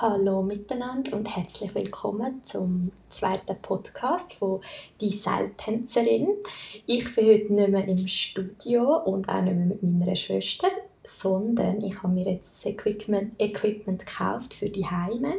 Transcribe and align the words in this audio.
Hallo 0.00 0.42
miteinander 0.42 1.16
und 1.16 1.26
herzlich 1.34 1.74
willkommen 1.74 2.42
zum 2.44 2.92
zweiten 3.10 3.60
Podcast 3.60 4.34
von 4.34 4.60
«Die 5.00 5.10
Seiltänzerin». 5.10 6.36
Ich 6.86 7.16
bin 7.16 7.26
heute 7.26 7.52
nicht 7.52 7.68
mehr 7.68 7.88
im 7.88 7.96
Studio 7.96 8.98
und 8.98 9.28
auch 9.28 9.42
nicht 9.42 9.56
mehr 9.56 9.66
mit 9.66 9.82
meiner 9.82 10.14
Schwester, 10.14 10.68
sondern 11.02 11.82
ich 11.82 12.00
habe 12.00 12.14
mir 12.14 12.30
jetzt 12.30 12.64
das 12.64 12.66
Equipment, 12.66 13.32
Equipment 13.40 14.06
gekauft 14.06 14.54
für 14.54 14.70
die 14.70 14.86
Heime 14.86 15.38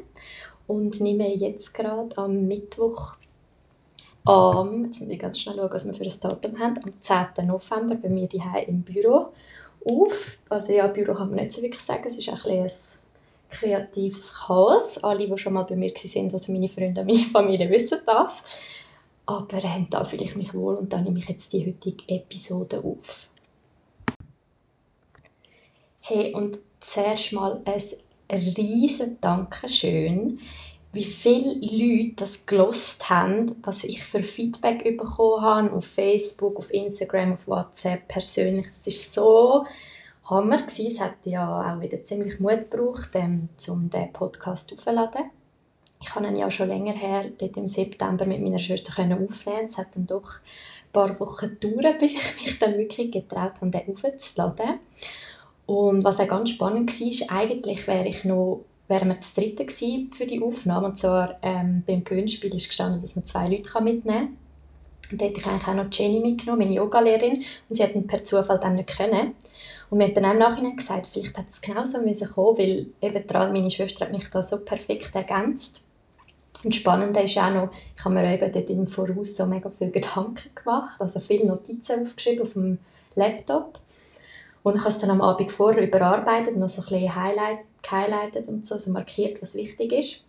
und 0.68 1.00
nehme 1.00 1.34
jetzt 1.34 1.74
gerade 1.74 2.18
am 2.18 2.46
Mittwoch 2.46 3.16
am, 4.26 4.84
jetzt 4.84 5.00
muss 5.00 5.10
ich 5.10 5.20
ganz 5.20 5.40
schnell 5.40 5.56
schauen, 5.56 5.72
was 5.72 5.86
wir 5.86 5.94
für 5.94 6.04
ein 6.04 6.20
Datum 6.22 6.60
haben, 6.60 6.84
am 6.84 7.00
10. 7.00 7.48
November 7.48 7.96
bei 7.96 8.10
mir 8.10 8.28
die 8.28 8.44
im 8.68 8.82
Büro 8.82 9.30
auf. 9.86 10.40
Also 10.50 10.74
ja, 10.74 10.88
Büro 10.88 11.14
kann 11.14 11.30
man 11.30 11.46
nicht 11.46 11.54
so 11.54 11.62
wirklich 11.62 11.82
sagen, 11.82 12.04
es 12.06 12.18
ist 12.18 12.28
ein 12.28 12.36
bisschen 12.36 12.99
kreatives 13.50 14.34
Chaos. 14.34 14.98
Alle, 15.04 15.28
die 15.28 15.38
schon 15.38 15.54
mal 15.54 15.64
bei 15.64 15.76
mir 15.76 15.92
waren, 15.92 16.34
also 16.34 16.52
meine 16.52 16.70
Freunde 16.70 17.02
und 17.02 17.08
meine 17.08 17.20
Familie, 17.32 17.70
wissen 17.70 18.00
das. 18.06 18.44
Aber 19.26 19.64
ähm, 19.64 19.88
da 19.90 20.04
fühle 20.04 20.24
ich 20.24 20.36
mich 20.36 20.54
wohl 20.54 20.76
und 20.76 20.92
dann 20.92 21.04
nehme 21.04 21.20
ich 21.20 21.30
jetzt 21.30 21.54
die 21.54 21.66
heutige 21.66 22.04
Episode 22.08 22.84
auf. 22.84 23.30
Hey, 26.02 26.34
und 26.34 26.58
zuerst 26.80 27.34
mal 27.34 27.62
ein 27.66 27.82
riesen 28.58 29.18
Dankeschön, 29.22 30.40
wie 30.92 31.04
viele 31.04 31.54
Leute 31.54 32.14
das 32.16 32.48
gelost 32.48 33.10
haben, 33.12 33.46
was 33.62 33.84
ich 33.84 34.02
für 34.04 34.24
Feedback 34.24 34.84
bekommen 34.98 35.42
habe 35.42 35.74
auf 35.74 35.86
Facebook, 35.86 36.58
auf 36.58 36.74
Instagram, 36.74 37.34
auf 37.34 37.48
WhatsApp 37.48 38.08
persönlich. 38.08 38.66
Das 38.66 38.88
ist 38.88 39.14
so 39.14 39.66
Hammer 40.30 40.58
gewesen. 40.58 40.92
Es 40.92 41.00
hat 41.00 41.26
ja 41.26 41.74
auch 41.74 41.82
wieder 41.82 42.04
ziemlich 42.04 42.40
Mut 42.40 42.70
gebraucht, 42.70 43.10
ähm, 43.14 43.50
um 43.68 43.90
den 43.90 44.14
Podcast 44.14 44.72
aufzuladen. 44.74 45.32
Ich 46.02 46.16
habe 46.16 46.28
ihn 46.28 46.38
ja 46.38 46.50
schon 46.50 46.70
länger 46.70 46.94
her, 46.94 47.26
dort 47.38 47.58
im 47.58 47.68
September 47.68 48.26
mit 48.26 48.42
meiner 48.42 48.60
Schwester 48.60 48.94
aufnehmen. 49.00 49.66
Es 49.66 49.78
hat 49.78 49.88
dann 49.96 50.08
doch 50.08 50.36
ein 50.36 50.92
paar 50.94 51.20
Wochen 51.20 51.58
gedauert, 51.60 52.00
bis 52.00 52.14
ich 52.14 52.46
mich 52.46 52.60
dann 52.60 52.78
wirklich 52.78 53.12
getraut 53.12 53.62
habe, 53.62 53.72
den 53.72 53.94
aufzuladen. 53.94 54.80
Und 55.66 56.04
was 56.04 56.20
auch 56.20 56.28
ganz 56.28 56.52
spannend 56.52 56.90
war, 57.00 57.38
eigentlich 57.38 57.86
wäre 57.88 58.08
ich 58.08 58.24
noch 58.24 58.64
wären 58.90 59.10
wir 59.10 59.16
das 59.16 59.36
dritte 59.36 59.68
für 59.70 60.26
die 60.26 60.42
Aufnahme. 60.42 60.88
Und 60.88 60.98
zwar 60.98 61.38
ähm, 61.42 61.84
beim 61.86 62.04
Gewinnspiel 62.04 62.54
ist 62.56 62.68
gestanden, 62.68 63.02
dass 63.02 63.16
man 63.16 63.24
zwei 63.24 63.48
Leute 63.48 63.70
mitnehmen 63.82 64.28
kann. 64.28 64.38
Und 65.12 65.22
da 65.22 65.26
hätte 65.26 65.40
ich 65.40 65.46
eigentlich 65.46 65.68
auch 65.68 65.76
noch 65.76 65.92
Jenny 65.92 66.20
mitgenommen, 66.20 66.60
meine 66.60 66.74
Yoga-Lehrerin. 66.74 67.38
Und 67.70 67.76
sie 67.76 67.84
hat 67.84 67.96
dann 67.96 68.08
per 68.08 68.24
Zufall 68.24 68.60
dann 68.60 68.76
nicht 68.76 68.96
können. 68.96 69.36
Und 69.90 70.00
wir 70.00 70.08
haben 70.08 70.14
dann 70.14 70.26
auch 70.26 70.32
im 70.32 70.40
Nachhinein 70.40 70.76
gesagt, 70.76 71.08
vielleicht 71.08 71.38
hätte 71.38 71.50
es 71.50 71.62
genauso 71.62 72.00
müssen 72.02 72.30
kommen, 72.30 72.58
weil 72.58 72.88
eben 73.02 73.28
gerade 73.28 73.52
meine 73.52 73.72
Schwester 73.72 74.06
hat 74.06 74.12
mich 74.12 74.30
da 74.30 74.44
so 74.44 74.60
perfekt 74.60 75.16
ergänzt. 75.16 75.82
Und 76.64 76.76
spannend 76.76 77.16
ist 77.18 77.38
auch 77.38 77.54
noch, 77.54 77.70
ich 77.98 78.04
habe 78.04 78.14
mir 78.14 78.34
eben 78.34 78.52
dort 78.52 78.70
im 78.70 78.88
Voraus 78.88 79.36
so 79.36 79.46
mega 79.46 79.72
viele 79.78 79.92
Gedanken 79.92 80.54
gemacht, 80.54 81.00
also 81.00 81.20
viele 81.20 81.48
Notizen 81.48 82.04
aufgeschrieben 82.04 82.44
auf 82.44 82.54
dem 82.54 82.80
Laptop. 83.16 83.80
Und 84.62 84.76
ich 84.76 84.82
habe 84.82 84.90
es 84.90 85.00
dann 85.00 85.12
am 85.12 85.22
Abend 85.22 85.52
vorher 85.52 85.88
überarbeitet, 85.88 86.58
noch 86.58 86.70
so 86.70 86.82
ein 86.82 86.90
bisschen 86.90 87.16
Highlight, 87.16 87.60
gehighlightet 87.82 88.48
und 88.48 88.66
so, 88.66 88.78
so 88.78 88.92
markiert, 88.92 89.42
was 89.42 89.56
wichtig 89.56 89.92
ist. 89.94 90.26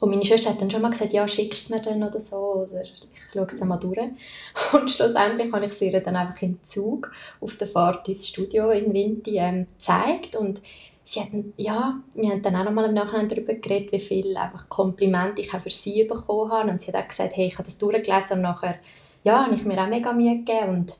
Und 0.00 0.10
meine 0.10 0.24
Schwester 0.24 0.50
hat 0.50 0.60
dann 0.60 0.70
schon 0.70 0.82
mal 0.82 0.90
gesagt, 0.90 1.12
ja, 1.12 1.26
schickst 1.26 1.64
es 1.64 1.70
mir 1.70 1.82
dann 1.82 2.02
oder 2.02 2.20
so, 2.20 2.36
oder 2.68 2.82
ich 2.82 2.92
schaue 3.32 3.46
es 3.46 3.58
dann 3.58 3.68
mal 3.68 3.78
durch. 3.78 3.98
Und 4.72 4.90
schlussendlich 4.90 5.52
habe 5.52 5.66
ich 5.66 5.72
sie 5.72 5.90
ihr 5.90 6.00
dann 6.00 6.16
einfach 6.16 6.40
im 6.42 6.62
Zug 6.62 7.10
auf 7.40 7.56
der 7.56 7.66
Fahrt 7.66 8.08
ins 8.08 8.28
Studio 8.28 8.70
in 8.70 8.92
Winti 8.92 9.38
ähm, 9.38 9.66
gezeigt. 9.66 10.36
Und 10.36 10.60
sie 11.02 11.20
hat, 11.20 11.28
ja, 11.56 12.00
wir 12.14 12.30
haben 12.30 12.42
dann 12.42 12.56
auch 12.56 12.64
noch 12.64 12.72
mal 12.72 12.84
im 12.84 12.94
Nachhinein 12.94 13.28
darüber 13.28 13.54
geredet, 13.54 13.92
wie 13.92 14.00
viele 14.00 14.38
Komplimente 14.68 15.42
ich 15.42 15.52
auch 15.52 15.60
für 15.60 15.70
sie 15.70 16.04
bekommen 16.04 16.52
habe. 16.52 16.70
Und 16.70 16.80
sie 16.80 16.92
hat 16.92 17.02
auch 17.02 17.08
gesagt, 17.08 17.36
hey, 17.36 17.46
ich 17.46 17.54
habe 17.54 17.64
das 17.64 17.78
durchgelesen 17.78 18.36
und 18.36 18.42
nachher, 18.42 18.76
ja, 19.24 19.44
habe 19.44 19.54
ich 19.54 19.64
mir 19.64 19.82
auch 19.82 19.88
mega 19.88 20.12
Mühe 20.12 20.38
gegeben. 20.38 20.68
Und 20.68 20.96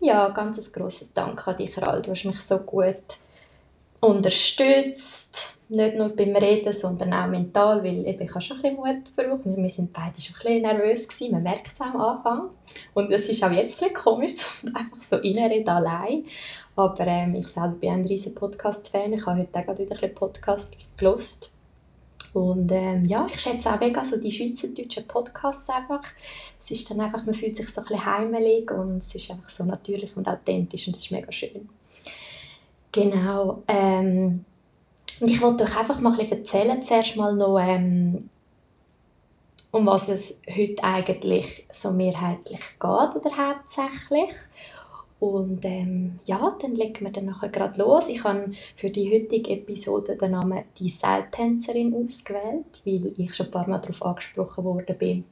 ja, 0.00 0.30
ganz 0.30 0.56
ein 0.56 0.72
grosses 0.72 1.12
Dank 1.12 1.46
an 1.46 1.56
dich, 1.56 1.76
Ral, 1.76 2.00
du 2.00 2.12
hast 2.12 2.24
mich 2.24 2.40
so 2.40 2.58
gut 2.58 2.96
unterstützt, 4.00 5.49
nicht 5.70 5.96
nur 5.96 6.08
beim 6.10 6.34
Reden, 6.34 6.72
sondern 6.72 7.12
auch 7.12 7.28
mental, 7.28 7.82
weil 7.84 8.06
eben, 8.06 8.22
ich 8.22 8.30
habe 8.30 8.40
schon 8.40 8.56
ein 8.58 8.62
bisschen 8.62 8.76
Mut 8.76 9.16
gebraucht. 9.16 9.42
Wir 9.44 9.68
sind 9.68 9.92
beide 9.92 10.20
schon 10.20 10.34
ein 10.34 10.38
bisschen 10.38 10.62
nervös 10.62 11.08
gewesen, 11.08 11.32
man 11.32 11.42
merkt 11.42 11.72
es 11.72 11.80
am 11.80 11.96
Anfang. 12.00 12.48
Und 12.94 13.12
es 13.12 13.28
ist 13.28 13.42
auch 13.44 13.52
jetzt 13.52 13.82
ein 13.82 13.94
komisch, 13.94 14.34
einfach 14.74 14.96
so 14.96 15.16
reinreden 15.16 15.68
allein. 15.68 16.24
Aber 16.76 17.06
ähm, 17.06 17.32
ich 17.34 17.46
selber 17.46 17.76
bin 17.76 17.90
ein 17.90 18.04
riesen 18.04 18.34
Podcast-Fan. 18.34 19.12
Ich 19.12 19.26
habe 19.26 19.40
heute 19.40 19.58
auch 19.58 19.78
wieder 19.78 19.82
ein 19.82 19.88
bisschen 19.88 20.14
Podcast 20.14 20.76
gelost. 20.96 21.52
Und 22.32 22.70
ähm, 22.72 23.04
ja, 23.06 23.26
ich 23.32 23.40
schätze 23.40 23.72
auch 23.72 23.80
mega 23.80 24.04
so 24.04 24.20
die 24.20 24.30
schweizerdeutschen 24.30 25.06
Podcasts 25.06 25.68
einfach. 25.68 26.02
Es 26.60 26.70
ist 26.70 26.90
dann 26.90 27.00
einfach, 27.00 27.24
man 27.24 27.34
fühlt 27.34 27.56
sich 27.56 27.68
so 27.68 27.80
ein 27.80 27.86
bisschen 27.86 28.06
heimelig 28.06 28.70
und 28.70 28.98
es 28.98 29.14
ist 29.14 29.30
einfach 29.30 29.48
so 29.48 29.64
natürlich 29.64 30.16
und 30.16 30.28
authentisch 30.28 30.86
und 30.86 30.96
es 30.96 31.04
ist 31.04 31.10
mega 31.10 31.30
schön. 31.32 31.68
Genau. 32.92 33.62
Ähm, 33.66 34.44
und 35.20 35.28
ich 35.28 35.40
wollte 35.40 35.64
euch 35.64 35.76
einfach 35.76 36.00
mal 36.00 36.18
ein 36.18 36.30
erzählen, 36.30 36.82
zuerst 36.82 37.16
mal 37.16 37.34
noch, 37.34 37.58
ähm, 37.58 38.28
um 39.72 39.86
was 39.86 40.08
es 40.08 40.40
heute 40.48 40.82
eigentlich 40.82 41.66
so 41.70 41.90
mehrheitlich 41.90 42.60
geht 42.60 42.82
oder 42.82 43.36
hauptsächlich. 43.36 44.32
Und 45.20 45.64
ähm, 45.66 46.18
ja, 46.24 46.56
dann 46.60 46.72
legen 46.72 47.04
wir 47.04 47.12
dann 47.12 47.26
nachher 47.26 47.50
gerade 47.50 47.78
los. 47.78 48.08
Ich 48.08 48.24
habe 48.24 48.52
für 48.74 48.88
die 48.88 49.12
heutige 49.12 49.50
Episode 49.50 50.16
den 50.16 50.30
Namen 50.30 50.64
«Die 50.78 50.88
Seiltänzerin» 50.88 51.94
ausgewählt, 51.94 52.80
weil 52.86 53.12
ich 53.18 53.34
schon 53.34 53.46
ein 53.46 53.52
paar 53.52 53.68
Mal 53.68 53.80
darauf 53.80 54.02
angesprochen 54.02 54.64
worden 54.64 54.96
bin, 54.96 55.24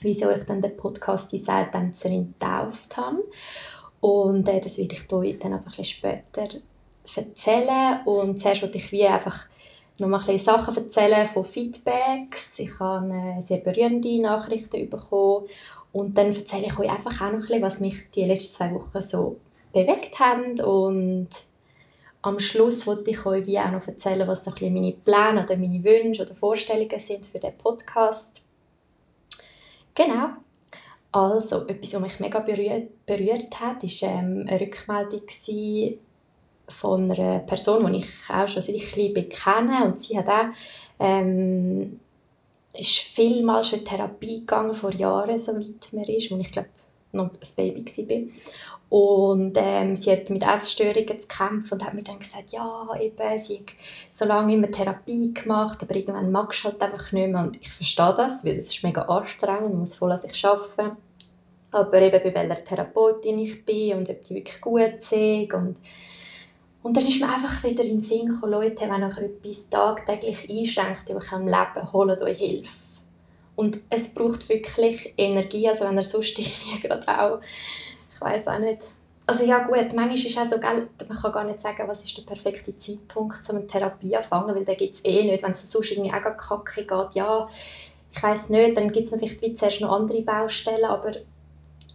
wieso 0.00 0.30
ich 0.30 0.44
dann 0.44 0.60
den 0.60 0.76
Podcast 0.76 1.30
«Die 1.30 1.38
Seiltänzerin» 1.38 2.34
getauft 2.38 2.96
habe. 2.96 3.22
Und 4.00 4.48
äh, 4.48 4.60
das 4.60 4.78
werde 4.78 4.96
ich 4.96 5.12
euch 5.12 5.38
dann 5.38 5.52
einfach 5.52 5.72
ein 5.72 5.76
bisschen 5.76 5.84
später 5.84 6.48
erzählen 7.16 8.00
und 8.04 8.38
zuerst 8.38 8.62
wollte 8.62 8.78
ich 8.78 8.92
wie 8.92 9.06
einfach 9.06 9.48
noch 9.98 10.08
mal 10.08 10.20
ein 10.26 10.38
Sachen 10.38 10.76
erzählen 10.76 11.26
von 11.26 11.44
Feedbacks. 11.44 12.58
Ich 12.58 12.78
habe 12.80 13.36
sehr 13.40 13.58
berührende 13.58 14.20
Nachrichten 14.20 14.88
bekommen 14.88 15.46
und 15.92 16.16
dann 16.16 16.26
erzähle 16.26 16.66
ich 16.66 16.78
euch 16.78 16.90
einfach 16.90 17.20
auch 17.20 17.26
noch 17.26 17.34
ein 17.34 17.40
bisschen, 17.40 17.62
was 17.62 17.80
mich 17.80 18.10
die 18.10 18.24
letzten 18.24 18.54
zwei 18.54 18.74
Wochen 18.74 19.02
so 19.02 19.36
bewegt 19.72 20.18
haben 20.18 20.60
und 20.60 21.28
am 22.22 22.38
Schluss 22.38 22.86
wollte 22.86 23.10
ich 23.10 23.24
euch 23.24 23.46
wie 23.46 23.58
auch 23.58 23.70
noch 23.70 23.86
erzählen, 23.86 24.28
was 24.28 24.44
so 24.44 24.50
ein 24.50 24.54
bisschen 24.54 24.74
meine 24.74 24.92
Pläne 24.92 25.42
oder 25.42 25.56
meine 25.56 25.82
Wünsche 25.82 26.22
oder 26.22 26.34
Vorstellungen 26.34 27.00
sind 27.00 27.26
für 27.26 27.38
den 27.38 27.56
Podcast. 27.56 28.46
Genau. 29.94 30.28
Also, 31.12 31.66
etwas, 31.66 31.94
was 31.94 32.00
mich 32.02 32.20
mega 32.20 32.40
berührt, 32.40 33.04
berührt 33.06 33.58
hat, 33.58 33.82
war 33.82 34.08
ähm, 34.08 34.46
eine 34.46 34.60
Rückmeldung 34.60 35.22
von 36.70 37.10
einer 37.10 37.40
Person, 37.40 37.92
die 37.92 38.00
ich 38.00 38.08
auch 38.28 38.48
schon 38.48 38.62
seit 38.62 38.74
ich 38.74 38.92
klein 38.92 39.14
bin, 39.14 39.28
kenne. 39.28 39.84
Und 39.84 40.00
sie 40.00 40.18
hat 40.18 40.28
auch, 40.28 40.46
ähm, 40.98 42.00
ist 42.78 42.98
vielmals 42.98 43.68
schon 43.68 43.80
in 43.80 43.84
Therapie 43.84 44.40
gegangen, 44.40 44.74
vor 44.74 44.92
Jahren, 44.92 45.38
soweit 45.38 45.92
man 45.92 46.04
ist, 46.04 46.32
als 46.32 46.40
ich 46.40 46.50
glaube 46.52 46.68
noch 47.12 47.30
ein 47.30 47.56
Baby 47.56 47.84
war. 47.84 48.32
Und 48.90 49.52
ähm, 49.56 49.94
sie 49.94 50.10
hat 50.10 50.30
mit 50.30 50.44
Essstörungen 50.44 51.20
zu 51.20 51.28
kämpfen 51.28 51.74
und 51.74 51.84
hat 51.84 51.94
mir 51.94 52.02
dann 52.02 52.18
gesagt, 52.18 52.50
ja, 52.50 52.88
eben, 53.00 53.38
sie 53.38 53.58
hat 53.58 53.74
so 54.10 54.24
lange 54.24 54.52
immer 54.52 54.68
Therapie 54.68 55.32
gemacht, 55.32 55.78
aber 55.80 55.94
irgendwann 55.94 56.32
mag 56.32 56.50
du 56.50 56.64
halt 56.64 56.82
einfach 56.82 57.12
nicht 57.12 57.28
mehr. 57.28 57.40
Und 57.40 57.56
ich 57.60 57.70
verstehe 57.70 58.14
das, 58.16 58.44
weil 58.44 58.58
es 58.58 58.74
ist 58.74 58.82
mega 58.82 59.02
anstrengend, 59.02 59.70
man 59.70 59.78
muss 59.78 59.94
voll 59.94 60.10
an 60.10 60.18
sich 60.18 60.44
arbeiten. 60.44 60.96
Aber 61.70 62.02
eben 62.02 62.20
bei 62.20 62.34
welcher 62.34 62.64
Therapeutin 62.64 63.38
ich 63.38 63.64
bin 63.64 63.98
und 63.98 64.10
ob 64.10 64.24
die 64.24 64.34
wirklich 64.34 64.60
gut 64.60 65.00
sind 65.00 65.54
und 65.54 65.76
und 66.82 66.96
dann 66.96 67.06
ist 67.06 67.20
mir 67.20 67.28
einfach 67.28 67.62
wieder 67.62 67.84
in 67.84 67.96
den 67.96 68.00
Sinn 68.00 68.26
gekommen, 68.26 68.52
Leute, 68.52 68.88
wenn 68.88 69.04
euch 69.04 69.18
etwas 69.18 69.68
tagtäglich 69.68 70.48
einschränkt 70.48 71.10
in 71.10 71.16
eurem 71.16 71.46
Leben, 71.46 71.92
holt 71.92 72.22
euch 72.22 72.38
Hilfe. 72.38 73.00
Und 73.56 73.78
es 73.90 74.14
braucht 74.14 74.48
wirklich 74.48 75.12
Energie, 75.18 75.68
also 75.68 75.84
wenn 75.84 75.98
ihr 75.98 76.02
sonst 76.02 76.38
irgendwie 76.38 76.80
gerade 76.80 77.20
auch, 77.20 77.40
ich 78.14 78.20
weiß 78.20 78.48
auch 78.48 78.58
nicht, 78.58 78.86
also 79.26 79.44
ja 79.44 79.58
gut, 79.62 79.94
manchmal 79.94 80.14
ist 80.14 80.26
es 80.26 80.38
auch 80.38 80.46
so, 80.46 80.56
man 80.56 80.88
kann 81.22 81.32
gar 81.32 81.44
nicht 81.44 81.60
sagen, 81.60 81.86
was 81.86 82.04
ist 82.04 82.16
der 82.16 82.22
perfekte 82.22 82.76
Zeitpunkt, 82.76 83.48
um 83.50 83.56
eine 83.56 83.66
Therapie 83.66 84.16
anfangen, 84.16 84.54
weil 84.54 84.64
den 84.64 84.76
gibt 84.76 84.94
es 84.94 85.04
eh 85.04 85.22
nicht, 85.24 85.42
wenn 85.42 85.50
es 85.50 85.70
sonst 85.70 85.92
irgendwie 85.92 86.12
auch 86.12 86.36
kacke 86.36 86.84
geht, 86.86 87.14
ja, 87.14 87.48
ich 88.12 88.22
weiß 88.22 88.48
nicht, 88.50 88.76
dann 88.76 88.90
gibt 88.90 89.06
es 89.06 89.14
vielleicht 89.14 89.58
zuerst 89.58 89.80
noch 89.82 89.92
andere 89.92 90.22
Baustellen, 90.22 90.84
aber 90.84 91.12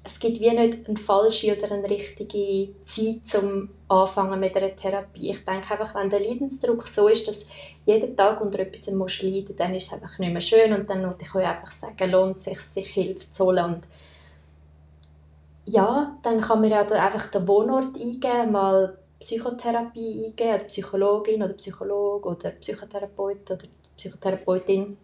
es 0.06 0.20
gibt 0.20 0.40
wie 0.40 0.52
nicht 0.52 0.88
eine 0.88 0.98
falsche 0.98 1.58
oder 1.58 1.72
eine 1.74 1.90
richtige 1.90 2.76
Zeit 2.84 3.22
zum 3.26 3.70
Anfangen 3.88 4.40
mit 4.40 4.56
einer 4.56 4.76
Therapie. 4.76 5.32
Ich 5.32 5.44
denke 5.44 5.72
einfach, 5.72 5.96
wenn 5.96 6.12
der 6.12 6.20
Leidensdruck 6.20 6.88
so 6.88 7.08
ist, 7.08 7.28
dass 7.28 7.48
jeden 7.88 8.16
Tag 8.16 8.40
unter 8.40 8.60
etwas 8.60 8.88
muss 8.92 9.24
leiden 9.24 9.56
dann 9.56 9.74
ist 9.74 9.88
es 9.88 9.94
einfach 9.94 10.20
nicht 10.20 10.32
mehr 10.32 10.42
schön 10.42 10.74
und 10.74 10.88
dann 10.90 11.02
würde 11.02 11.18
ich 11.22 11.34
euch 11.34 11.46
einfach 11.46 11.72
sagen, 11.72 12.12
lohnt 12.12 12.40
sich, 12.40 12.60
sich 12.60 12.88
Hilfe 12.88 13.30
zu 13.32 13.46
holen 13.46 13.66
und 13.66 13.88
ja, 15.66 16.16
dann 16.22 16.40
kann 16.40 16.62
man 16.62 16.70
ja 16.70 16.82
einfach 16.82 17.32
den 17.32 17.48
Wohnort 17.48 17.98
eingeben, 18.00 18.52
mal 18.52 18.96
Psychotherapie 19.20 20.26
eingeben 20.26 20.54
oder 20.56 20.66
Psychologin 20.66 21.42
oder 21.42 21.54
Psychologe 21.54 22.30
oder 22.30 22.52
Psychotherapeut 22.52 23.50
oder 23.50 23.66
Psychotherapeutin. 23.98 24.98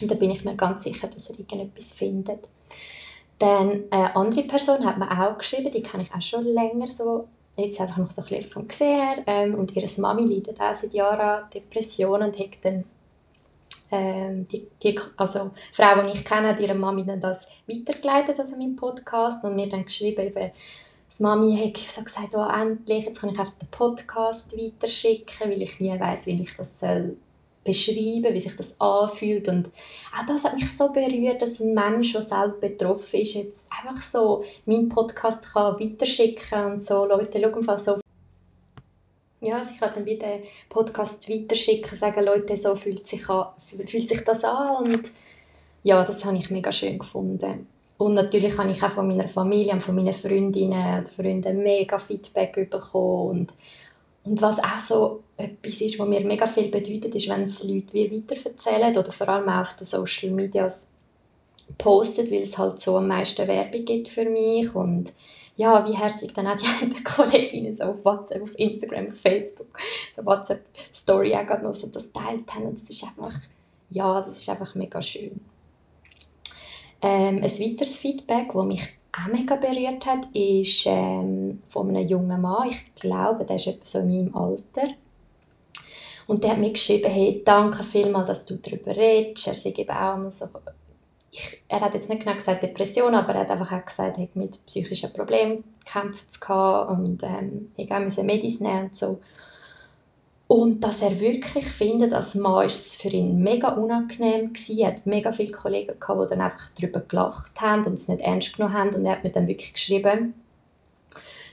Und 0.00 0.10
da 0.10 0.16
bin 0.16 0.32
ich 0.32 0.44
mir 0.44 0.56
ganz 0.56 0.82
sicher, 0.82 1.06
dass 1.06 1.30
er 1.30 1.38
irgendetwas 1.38 1.92
findet. 1.92 2.48
Dann 3.40 3.84
eine 3.90 4.14
andere 4.16 4.42
Person 4.42 4.84
hat 4.84 4.98
mir 4.98 5.10
auch 5.10 5.38
geschrieben, 5.38 5.70
die 5.70 5.82
kenne 5.82 6.02
ich 6.02 6.14
auch 6.14 6.20
schon 6.20 6.44
länger 6.44 6.86
so, 6.86 7.26
jetzt 7.56 7.80
einfach 7.80 7.96
noch 7.96 8.10
so 8.10 8.20
ein 8.20 8.28
bisschen 8.28 8.50
vom 8.50 8.68
Gesehen 8.68 9.22
ähm, 9.26 9.54
und 9.54 9.74
ihre 9.74 9.88
Mami 9.98 10.26
leidet 10.26 10.60
auch 10.60 10.74
seit 10.74 10.92
Jahren 10.92 11.20
an 11.20 11.50
Depressionen 11.52 12.28
und 12.28 12.38
hat 12.38 12.50
dann 12.60 12.84
ähm, 13.90 14.46
die, 14.46 14.68
die, 14.82 15.00
also 15.16 15.52
Frau, 15.72 16.02
die 16.02 16.10
ich 16.10 16.24
kenne, 16.24 16.48
hat 16.48 16.60
ihrer 16.60 16.74
Mami 16.74 17.02
dann 17.04 17.20
das 17.20 17.48
weitergeleitet, 17.66 18.38
also 18.38 18.56
meinen 18.56 18.76
Podcast, 18.76 19.42
und 19.46 19.56
mir 19.56 19.70
dann 19.70 19.86
geschrieben, 19.86 20.26
eben, 20.26 20.50
das 21.08 21.20
Mami 21.20 21.56
hat 21.56 21.78
so 21.78 22.04
gesagt, 22.04 22.34
oh, 22.34 22.46
endlich, 22.46 23.06
jetzt 23.06 23.22
kann 23.22 23.30
ich 23.30 23.38
einfach 23.38 23.54
den 23.54 23.68
Podcast 23.70 24.54
weiterschicken, 24.54 25.50
weil 25.50 25.62
ich 25.62 25.80
nie 25.80 25.98
weiß, 25.98 26.26
wie 26.26 26.42
ich 26.42 26.54
das 26.54 26.78
soll 26.78 27.16
beschreiben, 27.64 28.32
wie 28.32 28.40
sich 28.40 28.56
das 28.56 28.80
anfühlt. 28.80 29.48
Und 29.48 29.68
auch 30.18 30.26
das 30.26 30.44
hat 30.44 30.54
mich 30.54 30.76
so 30.76 30.92
berührt, 30.92 31.42
dass 31.42 31.60
ein 31.60 31.74
Mensch, 31.74 32.12
der 32.12 32.22
selbst 32.22 32.60
betroffen 32.60 33.20
ist, 33.20 33.34
jetzt 33.34 33.70
einfach 33.70 34.02
so 34.02 34.44
meinen 34.64 34.88
Podcast 34.88 35.52
kann 35.52 35.78
weiterschicken 35.78 36.64
und 36.64 36.82
so. 36.82 37.04
Leute 37.04 37.40
schauen 37.40 37.78
so 37.78 37.96
ja, 39.42 39.56
also 39.56 39.70
ich 39.72 39.80
kann 39.80 39.92
dann 39.94 40.04
wieder 40.04 40.26
den 40.26 40.42
Podcast 40.68 41.26
weiterschicken, 41.28 41.96
sagen 41.96 42.24
Leute, 42.24 42.56
so 42.58 42.74
fühlt 42.74 43.06
sich, 43.06 43.26
an, 43.30 43.46
fühlt 43.58 44.08
sich 44.08 44.22
das 44.22 44.44
an? 44.44 44.84
Und 44.84 45.10
ja, 45.82 46.04
das 46.04 46.26
habe 46.26 46.36
ich 46.36 46.50
mega 46.50 46.70
schön 46.70 46.98
gefunden. 46.98 47.66
Und 47.96 48.14
natürlich 48.14 48.58
habe 48.58 48.70
ich 48.70 48.82
auch 48.82 48.90
von 48.90 49.06
meiner 49.06 49.28
Familie 49.28 49.72
und 49.72 49.82
von 49.82 49.94
meinen 49.94 50.12
Freundinnen 50.12 50.98
und 50.98 51.08
Freunden 51.08 51.62
mega 51.62 51.98
Feedback 51.98 52.68
bekommen. 52.70 53.30
Und 53.30 53.54
und 54.24 54.40
was 54.42 54.58
auch 54.58 54.80
so 54.80 55.22
etwas 55.40 55.80
ist, 55.80 55.98
was 55.98 56.08
mir 56.08 56.20
mega 56.20 56.46
viel 56.46 56.68
bedeutet, 56.68 57.14
ist, 57.14 57.28
wenn 57.28 57.42
es 57.42 57.64
Leute 57.64 57.92
wie 57.92 58.10
weiterverzählen 58.10 58.96
oder 58.96 59.12
vor 59.12 59.28
allem 59.28 59.48
auch 59.48 59.62
auf 59.62 59.76
den 59.76 59.86
Social 59.86 60.30
Medias 60.30 60.92
postet, 61.78 62.30
weil 62.30 62.42
es 62.42 62.58
halt 62.58 62.80
so 62.80 62.96
am 62.96 63.08
meisten 63.08 63.46
Werbung 63.46 63.84
gibt 63.84 64.08
für 64.08 64.24
mich 64.24 64.74
und 64.74 65.12
ja, 65.56 65.86
wie 65.86 65.96
herzlich 65.96 66.32
dann 66.32 66.46
auch 66.46 66.56
die 66.56 67.02
Kolleginnen 67.04 67.74
so 67.74 67.84
auf 67.84 68.04
WhatsApp, 68.04 68.42
auf 68.42 68.58
Instagram, 68.58 69.08
auf 69.08 69.20
Facebook, 69.20 69.78
so 70.16 70.24
WhatsApp-Story 70.24 71.34
auch 71.34 71.46
gerade 71.46 71.64
noch 71.64 71.74
so 71.74 71.88
das 71.88 72.12
teilt 72.12 72.52
haben 72.54 72.66
und 72.66 72.78
das 72.80 72.88
ist 72.88 73.04
einfach, 73.04 73.32
ja, 73.90 74.20
das 74.20 74.38
ist 74.38 74.48
einfach 74.48 74.74
mega 74.74 75.02
schön. 75.02 75.40
Ähm, 77.02 77.36
ein 77.36 77.42
weiteres 77.42 77.96
Feedback, 77.98 78.52
das 78.52 78.64
mich 78.64 78.82
auch 79.12 79.32
mega 79.32 79.56
berührt 79.56 80.06
hat, 80.06 80.26
ist 80.34 80.84
ähm, 80.86 81.62
von 81.68 81.88
einem 81.88 82.06
jungen 82.06 82.40
Mann. 82.40 82.68
Ich 82.68 82.94
glaube, 82.94 83.44
der 83.44 83.56
ist 83.56 83.66
etwa 83.66 83.84
so 83.84 83.98
in 83.98 84.08
meinem 84.08 84.34
Alter. 84.34 84.88
Und 86.30 86.44
der 86.44 86.52
hat 86.52 86.58
mir 86.58 86.70
geschrieben, 86.70 87.10
hey, 87.10 87.42
danke 87.44 87.82
vielmals, 87.82 88.28
dass 88.28 88.46
du 88.46 88.54
darüber 88.54 88.96
redest. 88.96 89.48
Er 89.48 89.54
sei 89.56 89.70
eben 89.76 89.90
auch 89.90 90.30
so, 90.30 90.46
ich, 91.28 91.60
er 91.66 91.80
hat 91.80 91.94
jetzt 91.94 92.08
nicht 92.08 92.22
genau 92.22 92.36
gesagt 92.36 92.62
Depression, 92.62 93.16
aber 93.16 93.34
er 93.34 93.40
hat 93.40 93.50
einfach 93.50 93.72
auch 93.72 93.84
gesagt, 93.84 94.16
er 94.16 94.22
hat 94.22 94.36
mit 94.36 94.64
psychischen 94.64 95.12
Problemen 95.12 95.64
gekämpft 95.84 96.28
und 96.48 97.20
ähm, 97.24 97.72
er 97.76 97.98
musste 97.98 98.22
Medis 98.22 98.60
nehmen 98.60 98.84
und 98.84 98.94
so. 98.94 99.20
Und 100.46 100.84
dass 100.84 101.02
er 101.02 101.18
wirklich 101.18 101.66
findet, 101.66 102.14
als 102.14 102.36
Mann 102.36 102.68
ist 102.68 102.86
es 102.86 102.94
für 102.94 103.08
ihn 103.08 103.42
mega 103.42 103.70
unangenehm 103.70 104.52
gewesen. 104.52 104.78
Er 104.78 104.86
hat 104.86 105.06
mega 105.06 105.32
viele 105.32 105.50
Kollegen 105.50 105.98
gehabt, 105.98 106.30
die 106.30 106.36
dann 106.36 106.42
einfach 106.42 106.70
darüber 106.80 107.00
gelacht 107.00 107.60
haben 107.60 107.84
und 107.86 107.94
es 107.94 108.06
nicht 108.06 108.20
ernst 108.20 108.56
genommen 108.56 108.74
haben. 108.74 108.94
Und 108.94 109.04
er 109.04 109.16
hat 109.16 109.24
mir 109.24 109.30
dann 109.30 109.48
wirklich 109.48 109.72
geschrieben, 109.72 110.34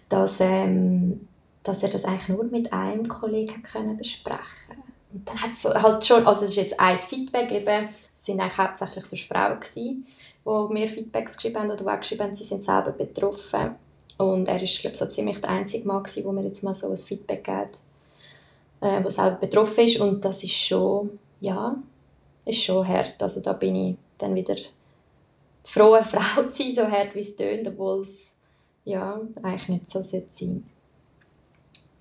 dass, 0.08 0.40
ähm, 0.40 1.28
dass 1.68 1.84
er 1.84 1.90
das 1.90 2.06
eigentlich 2.06 2.30
nur 2.30 2.44
mit 2.46 2.72
einem 2.74 3.08
Kollegen 3.08 3.62
können 3.64 3.98
besprechen 3.98 4.84
Und 5.14 5.28
dann 5.28 5.42
hat 5.42 5.52
es 5.54 5.66
halt 5.66 6.06
schon, 6.06 6.26
also 6.26 6.46
es 6.46 6.52
ist 6.52 6.58
jetzt 6.58 6.80
ein 6.80 6.98
Feedback 6.98 7.52
eben, 7.52 7.90
es 8.14 8.26
sind 8.26 8.40
eigentlich 8.40 8.58
hauptsächlich 8.58 9.06
so 9.06 9.16
Frauen 9.16 9.60
gewesen, 9.60 10.08
die 10.46 10.74
mir 10.74 10.88
Feedbacks 10.88 11.36
geschrieben 11.36 11.60
haben 11.60 11.72
oder 11.72 11.84
die 11.84 12.00
geschrieben 12.00 12.24
haben, 12.24 12.36
sie 12.36 12.44
sind 12.44 12.64
selber 12.64 12.92
betroffen. 12.92 13.76
Und 14.18 14.48
er 14.48 14.62
ist, 14.62 14.80
glaube 14.80 14.94
ich, 14.94 15.00
so 15.00 15.06
ziemlich 15.06 15.40
der 15.42 15.52
einzige 15.52 15.88
Mann 15.88 16.04
gewesen, 16.04 16.26
wo 16.26 16.32
mir 16.32 16.44
jetzt 16.44 16.64
mal 16.64 16.74
so 16.74 16.90
ein 16.90 16.98
Feedback 16.98 17.44
gibt 17.44 17.78
äh, 18.82 19.02
der 19.02 19.12
selber 19.12 19.38
betroffen 19.38 19.86
ist 19.86 20.00
und 20.00 20.24
das 20.24 20.44
ist 20.44 20.56
schon, 20.56 21.20
ja, 21.40 21.76
ist 22.46 22.64
schon 22.64 22.88
hart. 22.88 23.22
Also 23.22 23.42
da 23.42 23.54
bin 23.54 23.76
ich 23.76 23.96
dann 24.18 24.36
wieder 24.36 24.56
froh, 25.64 25.94
eine 25.94 26.04
Frau 26.06 26.44
zu 26.44 26.52
sein, 26.52 26.74
so 26.76 26.84
hart 26.84 27.16
wie 27.16 27.20
es 27.20 27.36
tönt, 27.36 27.68
obwohl 27.68 28.02
es 28.02 28.38
ja, 28.86 29.20
eigentlich 29.42 29.70
nicht 29.70 29.90
so 29.90 30.02
sein 30.02 30.24
sollte. 30.30 30.62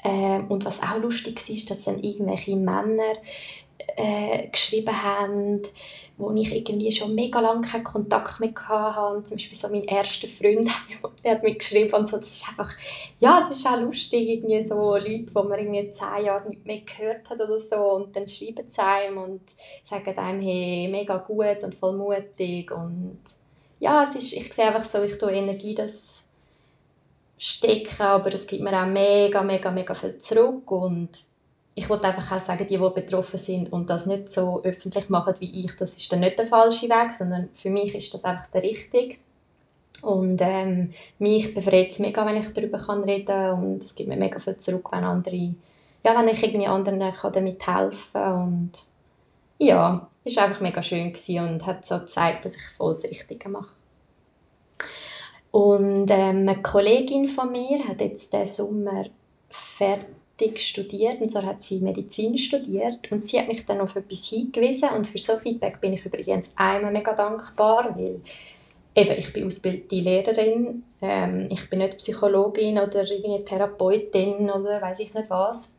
Ähm, 0.06 0.46
und 0.48 0.64
was 0.64 0.82
auch 0.82 0.98
lustig 0.98 1.36
war, 1.36 1.68
dass 1.68 1.84
dann 1.84 2.02
irgendwelche 2.02 2.54
Männer 2.54 3.14
äh, 3.96 4.48
geschrieben 4.48 5.02
haben, 5.02 5.62
wo 6.16 6.30
ich 6.32 6.54
irgendwie 6.54 6.92
schon 6.92 7.14
mega 7.14 7.40
lange 7.40 7.66
keinen 7.66 7.82
Kontakt 7.82 8.38
mehr 8.38 8.52
hatte. 8.56 9.24
Zum 9.24 9.36
Beispiel 9.36 9.58
so 9.58 9.68
mein 9.68 9.84
erster 9.84 10.28
Freund 10.28 10.68
hat 11.26 11.42
mir 11.42 11.54
geschrieben 11.54 11.92
und 11.92 12.06
so. 12.06 12.18
Das 12.18 12.28
ist 12.28 12.48
einfach, 12.48 12.72
ja, 13.18 13.40
es 13.42 13.56
ist 13.56 13.66
auch 13.66 13.80
lustig, 13.80 14.28
irgendwie 14.28 14.62
so 14.62 14.96
Leute, 14.96 15.24
die 15.24 15.32
man 15.34 15.58
irgendwie 15.58 15.90
zehn 15.90 16.24
Jahre 16.24 16.48
nicht 16.48 16.64
mehr 16.64 16.82
gehört 16.82 17.28
hat 17.28 17.40
oder 17.40 17.58
so 17.58 17.76
und 17.76 18.14
dann 18.14 18.28
schreiben 18.28 18.68
sie 18.68 18.82
einem 18.82 19.18
und 19.18 19.42
sagen 19.82 20.16
einem, 20.18 20.40
hey, 20.40 20.88
mega 20.88 21.18
gut 21.18 21.64
und 21.64 21.74
voll 21.74 21.96
mutig 21.96 22.70
und 22.70 23.18
ja, 23.78 24.04
es 24.04 24.14
ist, 24.14 24.32
ich 24.32 24.52
sehe 24.52 24.66
einfach 24.66 24.84
so, 24.84 25.02
ich 25.02 25.18
tue 25.18 25.32
Energie 25.32 25.74
das 25.74 26.25
stecken, 27.38 28.02
aber 28.02 28.28
es 28.28 28.46
gibt 28.46 28.62
mir 28.62 28.80
auch 28.80 28.86
mega, 28.86 29.42
mega, 29.42 29.70
mega 29.70 29.94
viel 29.94 30.18
zurück 30.18 30.70
und 30.70 31.10
ich 31.74 31.88
wollte 31.90 32.06
einfach 32.06 32.32
auch 32.32 32.40
sagen, 32.40 32.66
die, 32.66 32.78
die 32.78 32.90
betroffen 32.94 33.38
sind 33.38 33.70
und 33.70 33.90
das 33.90 34.06
nicht 34.06 34.30
so 34.30 34.62
öffentlich 34.62 35.10
machen 35.10 35.34
wie 35.40 35.64
ich, 35.64 35.76
das 35.76 35.96
ist 35.98 36.10
dann 36.10 36.20
nicht 36.20 36.38
der 36.38 36.46
falsche 36.46 36.88
Weg, 36.88 37.12
sondern 37.12 37.50
für 37.54 37.68
mich 37.68 37.94
ist 37.94 38.14
das 38.14 38.24
einfach 38.24 38.46
der 38.46 38.62
richtige. 38.62 39.16
Und 40.02 40.40
ähm, 40.40 40.92
mich 41.18 41.54
befreit 41.54 41.90
es 41.90 41.98
mega, 41.98 42.24
wenn 42.26 42.36
ich 42.36 42.52
darüber 42.52 42.78
kann 42.78 43.04
reden 43.04 43.26
kann 43.26 43.62
und 43.62 43.84
es 43.84 43.94
gibt 43.94 44.08
mir 44.08 44.16
mega 44.16 44.38
viel 44.38 44.56
zurück, 44.56 44.90
wenn 44.92 45.04
andere, 45.04 45.54
ja, 46.04 46.18
wenn 46.18 46.28
ich 46.28 46.42
irgendwie 46.42 46.66
anderen 46.66 47.12
kann 47.12 47.32
damit 47.32 47.66
helfen 47.66 48.22
und 48.22 48.72
ja, 49.58 50.08
war 50.24 50.44
einfach 50.44 50.60
mega 50.60 50.82
schön 50.82 51.12
und 51.38 51.66
hat 51.66 51.84
so 51.84 51.98
gezeigt, 51.98 52.44
dass 52.44 52.56
ich 52.56 52.68
voll 52.76 52.92
das 52.92 53.04
Richtige 53.04 53.48
mache. 53.48 53.75
Und 55.56 56.10
ähm, 56.10 56.46
eine 56.46 56.60
Kollegin 56.60 57.26
von 57.26 57.50
mir 57.50 57.88
hat 57.88 58.02
jetzt 58.02 58.30
diesen 58.30 58.44
Sommer 58.44 59.06
fertig 59.48 60.60
studiert 60.60 61.22
und 61.22 61.30
zwar 61.30 61.46
hat 61.46 61.62
sie 61.62 61.80
Medizin 61.80 62.36
studiert 62.36 63.10
und 63.10 63.24
sie 63.24 63.40
hat 63.40 63.48
mich 63.48 63.64
dann 63.64 63.80
auf 63.80 63.96
etwas 63.96 64.26
hingewiesen 64.26 64.90
und 64.90 65.06
für 65.06 65.16
so 65.16 65.34
Feedback 65.36 65.80
bin 65.80 65.94
ich 65.94 66.04
übrigens 66.04 66.52
einmal 66.58 66.92
mega 66.92 67.14
dankbar, 67.14 67.96
weil 67.96 68.20
eben, 68.94 69.18
ich 69.18 69.32
bin 69.32 69.46
ausgebildete 69.46 69.96
Lehrerin, 69.96 70.82
ähm, 71.00 71.46
ich 71.48 71.70
bin 71.70 71.78
nicht 71.78 71.96
Psychologin 71.96 72.78
oder 72.78 73.06
Therapeutin 73.06 74.50
oder 74.50 74.82
weiß 74.82 75.00
ich 75.00 75.14
nicht 75.14 75.30
was. 75.30 75.78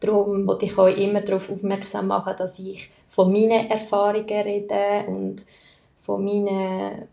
Darum 0.00 0.46
wollte 0.46 0.66
ich 0.66 0.76
euch 0.76 0.98
immer 0.98 1.22
darauf 1.22 1.50
aufmerksam 1.50 2.08
machen, 2.08 2.34
dass 2.36 2.58
ich 2.58 2.90
von 3.08 3.32
meinen 3.32 3.70
Erfahrungen 3.70 4.28
rede 4.28 5.06
und 5.08 5.46
von 5.98 6.22
meinen 6.22 7.08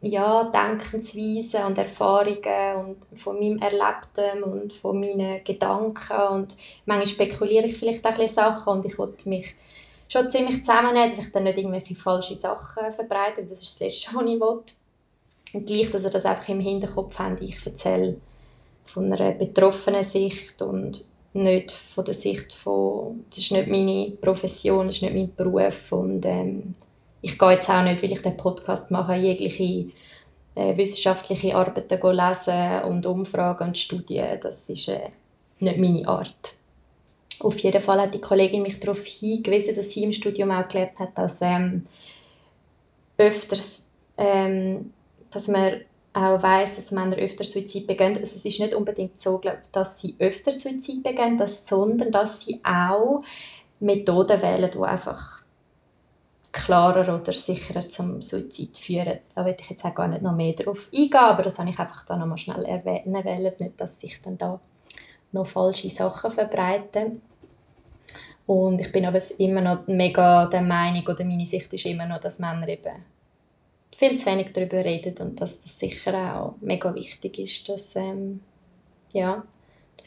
ja, 0.00 0.44
Denkensweisen 0.44 1.64
und 1.64 1.78
Erfahrungen 1.78 2.96
und 3.10 3.18
von 3.18 3.38
meinem 3.38 3.58
Erlebten 3.58 4.42
und 4.44 4.72
von 4.72 5.00
meinen 5.00 5.42
Gedanken 5.42 6.20
und 6.30 6.56
manchmal 6.86 7.06
spekuliere 7.06 7.66
ich 7.66 7.76
vielleicht 7.76 8.06
auch 8.06 8.18
ein 8.18 8.28
Sachen 8.28 8.74
und 8.74 8.86
ich 8.86 8.96
wollte 8.98 9.28
mich 9.28 9.56
schon 10.08 10.30
ziemlich 10.30 10.58
zusammennehmen, 10.64 11.10
dass 11.10 11.18
ich 11.18 11.32
dann 11.32 11.44
nicht 11.44 11.58
irgendwelche 11.58 11.96
falsche 11.96 12.36
Sachen 12.36 12.92
verbreite, 12.92 13.42
das 13.42 13.62
ist 13.62 13.80
das 13.80 13.80
Letzte, 13.80 14.14
was 14.14 14.24
ich 14.24 14.40
will. 14.40 14.64
Und 15.52 15.66
gleich, 15.66 15.90
dass 15.90 16.04
ihr 16.04 16.10
das 16.10 16.26
einfach 16.26 16.48
im 16.48 16.60
Hinterkopf 16.60 17.18
habt, 17.18 17.40
ich 17.40 17.64
erzähle 17.64 18.20
von 18.84 19.12
einer 19.12 19.32
betroffenen 19.32 20.04
Sicht 20.04 20.62
und 20.62 21.04
nicht 21.34 21.72
von 21.72 22.04
der 22.04 22.14
Sicht 22.14 22.54
von, 22.54 23.24
das 23.30 23.38
ist 23.38 23.52
nicht 23.52 23.68
meine 23.68 24.16
Profession, 24.20 24.86
das 24.86 24.96
ist 24.96 25.02
nicht 25.02 25.14
mein 25.14 25.34
Beruf 25.34 25.92
und 25.92 26.24
ähm, 26.24 26.74
ich 27.20 27.38
gehe 27.38 27.50
jetzt 27.52 27.70
auch 27.70 27.82
nicht, 27.82 28.02
weil 28.02 28.12
ich 28.12 28.22
den 28.22 28.36
Podcast 28.36 28.90
mache, 28.90 29.14
jegliche 29.14 29.90
äh, 30.54 30.76
wissenschaftliche 30.76 31.54
Arbeiten 31.54 32.16
lesen 32.16 32.82
und 32.84 33.06
Umfragen 33.06 33.68
und 33.68 33.78
Studien. 33.78 34.38
Das 34.40 34.68
ist 34.68 34.88
äh, 34.88 35.10
nicht 35.60 35.78
meine 35.78 36.06
Art. 36.06 36.54
Auf 37.40 37.58
jeden 37.60 37.80
Fall 37.80 38.00
hat 38.02 38.14
die 38.14 38.20
Kollegin 38.20 38.62
mich 38.62 38.80
darauf 38.80 39.04
hingewiesen, 39.04 39.76
dass 39.76 39.92
sie 39.92 40.04
im 40.04 40.12
Studium 40.12 40.50
auch 40.50 40.66
gelernt 40.66 40.98
hat, 40.98 41.16
dass 41.16 41.40
ähm, 41.42 41.86
öfters, 43.16 43.88
ähm, 44.16 44.92
dass 45.30 45.46
man 45.48 45.82
auch 46.12 46.42
weiß, 46.42 46.76
dass 46.76 46.90
Männer 46.90 47.16
öfter 47.16 47.44
Suizid 47.44 47.86
begehen. 47.86 48.16
Also 48.16 48.22
es 48.22 48.44
ist 48.44 48.58
nicht 48.58 48.74
unbedingt 48.74 49.20
so, 49.20 49.38
glaub, 49.38 49.58
dass 49.70 50.00
sie 50.00 50.16
öfter 50.18 50.50
Suizid 50.50 51.02
begehen, 51.04 51.38
sondern 51.46 52.10
dass 52.10 52.44
sie 52.44 52.60
auch 52.64 53.22
Methoden 53.78 54.42
wählen, 54.42 54.70
die 54.72 54.78
einfach 54.78 55.42
klarer 56.52 57.14
oder 57.14 57.32
sicherer 57.32 57.88
zum 57.88 58.22
Suizid 58.22 58.76
führen. 58.76 59.18
Da 59.34 59.44
will 59.44 59.56
ich 59.58 59.70
jetzt 59.70 59.84
auch 59.84 59.94
gar 59.94 60.08
nicht 60.08 60.22
noch 60.22 60.34
mehr 60.34 60.52
darauf 60.54 60.90
eingehen, 60.92 61.14
aber 61.14 61.42
das 61.42 61.58
habe 61.58 61.70
ich 61.70 61.78
einfach 61.78 62.04
da 62.04 62.16
noch 62.16 62.26
mal 62.26 62.36
schnell 62.36 62.64
erwähnen 62.64 63.24
wollen, 63.24 63.54
nicht, 63.58 63.80
dass 63.80 64.00
sich 64.00 64.20
dann 64.22 64.38
da 64.38 64.60
noch 65.32 65.46
falsche 65.46 65.88
Sachen 65.88 66.30
verbreiten. 66.30 67.22
Und 68.46 68.80
ich 68.80 68.90
bin 68.92 69.04
aber 69.04 69.20
immer 69.38 69.60
noch 69.60 69.86
mega 69.86 70.46
der 70.46 70.62
Meinung, 70.62 71.06
oder 71.06 71.24
meine 71.24 71.44
Sicht 71.44 71.72
ist 71.74 71.86
immer 71.86 72.06
noch, 72.06 72.18
dass 72.18 72.38
Männer 72.38 72.66
eben 72.68 73.04
viel 73.94 74.16
zu 74.16 74.26
wenig 74.26 74.52
darüber 74.52 74.84
reden 74.84 75.14
und 75.20 75.40
dass 75.40 75.62
das 75.62 75.78
sicher 75.78 76.40
auch 76.40 76.54
mega 76.60 76.94
wichtig 76.94 77.38
ist, 77.38 77.68
dass, 77.68 77.96
ähm, 77.96 78.40
ja, 79.12 79.44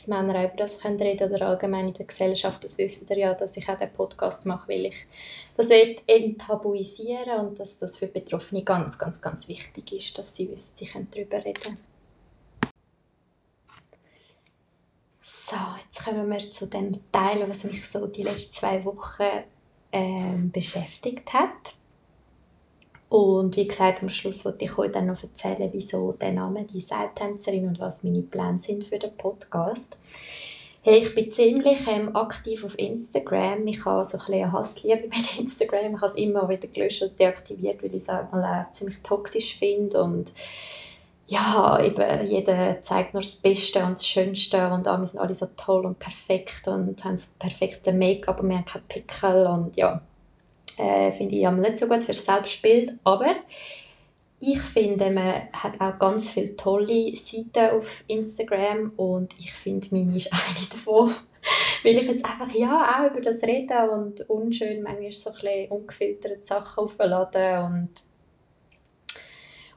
dass 0.01 0.07
Männer 0.07 0.39
auch 0.39 0.45
über 0.45 0.57
das 0.57 0.79
können 0.79 0.99
reden 0.99 1.31
oder 1.31 1.47
allgemein 1.47 1.89
in 1.89 1.93
der 1.93 2.05
Gesellschaft. 2.05 2.63
Das 2.63 2.77
wissen 2.77 3.07
ihr 3.11 3.17
ja, 3.17 3.33
dass 3.33 3.57
ich 3.57 3.69
auch 3.69 3.77
den 3.77 3.93
Podcast 3.93 4.45
mache, 4.45 4.69
weil 4.69 4.87
ich 4.87 5.05
das 5.55 5.69
enttabuisieren 5.69 7.47
und 7.47 7.59
dass 7.59 7.77
das 7.77 7.97
für 7.97 8.07
Betroffene 8.07 8.63
ganz, 8.63 8.97
ganz, 8.97 9.21
ganz 9.21 9.47
wichtig 9.47 9.91
ist, 9.93 10.17
dass 10.17 10.35
sie 10.35 10.49
wissen, 10.49 10.77
sie 10.77 10.85
können 10.85 11.07
darüber 11.11 11.43
reden 11.43 11.77
So, 15.21 15.57
jetzt 15.83 16.03
kommen 16.03 16.29
wir 16.29 16.39
zu 16.39 16.65
dem 16.65 16.93
Teil, 17.11 17.47
was 17.47 17.63
mich 17.65 17.87
so 17.87 18.07
die 18.07 18.23
letzten 18.23 18.55
zwei 18.55 18.83
Wochen 18.83 19.43
ähm, 19.91 20.49
beschäftigt 20.51 21.31
hat. 21.33 21.75
Und 23.11 23.57
wie 23.57 23.67
gesagt, 23.67 24.01
am 24.01 24.07
Schluss 24.07 24.45
wollte 24.45 24.63
ich 24.63 24.77
euch 24.77 24.89
dann 24.89 25.07
noch 25.07 25.21
erzählen, 25.21 25.69
wieso 25.73 26.13
der 26.13 26.31
Name 26.31 26.63
die 26.63 26.79
Seiltänzerin 26.79 27.67
und 27.67 27.77
was 27.81 28.05
meine 28.05 28.21
Pläne 28.21 28.57
sind 28.57 28.85
für 28.85 28.99
den 28.99 29.17
Podcast. 29.17 29.97
Hey, 30.81 30.99
ich 30.99 31.13
bin 31.13 31.29
ziemlich 31.29 31.85
ähm, 31.89 32.15
aktiv 32.15 32.63
auf 32.63 32.79
Instagram. 32.79 33.67
Ich 33.67 33.83
habe 33.83 34.05
so 34.05 34.17
ein 34.17 34.25
bisschen 34.25 34.53
Hassliebe 34.53 35.09
mit 35.13 35.39
Instagram. 35.39 35.95
Ich 35.95 36.01
habe 36.01 36.05
es 36.05 36.15
immer 36.15 36.47
wieder 36.47 36.69
gelöscht 36.69 37.03
und 37.03 37.19
deaktiviert, 37.19 37.83
weil 37.83 37.93
ich 37.93 38.03
es 38.03 38.07
auch 38.07 38.31
mal 38.31 38.61
äh, 38.61 38.71
ziemlich 38.71 39.01
toxisch 39.03 39.57
finde 39.57 40.01
und 40.01 40.31
ja, 41.27 41.83
eben, 41.83 42.27
jeder 42.27 42.81
zeigt 42.81 43.13
nur 43.13 43.23
das 43.23 43.35
Beste 43.35 43.83
und 43.83 43.91
das 43.91 44.07
Schönste 44.07 44.71
und 44.71 44.85
wir 44.85 45.05
sind 45.05 45.19
alle 45.19 45.33
so 45.33 45.47
toll 45.57 45.85
und 45.85 45.99
perfekt 45.99 46.65
und 46.69 47.03
haben 47.03 47.15
das 47.15 47.35
perfekte 47.37 47.91
Make-up 47.91 48.39
und 48.39 48.47
wir 48.47 48.57
haben 48.57 48.65
keinen 48.65 48.87
Pickel 48.87 49.47
und 49.47 49.75
ja, 49.75 50.01
äh, 50.77 51.11
finde 51.11 51.35
ich 51.35 51.49
nicht 51.49 51.77
so 51.77 51.87
gut 51.87 52.03
für 52.03 52.11
das 52.11 52.25
Selbstbild, 52.25 52.93
aber 53.03 53.35
ich 54.39 54.59
finde, 54.59 55.11
man 55.11 55.49
hat 55.53 55.79
auch 55.79 55.99
ganz 55.99 56.31
viele 56.31 56.55
tolle 56.55 57.15
Seiten 57.15 57.75
auf 57.75 58.03
Instagram 58.07 58.91
und 58.97 59.33
ich 59.37 59.53
finde, 59.53 59.87
meine 59.91 60.15
ist 60.15 60.31
eine 60.33 60.67
davon, 60.69 61.13
weil 61.83 61.97
ich 61.97 62.07
jetzt 62.07 62.25
einfach 62.25 62.51
ja 62.53 63.03
auch 63.05 63.11
über 63.11 63.21
das 63.21 63.43
reden 63.43 63.89
und 63.89 64.29
unschön 64.29 64.81
manchmal 64.81 65.11
so 65.11 65.29
ein 65.45 65.69
ungefilterte 65.69 66.43
Sachen 66.43 66.83
aufladen 66.83 67.65
und 67.65 67.89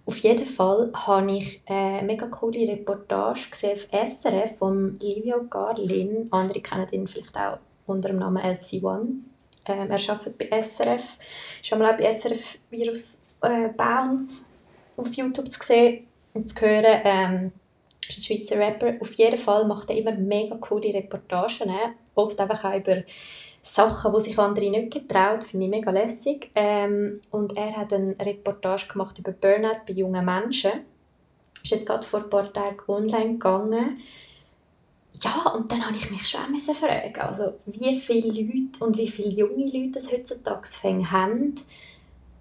auf 0.07 0.19
jeden 0.19 0.47
Fall 0.47 0.91
habe 0.93 1.33
ich 1.33 1.63
eine 1.67 2.03
mega 2.03 2.27
coole 2.27 2.69
Reportage 2.69 3.49
gesehen 3.51 3.73
auf 3.73 3.89
SRF 4.11 4.59
von 4.59 4.99
Livio 4.99 5.45
Garlin. 5.49 6.29
Andere 6.31 6.61
kennen 6.61 6.87
ihn 6.91 7.07
vielleicht 7.07 7.37
auch 7.39 7.59
unter 7.87 8.11
dem 8.11 8.19
Namen 8.19 8.43
LC1. 8.43 9.15
Ähm, 9.67 9.91
er 9.91 10.11
arbeitet 10.11 10.39
bei 10.39 10.63
SRF. 10.63 11.19
Schon 11.63 11.79
mal 11.79 11.93
auch 11.93 11.99
bei 11.99 12.11
SRF 12.13 12.59
Virus 12.71 13.37
äh, 13.43 13.69
Bounce 13.69 14.47
auf 14.97 15.13
YouTube 15.15 15.51
zu 15.51 15.61
sehen 15.63 16.07
und 16.35 16.49
zu 16.49 16.61
hören. 16.61 17.01
Ähm, 17.05 17.53
ist 18.09 18.19
ein 18.19 18.23
Schweizer 18.23 18.59
Rapper. 18.59 18.95
Auf 19.01 19.13
jeden 19.15 19.39
Fall 19.39 19.67
macht 19.67 19.91
er 19.91 19.97
immer 19.97 20.13
mega 20.13 20.57
coole 20.57 20.93
Reportagen. 20.93 21.69
Ne? 21.69 21.95
Oft 22.15 22.39
einfach 22.39 22.65
auch 22.65 22.77
über 22.77 23.03
Sachen, 23.61 24.13
die 24.13 24.21
sich 24.21 24.39
andere 24.39 24.71
nicht 24.71 24.93
getraut, 24.93 25.43
finde 25.45 25.67
ich 25.67 25.71
mega 25.71 25.91
lässig. 25.91 26.51
Ähm, 26.55 27.19
und 27.31 27.57
er 27.57 27.77
hat 27.77 27.93
eine 27.93 28.15
Reportage 28.21 28.89
gemacht 28.89 29.19
über 29.19 29.33
Burnout 29.33 29.81
bei 29.87 29.95
jungen 29.95 30.25
Menschen. 30.25 30.73
Ist 31.63 31.71
jetzt 31.71 31.87
gerade 31.87 32.07
vor 32.07 32.25
ein 32.25 32.31
paar 32.31 32.53
Tagen 32.53 32.77
online 32.89 33.33
gegangen. 33.33 34.01
Ja, 35.23 35.53
und 35.53 35.71
dann 35.71 35.87
habe 35.87 35.97
ich 35.97 36.11
mich 36.11 36.27
schon 36.27 36.41
auch 36.41 36.75
fragen, 36.75 37.21
also 37.21 37.55
wie 37.67 37.97
viele 37.97 38.29
Leute 38.29 38.85
und 38.85 38.99
wie 38.99 39.09
viele 39.09 39.31
junge 39.31 39.65
Leute 39.67 39.93
das 39.93 40.13
heutzutage 40.13 40.69
haben. 41.11 41.55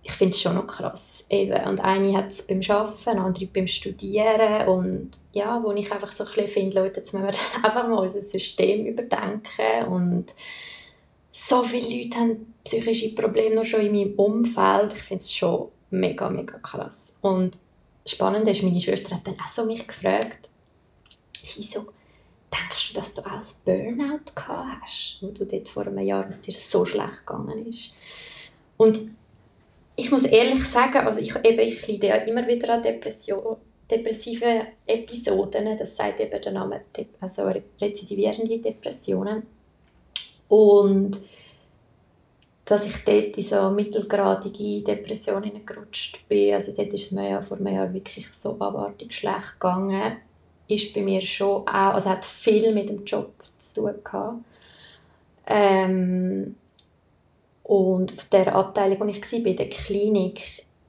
Ich 0.01 0.11
finde 0.11 0.31
es 0.31 0.41
schon 0.41 0.55
noch 0.55 0.67
krass. 0.67 1.25
Eben. 1.29 1.65
Und 1.65 1.81
eine 1.81 2.17
hat 2.17 2.27
es 2.27 2.45
beim 2.45 2.61
Arbeiten, 2.67 3.19
andere 3.19 3.45
beim 3.45 3.67
Studieren. 3.67 4.67
Und 4.67 5.11
ja, 5.31 5.61
wo 5.63 5.71
ich 5.71 5.91
einfach 5.91 6.11
so 6.11 6.23
ein 6.25 6.31
bisschen 6.31 6.47
finde, 6.47 6.81
Leute, 6.81 6.97
jetzt 6.97 7.13
müssen 7.13 7.25
wir 7.25 7.31
dann 7.53 7.63
einfach 7.63 7.87
mal 7.87 7.99
unser 7.99 8.19
System 8.19 8.85
überdenken 8.87 9.87
und 9.87 10.33
so 11.31 11.63
viele 11.63 12.03
Leute 12.03 12.17
haben 12.17 12.53
psychische 12.63 13.15
Probleme 13.15 13.55
noch 13.55 13.65
schon 13.65 13.81
in 13.81 13.91
meinem 13.91 14.13
Umfeld. 14.15 14.93
Ich 14.93 15.03
finde 15.03 15.21
es 15.21 15.33
schon 15.33 15.69
mega, 15.89 16.29
mega 16.29 16.57
krass. 16.59 17.17
Und 17.21 17.57
spannend 18.05 18.47
ist, 18.47 18.63
meine 18.63 18.79
Schwester 18.79 19.15
hat 19.15 19.27
dann 19.27 19.39
auch 19.39 19.49
so 19.49 19.65
mich 19.65 19.87
gefragt, 19.87 20.49
sie 21.41 21.63
so, 21.63 21.87
denkst 22.53 22.93
du, 22.93 22.99
dass 22.99 23.13
du 23.13 23.21
auch 23.21 23.31
ein 23.31 23.43
Burnout 23.65 24.31
gehabt 24.35 24.81
hast, 24.81 25.17
wo 25.21 25.27
du 25.27 25.45
dort 25.45 25.69
vor 25.69 25.87
einem 25.87 25.99
Jahr, 25.99 26.27
was 26.27 26.41
dir 26.41 26.53
so 26.53 26.85
schlecht 26.85 27.25
gegangen 27.25 27.67
ist? 27.67 27.93
Und 28.77 28.99
ich 29.95 30.11
muss 30.11 30.25
ehrlich 30.25 30.65
sagen, 30.65 31.05
also 31.05 31.19
ich, 31.19 31.35
eben, 31.35 31.59
ich 31.59 31.87
leide 31.87 32.07
ja 32.07 32.15
immer 32.15 32.47
wieder 32.47 32.73
an 32.73 32.81
Depression, 32.81 33.57
depressiven 33.89 34.67
Episoden, 34.85 35.77
das 35.77 35.95
sagt 35.95 36.19
eben 36.19 36.41
der 36.41 36.51
Name, 36.51 36.81
also 37.19 37.51
rezidivierende 37.79 38.59
Depressionen. 38.59 39.43
Und 40.47 41.19
dass 42.65 42.85
ich 42.85 43.03
dort 43.03 43.37
in 43.37 43.43
so 43.43 43.69
mittelgradige 43.71 44.83
Depressionen 44.83 45.65
gerutscht 45.65 46.27
bin, 46.27 46.53
also 46.53 46.71
dort 46.75 46.93
ist 46.93 47.07
es 47.07 47.11
mir 47.11 47.29
ja 47.29 47.41
vor 47.41 47.57
einem 47.57 47.73
Jahr 47.73 47.93
wirklich 47.93 48.31
so 48.31 48.59
abartig 48.59 49.13
schlecht 49.13 49.59
gegangen, 49.59 50.17
ist 50.67 50.93
bei 50.93 51.01
mir 51.01 51.21
schon 51.21 51.67
auch, 51.67 51.93
also 51.93 52.09
hat 52.09 52.25
viel 52.25 52.73
mit 52.73 52.89
dem 52.89 53.03
Job 53.05 53.31
zu 53.57 53.81
tun 53.81 53.95
gehabt. 54.03 54.37
Ähm, 55.45 56.55
und 57.63 58.13
auf 58.13 58.25
der 58.25 58.55
Abteilung, 58.55 58.99
wo 59.01 59.05
ich 59.05 59.31
war, 59.31 59.39
bei 59.39 59.53
der 59.53 59.69
Klinik, 59.69 60.41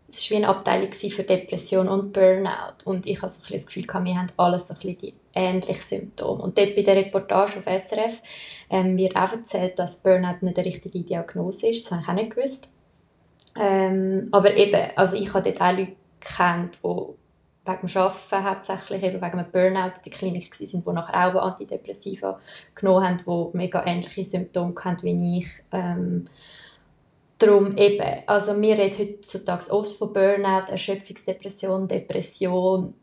es 0.09 0.31
war 0.31 0.39
wie 0.39 0.45
eine 0.45 0.49
Abteilung 0.49 0.93
für 0.93 1.23
Depression 1.23 1.89
und 1.89 2.13
Burnout. 2.13 2.85
Und 2.85 3.07
ich 3.07 3.21
hatte 3.21 3.33
so 3.33 3.53
das 3.53 3.67
Gefühl, 3.67 3.87
wir 3.87 4.19
haben 4.19 4.27
alles 4.37 4.69
so 4.69 4.75
die 4.75 5.15
ähnlichen 5.35 5.83
Symptome. 5.83 6.43
Und 6.43 6.57
dort 6.59 6.75
bei 6.75 6.83
der 6.83 6.97
Reportage 6.97 7.59
auf 7.59 7.65
SRF 7.65 8.23
ähm, 8.71 8.97
wird 8.97 9.17
auch 9.17 9.33
erzählt, 9.33 9.79
dass 9.79 10.03
Burnout 10.03 10.45
nicht 10.45 10.59
eine 10.59 10.67
richtige 10.67 11.01
Diagnose 11.01 11.69
ist. 11.69 11.91
Das 11.91 11.93
habe 11.93 12.03
ich 12.03 12.09
auch 12.09 12.15
nicht 12.15 12.37
gewusst. 12.37 12.73
Ähm, 13.57 14.29
aber 14.33 14.57
eben, 14.57 14.91
also 14.97 15.17
ich 15.17 15.33
habe 15.33 15.51
dort 15.51 15.61
auch 15.61 15.77
Leute 15.77 15.93
kennt, 16.21 16.79
die 16.83 17.15
wegen 17.65 17.87
dem 17.87 17.97
Arbeiten 17.97 18.45
hauptsächlich 18.51 19.03
eben 19.03 19.23
wegen 19.23 19.39
einem 19.39 19.51
Burnout 19.51 19.97
in 19.97 20.03
der 20.05 20.13
Klinik 20.13 20.51
waren, 20.53 20.85
die 20.85 20.93
nachher 20.93 21.37
auch 21.37 21.43
Antidepressiva 21.43 22.41
genommen 22.75 23.05
haben, 23.05 23.53
die 23.53 23.57
mega 23.57 23.85
ähnliche 23.87 24.25
Symptome 24.25 24.75
hatten 24.85 25.03
wie 25.03 25.39
ich. 25.39 25.49
Ähm, 25.73 26.27
Darum 27.39 27.77
eben, 27.77 28.23
also 28.27 28.61
wir 28.61 28.79
reden 28.79 28.99
heutzutage 28.99 29.71
oft 29.73 29.97
von 29.97 30.13
Burnout, 30.13 30.71
Erschöpfungsdepression, 30.71 31.89
Depression. 31.89 32.95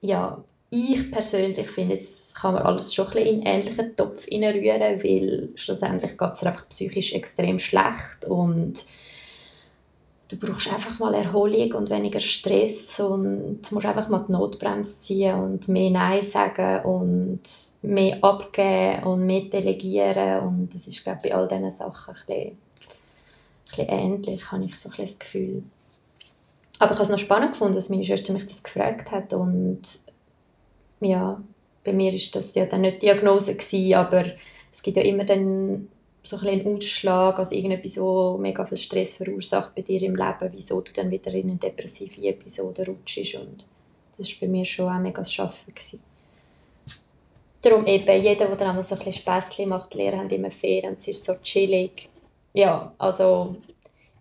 Ja, 0.00 0.44
ich 0.70 1.10
persönlich 1.10 1.68
finde, 1.70 1.94
jetzt 1.94 2.34
kann 2.34 2.54
man 2.54 2.62
alles 2.62 2.94
schon 2.94 3.06
ein 3.06 3.12
bisschen 3.12 3.28
in 3.28 3.46
einen 3.46 3.60
ähnlichen 3.60 3.96
Topf 3.96 4.28
rühren, 4.28 5.02
weil 5.02 5.48
schlussendlich 5.54 6.16
geht 6.16 6.30
es 6.30 6.44
einfach 6.44 6.68
psychisch 6.68 7.14
extrem 7.14 7.58
schlecht 7.58 8.26
und 8.28 8.84
du 10.30 10.36
brauchst 10.36 10.72
einfach 10.72 10.98
mal 10.98 11.14
Erholung 11.14 11.72
und 11.72 11.90
weniger 11.90 12.20
Stress 12.20 13.00
und 13.00 13.60
musst 13.70 13.86
einfach 13.86 14.08
mal 14.08 14.24
die 14.26 14.32
Notbremse 14.32 14.94
ziehen 14.94 15.34
und 15.34 15.68
mehr 15.68 15.90
Nein 15.90 16.22
sagen 16.22 16.84
und 16.84 17.40
mehr 17.82 18.22
abgeben 18.22 19.02
und 19.04 19.26
mehr 19.26 19.42
delegieren 19.42 20.40
und 20.46 20.74
das 20.74 20.86
ist 20.86 21.02
glaube 21.02 21.18
ich 21.24 21.30
bei 21.30 21.36
all 21.36 21.48
diesen 21.48 21.70
Sachen 21.70 22.14
ein 22.14 22.26
bisschen 22.26 22.58
bisschen 23.70 23.88
ähnlich, 23.88 24.52
habe 24.52 24.64
ich 24.64 24.74
so 24.76 24.88
ein 24.90 24.94
das 24.98 25.18
Gefühl. 25.18 25.62
Aber 26.78 26.92
ich 26.92 26.98
habe 26.98 27.02
es 27.02 27.08
noch 27.10 27.18
spannend 27.18 27.52
gefunden, 27.52 27.74
dass 27.74 27.90
meine 27.90 28.04
Schwester 28.04 28.32
mich 28.32 28.46
das 28.46 28.62
gefragt 28.62 29.10
hat 29.10 29.32
und 29.32 29.82
ja, 31.00 31.40
bei 31.84 31.92
mir 31.92 32.12
ist 32.12 32.34
das 32.36 32.54
ja 32.54 32.66
dann 32.66 32.82
nicht 32.82 33.02
Diagnose 33.02 33.54
gewesen, 33.54 33.94
aber 33.94 34.24
es 34.72 34.82
gibt 34.82 34.96
ja 34.96 35.02
immer 35.02 35.24
dann 35.24 35.88
so 36.22 36.36
ein 36.36 36.48
einen 36.48 36.76
Ausschlag, 36.76 37.38
also 37.38 37.54
irgendetwas, 37.54 37.94
so 37.94 38.38
mega 38.38 38.64
viel 38.64 38.78
Stress 38.78 39.14
verursacht 39.14 39.74
bei 39.74 39.82
dir 39.82 40.02
im 40.02 40.16
Leben, 40.16 40.50
wieso 40.52 40.80
du 40.80 40.92
dann 40.92 41.10
wieder 41.10 41.32
in 41.32 41.50
eine 41.50 41.58
depressive 41.58 42.22
Episode 42.22 42.86
rutschst 42.86 43.36
und 43.36 43.66
das 44.16 44.28
war 44.28 44.40
bei 44.40 44.48
mir 44.48 44.64
schon 44.64 44.88
auch 44.88 44.98
mega 44.98 45.22
das. 45.22 45.66
Gewesen. 45.66 46.00
Darum 47.62 47.86
eben, 47.86 48.22
jeder, 48.22 48.46
der 48.46 48.56
dann 48.56 48.68
einmal 48.68 48.82
so 48.82 48.94
ein 48.94 48.98
bisschen 48.98 49.22
Späßchen 49.22 49.68
macht, 49.68 49.94
die 49.94 49.98
Lehrer 49.98 50.18
haben 50.18 50.30
immer 50.30 50.50
Ferien 50.50 50.90
und 50.90 50.98
es 50.98 51.08
ist 51.08 51.24
so 51.24 51.34
chillig 51.42 52.10
ja, 52.52 52.92
also 52.98 53.56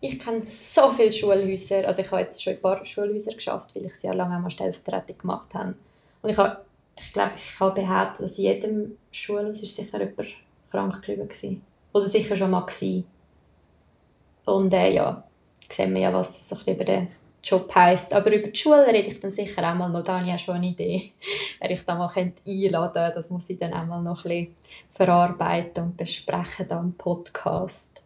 ich 0.02 0.20
kenne 0.20 0.44
so 0.44 0.90
viele 0.92 1.12
Schulhäuser, 1.12 1.88
also 1.88 2.02
ich 2.02 2.12
habe 2.12 2.22
jetzt 2.22 2.42
schon 2.44 2.54
ein 2.54 2.62
paar 2.62 2.86
Schulhäuser 2.86 3.34
geschafft, 3.34 3.76
weil 3.76 3.86
ich 3.86 3.96
sehr 3.96 4.14
lange 4.14 4.36
einmal 4.36 4.52
Stellvertretung 4.52 5.18
gemacht 5.18 5.54
habe. 5.56 5.76
Und 6.22 6.30
ich 6.30 6.38
habe, 6.38 6.64
ich 6.98 7.12
glaube, 7.12 7.32
ich 7.38 7.60
habe 7.60 7.82
behauptet, 7.82 8.26
dass 8.26 8.38
in 8.38 8.44
jedem 8.46 8.98
Schulhaus 9.12 9.62
ist 9.64 9.76
sicher 9.76 10.00
jemand 10.00 10.30
krank 10.72 11.08
war. 11.08 11.56
Oder 11.94 12.06
sicher 12.06 12.38
schon 12.38 12.52
mal 12.52 12.62
gewesen. 12.62 13.06
Und 14.46 14.74
äh, 14.74 14.94
ja, 14.94 15.24
sehen 15.70 15.94
wir 15.94 16.02
ja, 16.02 16.14
was 16.14 16.50
das 16.50 16.68
über 16.68 16.84
den 16.84 17.08
Job 17.44 17.74
heisst. 17.74 18.14
Aber 18.14 18.34
über 18.34 18.48
die 18.48 18.60
Schule 18.60 18.88
rede 18.88 19.10
ich 19.10 19.20
dann 19.20 19.32
sicher 19.32 19.70
auch 19.70 19.76
mal 19.76 19.90
noch. 19.90 20.04
Da 20.04 20.20
habe 20.20 20.28
ich 20.28 20.34
auch 20.34 20.40
schon 20.40 20.56
eine 20.56 20.68
Idee, 20.68 21.12
wer 21.60 21.72
ich 21.72 21.86
da 21.86 21.96
mal 21.96 22.12
einladen 22.16 22.94
könnte. 22.94 23.12
Das 23.16 23.30
muss 23.30 23.50
ich 23.50 23.60
dann 23.60 23.74
auch 23.74 23.86
mal 23.86 24.02
noch 24.02 24.26
ein 24.26 24.30
bisschen 24.30 24.56
verarbeiten 24.92 25.84
und 25.84 25.98
besprechen 25.98 26.68
dann 26.68 26.86
im 26.86 26.94
Podcast. 26.94 28.04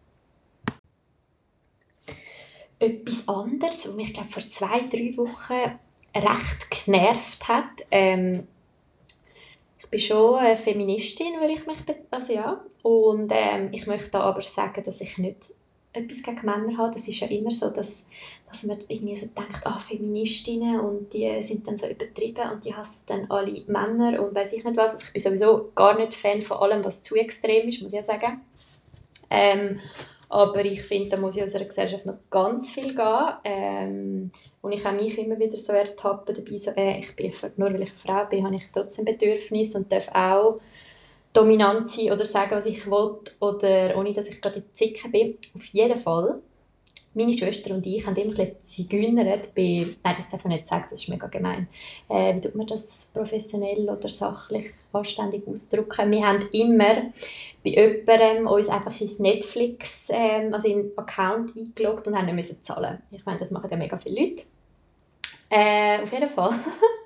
Etwas 2.78 3.28
anderes, 3.28 3.88
was 3.88 3.94
mich 3.94 4.12
glaube 4.12 4.30
vor 4.30 4.42
zwei, 4.42 4.80
drei 4.88 5.16
Wochen 5.16 5.78
recht 6.14 6.70
genervt 6.70 7.48
hat, 7.48 7.86
ähm, 7.90 8.46
ich 9.84 9.90
bin 9.90 10.00
schon 10.00 10.36
eine 10.36 10.56
Feministin, 10.56 11.40
würde 11.40 11.54
ich 11.54 11.66
mich 11.66 11.78
also 12.10 12.32
ja 12.32 12.64
und 12.82 13.30
ähm, 13.34 13.68
ich 13.72 13.86
möchte 13.86 14.18
aber 14.18 14.40
sagen, 14.40 14.82
dass 14.82 15.00
ich 15.00 15.18
nicht 15.18 15.54
etwas 15.94 16.22
gegen 16.22 16.44
Männer 16.44 16.76
habe. 16.76 16.92
Das 16.92 17.08
ist 17.08 17.20
ja 17.20 17.28
immer 17.28 17.50
so, 17.50 17.70
dass, 17.70 18.08
dass 18.48 18.64
man 18.64 18.78
irgendwie 18.88 19.16
so 19.16 19.26
denkt, 19.26 19.60
ah, 19.64 19.78
Feministinnen 19.78 20.80
und 20.80 21.12
die 21.12 21.42
sind 21.42 21.66
dann 21.66 21.76
so 21.76 21.86
übertrieben 21.86 22.50
und 22.50 22.64
die 22.64 22.74
hassen 22.74 23.04
dann 23.06 23.30
alle 23.30 23.64
Männer 23.66 24.22
und 24.22 24.34
weiß 24.34 24.54
ich 24.54 24.64
nicht 24.64 24.76
was. 24.76 24.94
Also 24.94 25.06
ich 25.06 25.12
bin 25.12 25.22
sowieso 25.22 25.70
gar 25.74 25.96
nicht 25.96 26.14
Fan 26.14 26.42
von 26.42 26.58
allem, 26.58 26.84
was 26.84 27.02
zu 27.02 27.14
extrem 27.14 27.68
ist, 27.68 27.80
muss 27.80 27.92
ich 27.92 27.98
ja 27.98 28.02
sagen. 28.02 28.40
Ähm, 29.30 29.80
aber 30.34 30.64
ich 30.64 30.82
finde, 30.82 31.10
da 31.10 31.16
muss 31.16 31.36
in 31.36 31.44
unserer 31.44 31.64
Gesellschaft 31.64 32.06
noch 32.06 32.18
ganz 32.28 32.72
viel 32.72 32.92
gehen. 32.92 33.28
Ähm, 33.44 34.30
und 34.62 34.72
ich 34.72 34.84
habe 34.84 34.96
mich 34.96 35.16
immer 35.16 35.38
wieder 35.38 35.56
so 35.56 35.72
ertappen 35.72 36.34
dabei, 36.34 36.56
so, 36.56 36.72
äh, 36.72 36.98
ich 36.98 37.14
bin, 37.14 37.32
nur 37.56 37.68
weil 37.68 37.82
ich 37.82 37.90
eine 37.90 37.98
Frau 37.98 38.24
bin, 38.28 38.44
habe 38.44 38.56
ich 38.56 38.64
trotzdem 38.72 39.04
Bedürfnisse 39.04 39.78
und 39.78 39.92
darf 39.92 40.08
auch 40.12 40.58
dominant 41.32 41.88
sein 41.88 42.10
oder 42.10 42.24
sagen, 42.24 42.50
was 42.50 42.66
ich 42.66 42.84
will, 42.90 43.20
oder 43.38 43.96
ohne, 43.96 44.12
dass 44.12 44.28
ich 44.28 44.40
gerade 44.40 44.56
in 44.58 44.64
Zicken 44.72 45.12
bin. 45.12 45.38
Auf 45.54 45.66
jeden 45.66 45.98
Fall 45.98 46.40
meine 47.14 47.32
Schwester 47.32 47.74
und 47.74 47.86
ich 47.86 48.06
haben 48.06 48.16
immer 48.16 48.34
gezigeunert 48.34 49.54
bei, 49.54 49.86
nein, 50.02 50.14
das 50.16 50.30
darf 50.30 50.44
man 50.44 50.54
nicht 50.54 50.66
sagen, 50.66 50.86
das 50.90 51.02
ist 51.02 51.08
mega 51.08 51.28
gemein. 51.28 51.68
Äh, 52.08 52.34
wie 52.34 52.40
tut 52.40 52.54
man 52.54 52.66
das 52.66 53.10
professionell 53.14 53.88
oder 53.88 54.08
sachlich 54.08 54.72
anständig 54.92 55.46
ausdrücken? 55.46 56.10
Wir 56.10 56.26
haben 56.26 56.44
immer 56.52 57.12
bei 57.64 57.70
jemandem 57.70 58.46
uns 58.46 58.68
einfach 58.68 59.00
ins 59.00 59.20
Netflix, 59.20 60.10
ähm, 60.12 60.52
also 60.52 60.68
in 60.68 60.90
Account 60.96 61.56
eingeloggt 61.56 62.06
und 62.06 62.16
haben 62.16 62.26
nicht 62.26 62.34
müssen 62.34 62.62
zahlen. 62.62 62.98
Ich 63.10 63.24
meine, 63.24 63.38
das 63.38 63.50
machen 63.50 63.70
ja 63.70 63.76
mega 63.76 63.96
viele 63.96 64.20
Leute. 64.20 64.44
Äh, 65.50 66.02
auf 66.02 66.12
jeden 66.12 66.28
Fall 66.28 66.50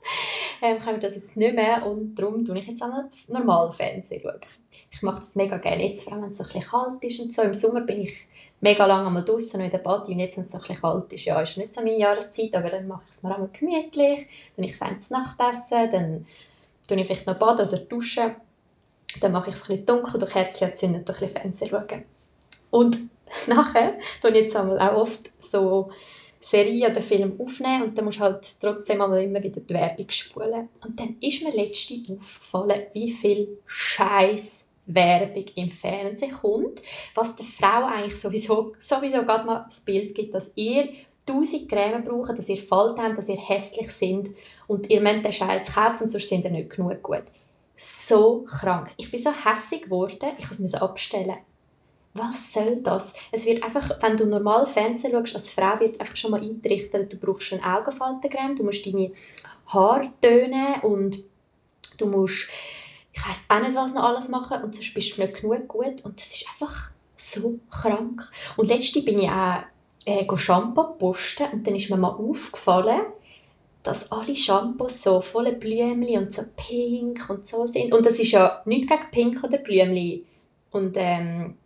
ähm, 0.62 0.79
können 0.79 0.97
wir 0.97 1.00
das 1.00 1.17
jetzt 1.17 1.37
nicht 1.37 1.55
mehr 1.55 1.85
und 1.85 2.15
darum 2.15 2.47
schaue 2.47 2.59
ich 2.59 2.67
jetzt 2.67 2.83
einmal 2.83 3.09
normal 3.29 3.71
Fernsehen. 3.73 4.23
Ich 4.91 5.03
mache 5.03 5.19
das 5.19 5.37
mega 5.37 5.59
gerne, 5.59 5.87
jetzt 5.87 6.05
vor 6.05 6.15
allem 6.15 6.23
wenn 6.23 6.31
es 6.31 6.38
so 6.38 6.45
ein 6.45 6.47
bisschen 6.47 6.71
kalt 6.71 7.05
ist 7.05 7.21
und 7.21 7.33
so. 7.33 7.43
Im 7.43 7.53
Sommer 7.53 7.83
bin 7.83 8.03
ich 8.03 8.27
mega 8.61 8.87
lange 8.87 9.07
einmal 9.07 9.25
draußen 9.25 9.61
in 9.61 9.71
der 9.71 9.79
Party 9.79 10.12
und 10.12 10.19
jetzt, 10.19 10.37
wenn 10.37 10.45
es 10.45 10.50
so 10.50 10.59
ein 10.59 10.61
bisschen 10.61 10.81
kalt 10.81 11.12
ist, 11.12 11.25
ja, 11.25 11.41
ist 11.41 11.57
nicht 11.57 11.75
so 11.75 11.81
meine 11.81 11.99
Jahreszeit, 11.99 12.55
aber 12.55 12.71
dann 12.71 12.88
mache 12.88 13.03
ich 13.09 13.17
es 13.17 13.23
mir 13.23 13.35
einmal 13.35 13.50
gemütlich, 13.53 14.27
dann 14.57 14.65
ich 14.65 14.77
fein 14.77 14.99
Nachtessen, 15.11 15.91
dann 15.91 16.27
tue 16.87 17.00
ich 17.00 17.07
vielleicht 17.07 17.27
noch 17.27 17.38
baden 17.38 17.69
oder 17.69 17.79
duschen, 17.79 18.35
dann 19.21 19.33
mache 19.33 19.50
ich 19.50 19.57
es 19.57 19.62
ein 19.62 19.69
bisschen 19.69 19.87
dunkel, 19.87 20.21
durch 20.21 20.35
Herzchen 20.35 20.75
zünden 20.75 21.00
und 21.00 21.09
ein 21.09 21.15
bisschen 21.15 21.29
Fernsehen 21.29 21.71
schauen. 21.71 22.05
Und 22.71 22.99
nachher 23.47 23.93
tue 24.21 24.31
ich 24.31 24.37
jetzt 24.37 24.57
auch 24.57 24.95
oft 24.95 25.31
so 25.38 25.91
Serie 26.41 26.91
oder 26.91 27.03
Film 27.03 27.41
aufnehmen 27.41 27.85
und 27.85 27.99
dann 27.99 28.05
musst 28.05 28.19
du 28.19 28.23
halt 28.23 28.61
trotzdem 28.61 29.00
immer 29.00 29.43
wieder 29.43 29.61
die 29.61 29.75
Werbung 29.75 30.11
spulen. 30.11 30.69
Und 30.85 30.99
dann 30.99 31.17
ist 31.21 31.43
mir 31.43 31.50
letztens 31.50 32.11
aufgefallen, 32.11 32.87
wie 32.93 33.11
viel 33.11 33.59
Scheiß 33.67 34.67
Werbung 34.88 35.45
im 35.54 35.71
Fernsehen 35.71 36.33
kommt, 36.33 36.83
was 37.14 37.37
der 37.37 37.47
Frau 37.47 37.87
eigentlich 37.87 38.16
sowieso, 38.16 38.73
sowieso 38.78 39.23
gerade 39.23 39.47
mal 39.47 39.64
das 39.68 39.80
Bild 39.80 40.14
gibt, 40.14 40.35
dass 40.35 40.52
ihr 40.57 40.88
tausend 41.26 41.68
Creme 41.71 42.02
brauchen, 42.02 42.35
dass 42.35 42.49
ihr 42.49 42.57
Falten 42.57 43.02
habt, 43.02 43.18
dass 43.18 43.28
ihr 43.28 43.37
hässlich 43.37 43.90
sind 43.90 44.30
und 44.66 44.88
ihr 44.90 45.00
müsst 45.00 45.25
den 45.25 45.33
Scheiß 45.33 45.75
kaufen, 45.75 46.09
sonst 46.09 46.28
sind 46.28 46.45
ihr 46.45 46.50
nicht 46.50 46.71
genug 46.71 47.02
gut. 47.02 47.25
So 47.76 48.45
krank. 48.49 48.92
Ich 48.97 49.11
bin 49.11 49.21
so 49.21 49.30
hässig 49.30 49.83
geworden, 49.83 50.33
ich 50.38 50.49
muss 50.49 50.59
es 50.59 50.75
abstellen. 50.75 51.37
Was 52.14 52.52
soll 52.52 52.80
das? 52.83 53.14
Es 53.30 53.47
wird 53.47 53.62
einfach, 53.62 54.02
wenn 54.02 54.16
du 54.16 54.26
normal 54.26 54.66
Fernsehen 54.66 55.12
schaust, 55.12 55.35
als 55.35 55.50
Frau 55.50 55.78
wird 55.78 56.01
einfach 56.01 56.16
schon 56.16 56.33
mal 56.33 56.40
eingerichtet, 56.40 57.12
du 57.12 57.16
brauchst 57.16 57.53
eine 57.53 57.77
Augenfaltencreme, 57.77 58.57
du 58.57 58.64
musst 58.64 58.87
deine 58.87 59.12
Haare 59.66 60.11
tönen 60.20 60.81
und 60.83 61.18
du 61.98 62.07
musst 62.07 62.48
ich 63.18 63.28
weiß 63.28 63.44
auch 63.48 63.61
nicht, 63.61 63.76
was 63.76 63.94
noch 63.94 64.04
alles 64.04 64.28
machen 64.28 64.62
und 64.62 64.74
sonst 64.74 64.94
bist 64.94 65.16
du 65.16 65.22
nicht 65.22 65.40
genug 65.40 65.68
gut 65.68 66.04
und 66.04 66.18
das 66.18 66.35
ist 66.35 66.46
einfach 66.48 66.90
so 67.16 67.59
krank. 67.70 68.22
Und 68.57 68.68
letztens 68.68 69.04
bin 69.04 69.18
ich 69.18 69.28
auch 69.28 69.62
äh, 70.04 70.37
Shampoo 70.37 70.94
posten 70.94 71.46
und 71.52 71.66
dann 71.66 71.74
ist 71.74 71.90
mir 71.90 71.96
mal 71.96 72.11
aufgefallen, 72.11 73.00
dass 73.83 74.12
alle 74.12 74.37
Shampoos 74.37 75.02
so 75.02 75.20
voller 75.20 75.52
Blümchen 75.52 76.22
und 76.22 76.33
so 76.33 76.42
pink 76.57 77.28
und 77.28 77.46
so 77.46 77.66
sind. 77.66 77.92
Und 77.92 78.07
das 78.07 78.18
ist 78.18 78.33
ja 78.33 78.62
nicht 78.66 78.88
gegen 78.88 79.11
pink 79.11 79.44
oder 79.44 79.59
Blümchen. 79.59 80.24
Und 80.70 80.96
ähm, 80.96 81.57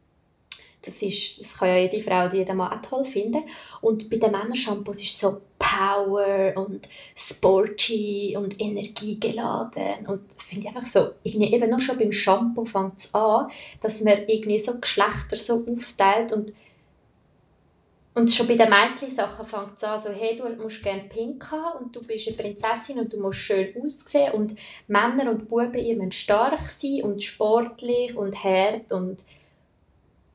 das, 0.84 1.00
ist, 1.00 1.40
das 1.40 1.58
kann 1.58 1.68
ja 1.68 1.76
jede 1.78 2.00
Frau, 2.00 2.28
die 2.28 2.38
jeden 2.38 2.56
Mann 2.56 2.72
auch 2.72 2.82
toll 2.82 3.04
finden. 3.04 3.42
Und 3.80 4.10
bei 4.10 4.16
den 4.16 4.32
Männershampoos 4.32 5.02
ist 5.02 5.18
so 5.18 5.40
Power 5.58 6.52
und 6.56 6.88
sporty 7.16 8.36
und 8.36 8.60
energiegeladen. 8.60 10.06
Und 10.06 10.22
finde 10.36 10.66
ich 10.66 10.68
einfach 10.68 10.86
so, 10.86 11.12
irgendwie 11.22 11.54
eben 11.54 11.70
nur 11.70 11.80
schon 11.80 11.98
beim 11.98 12.12
Shampoo 12.12 12.64
fängt 12.64 12.98
es 12.98 13.14
an, 13.14 13.48
dass 13.80 14.02
man 14.02 14.26
irgendwie 14.26 14.58
so 14.58 14.78
Geschlechter 14.80 15.36
so 15.36 15.64
aufteilt 15.66 16.32
und 16.32 16.52
und 18.14 18.30
schon 18.30 18.46
bei 18.46 18.56
den 18.56 18.68
Mädchen-Sachen 18.68 19.46
fängt 19.46 19.76
es 19.76 19.84
an, 19.84 19.98
so, 19.98 20.10
hey, 20.10 20.36
du 20.36 20.46
musst 20.62 20.82
gerne 20.82 21.04
pink 21.04 21.50
haben 21.50 21.84
und 21.84 21.96
du 21.96 22.00
bist 22.00 22.28
eine 22.28 22.36
Prinzessin 22.36 22.98
und 22.98 23.10
du 23.10 23.18
musst 23.18 23.38
schön 23.38 23.72
aussehen 23.82 24.32
und 24.32 24.54
Männer 24.86 25.30
und 25.30 25.48
Buben, 25.48 25.74
ihr 25.74 25.96
müssen 25.96 26.12
stark 26.12 26.68
sein 26.68 27.04
und 27.04 27.22
sportlich 27.22 28.14
und 28.14 28.44
hart 28.44 28.92
und 28.92 29.24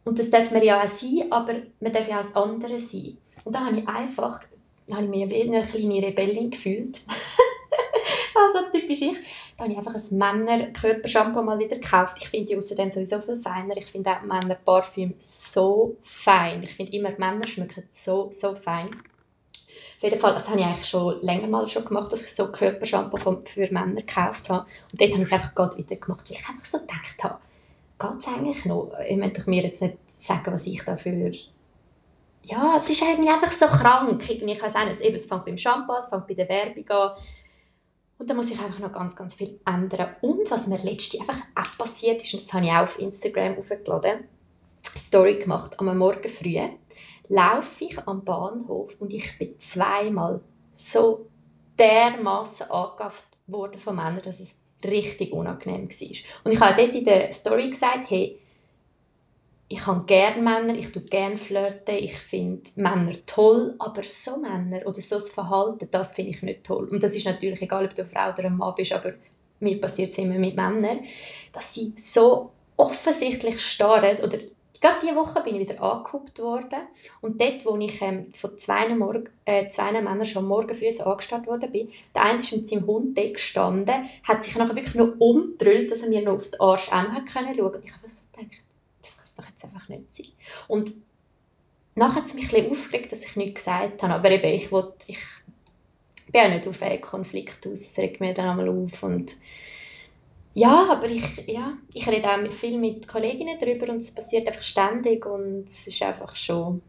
und 0.08 0.18
das 0.18 0.30
darf 0.30 0.52
man 0.52 0.64
ja 0.64 0.82
auch 0.82 0.88
sein, 0.88 1.30
aber 1.30 1.54
man 1.82 1.92
darf 1.92 2.08
ja 2.08 2.16
auch 2.16 2.22
das 2.22 2.34
andere 2.34 2.80
sein. 2.80 3.18
Und 3.44 3.54
da 3.54 3.66
habe 3.66 3.78
ich 3.78 3.88
einfach, 3.88 4.42
da 4.88 4.96
habe 4.96 5.04
ich 5.04 5.10
mich 5.10 5.30
wie 5.30 5.42
eine 5.42 5.64
kleine 5.64 6.08
Rebellin 6.08 6.50
gefühlt. 6.50 7.02
also 8.36 8.72
typisch 8.72 9.02
ich. 9.02 9.18
Da 9.58 9.66
habe 9.66 9.74
ich 9.74 9.78
einfach 9.78 9.96
ein 9.96 10.18
Männer-Körpershampoo 10.18 11.42
mal 11.42 11.60
wieder 11.60 11.76
gekauft. 11.76 12.20
Ich 12.22 12.30
finde 12.30 12.46
die 12.46 12.58
außerdem 12.58 12.90
sowieso 12.90 13.20
viel 13.20 13.36
feiner. 13.36 13.76
Ich 13.76 13.88
finde 13.88 14.12
auch 14.12 14.22
Männer-Parfüm 14.22 15.16
so 15.20 15.98
fein. 16.04 16.64
Ich 16.64 16.74
finde 16.74 16.94
immer, 16.94 17.12
Männer 17.18 17.46
schmecken 17.46 17.84
so, 17.88 18.30
so 18.32 18.56
fein. 18.56 18.88
Auf 18.88 20.04
jeden 20.04 20.20
Fall, 20.20 20.34
das 20.34 20.48
habe 20.48 20.60
ich 20.60 20.66
eigentlich 20.66 20.88
schon 20.88 21.22
länger 21.22 21.48
mal 21.48 21.68
schon 21.68 21.84
gemacht, 21.84 22.14
dass 22.14 22.22
ich 22.22 22.34
so 22.34 22.50
Körpershampoo 22.50 23.42
für 23.44 23.74
Männer 23.74 23.96
gekauft 23.96 24.50
habe. 24.50 24.68
Und 24.90 25.02
dort 25.02 25.12
habe 25.12 25.22
ich 25.22 25.28
es 25.28 25.34
einfach 25.34 25.54
gerade 25.54 25.78
wieder 25.78 25.98
gemacht, 25.98 26.30
weil 26.30 26.38
ich 26.38 26.48
einfach 26.48 26.64
so 26.64 26.80
gedacht 26.80 27.24
habe, 27.24 27.40
geht 28.00 28.20
es 28.20 28.28
eigentlich 28.28 28.66
noch? 28.66 28.92
Ich 29.08 29.18
möchte 29.18 29.50
mir 29.50 29.64
jetzt 29.64 29.82
nicht 29.82 29.98
sagen, 30.06 30.52
was 30.52 30.68
ich 30.68 30.84
dafür... 30.84 31.32
Ja, 32.44 32.76
es 32.78 32.90
ist 32.90 33.02
irgendwie 33.02 33.30
einfach 33.30 33.52
so 33.52 33.66
krank. 33.66 34.24
Ich 34.30 34.62
weiß 34.62 34.76
auch 34.76 34.86
nicht, 34.86 35.02
eben, 35.02 35.16
es 35.16 35.26
fängt 35.26 35.46
beim 35.46 35.58
Shampoo 35.58 35.96
es 35.98 36.08
fängt 36.08 36.28
bei 36.28 36.34
der 36.34 36.48
Werbung 36.48 36.88
an. 36.90 37.12
Und 38.20 38.30
da 38.30 38.34
muss 38.34 38.50
ich 38.50 38.60
einfach 38.60 38.80
noch 38.80 38.92
ganz, 38.92 39.16
ganz 39.16 39.34
viel 39.34 39.60
ändern. 39.66 40.16
Und 40.22 40.50
was 40.50 40.68
mir 40.68 40.78
letztens 40.78 41.22
einfach 41.22 41.42
auch 41.56 41.78
passiert 41.78 42.24
ist, 42.24 42.34
und 42.34 42.44
das 42.44 42.54
habe 42.54 42.66
ich 42.66 42.72
auch 42.72 42.84
auf 42.84 43.00
Instagram 43.00 43.58
aufgeladen, 43.58 44.24
Story 44.96 45.36
gemacht, 45.36 45.80
am 45.80 45.98
Morgen 45.98 46.30
früh, 46.30 46.58
laufe 47.28 47.84
ich 47.84 48.08
am 48.08 48.24
Bahnhof 48.24 48.96
und 49.00 49.14
ich 49.14 49.38
bin 49.38 49.58
zweimal 49.60 50.42
so 50.72 51.28
dermaßen 51.78 52.72
angegafft 52.72 53.38
worden 53.48 53.80
von 53.80 53.96
Männern, 53.96 54.22
dass 54.22 54.40
es 54.40 54.62
richtig 54.84 55.32
unangenehm 55.32 55.90
war. 55.90 56.18
Und 56.44 56.52
ich 56.52 56.60
habe 56.60 56.82
dort 56.82 56.96
in 56.96 57.04
der 57.04 57.32
Story 57.32 57.70
gesagt, 57.70 58.10
hey, 58.10 58.40
ich 59.70 59.86
habe 59.86 60.06
gerne 60.06 60.42
Männer, 60.42 60.76
ich 60.76 60.92
tue 60.92 61.02
gerne 61.02 61.38
flirten, 61.38 61.96
ich 61.96 62.18
finde 62.18 62.70
Männer 62.76 63.14
toll, 63.26 63.76
aber 63.80 64.02
so 64.04 64.38
Männer 64.38 64.86
oder 64.86 65.02
so 65.02 65.16
das 65.16 65.30
Verhalten, 65.30 65.90
das 65.92 66.14
finde 66.14 66.32
ich 66.32 66.42
nicht 66.42 66.64
toll. 66.64 66.88
Und 66.90 67.04
das 67.04 67.16
ist 67.16 67.26
natürlich 67.26 67.62
egal, 67.62 67.86
ob 67.86 67.94
du 67.94 68.04
eine 68.04 68.10
Frau 68.10 68.30
oder 68.30 68.46
ein 68.46 68.56
Mann 68.56 68.74
bist, 68.76 68.94
aber 68.94 69.14
mir 69.60 69.82
passiert 69.82 70.12
es 70.12 70.18
immer 70.20 70.36
mit 70.36 70.56
Männern, 70.56 71.02
dass 71.52 71.74
sie 71.74 71.94
so 71.98 72.52
offensichtlich 72.78 73.60
starren 73.60 74.18
oder 74.24 74.38
Gerade 74.80 75.00
diese 75.02 75.16
Woche 75.16 75.42
bin 75.42 75.56
ich 75.56 75.70
wieder 75.70 75.82
angehupt 75.82 76.40
worden. 76.40 76.80
Und 77.22 77.42
dort, 77.42 77.66
wo 77.66 77.78
ich 77.78 78.02
ähm, 78.02 78.24
von 78.34 78.58
zwei, 78.58 78.88
äh, 79.46 79.68
zwei 79.68 79.92
Männern 79.92 80.26
schon 80.26 80.48
morgen 80.48 80.74
früh 80.76 80.90
angestarrt 81.00 81.48
worden 81.48 81.72
bin, 81.72 81.90
der 82.14 82.24
eine 82.24 82.40
ist 82.40 82.52
mit 82.52 82.70
seinem 82.70 82.86
Hund 82.86 83.18
dort 83.18 83.34
gestanden, 83.34 84.10
hat 84.24 84.44
sich 84.44 84.56
nachher 84.56 84.76
wirklich 84.76 84.96
nur 84.96 85.16
umgedrüllt, 85.20 85.92
dass 85.92 86.04
er 86.04 86.10
mir 86.10 86.22
noch 86.22 86.36
auf 86.36 86.50
den 86.50 86.62
Arsch 86.62 86.90
schauen 86.90 87.26
konnte. 87.32 87.82
Ich 87.84 87.94
habe 87.94 88.08
so 88.08 88.22
gedacht, 88.32 88.62
das 89.02 89.36
kann 89.36 89.46
doch 89.46 89.50
jetzt 89.50 89.64
einfach 89.66 89.90
nicht 89.90 90.14
sein. 90.14 90.28
Und 90.68 90.92
nachher 91.96 92.16
hat 92.16 92.26
es 92.26 92.34
mich 92.34 92.56
ein 92.56 92.70
aufgeregt, 92.72 93.12
dass 93.12 93.26
ich 93.26 93.36
nichts 93.36 93.66
gesagt 93.66 94.04
habe. 94.04 94.14
Aber 94.14 94.32
eben, 94.32 94.54
ich, 94.54 94.72
wollte, 94.72 95.12
ich 95.12 95.20
bin 96.32 96.42
auch 96.42 96.50
nicht 96.50 96.68
auf 96.68 96.82
einen 96.82 97.02
Konflikt 97.02 97.66
aus. 97.68 97.82
Es 97.82 97.98
regt 97.98 98.20
mir 98.20 98.34
dann 98.34 98.50
einmal 98.50 98.70
auf. 98.70 99.04
Und 99.04 99.36
ja, 100.58 100.88
aber 100.90 101.08
ich, 101.08 101.46
ja, 101.48 101.74
ich 101.94 102.08
rede 102.08 102.28
auch 102.28 102.52
viel 102.52 102.80
mit 102.80 103.08
Kolleginnen 103.08 103.60
darüber 103.60 103.92
und 103.92 103.98
es 103.98 104.10
passiert 104.10 104.48
einfach 104.48 104.64
ständig 104.64 105.24
und 105.28 105.66
es 105.66 105.86
ist 105.86 106.02
einfach 106.02 106.36
schon 106.36 106.82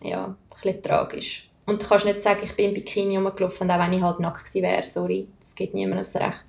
ja, 0.00 0.26
ein 0.26 0.36
bisschen 0.62 0.80
tragisch. 0.80 1.50
Und 1.66 1.82
du 1.82 1.88
kannst 1.88 2.04
nicht 2.04 2.22
sagen, 2.22 2.42
ich 2.44 2.54
bin 2.54 2.66
im 2.68 2.74
Bikini 2.74 3.16
rumgelaufen, 3.16 3.68
auch 3.68 3.78
wenn 3.80 3.94
ich 3.94 4.00
halt 4.00 4.20
nackt 4.20 4.44
gewesen 4.44 4.62
wäre. 4.62 4.84
Sorry, 4.84 5.26
das 5.40 5.56
gibt 5.56 5.74
niemandem 5.74 6.04
das 6.04 6.14
Recht, 6.14 6.44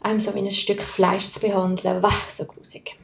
einem 0.00 0.18
so 0.18 0.34
wie 0.34 0.40
ein 0.40 0.50
Stück 0.50 0.82
Fleisch 0.82 1.26
zu 1.26 1.38
behandeln. 1.38 2.02
Wah, 2.02 2.10
so 2.28 2.44
grusig. 2.46 2.98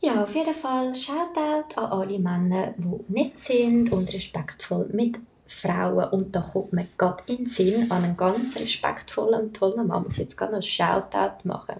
Ja, 0.00 0.24
auf 0.24 0.34
jeden 0.34 0.54
Fall 0.54 0.94
Shoutout 0.94 1.78
an 1.78 1.92
alle 1.92 2.18
Männer, 2.18 2.72
die 2.78 3.12
nett 3.12 3.36
sind 3.36 3.92
und 3.92 4.10
respektvoll 4.10 4.88
mit 4.90 5.18
Frauen. 5.52 6.10
Und 6.10 6.34
da 6.34 6.40
kommt 6.40 6.72
mir 6.72 6.86
gerade 6.96 7.22
in 7.26 7.38
den 7.38 7.46
Sinn 7.46 7.90
an 7.90 8.04
einen 8.04 8.16
ganz 8.16 8.56
respektvollen 8.56 9.40
und 9.40 9.56
tollen 9.56 9.86
Mann. 9.86 10.02
Ich 10.02 10.04
muss 10.04 10.16
jetzt 10.18 10.36
gerade 10.36 10.52
noch 10.52 10.58
ein 10.58 10.62
Shoutout 10.62 11.48
machen. 11.48 11.76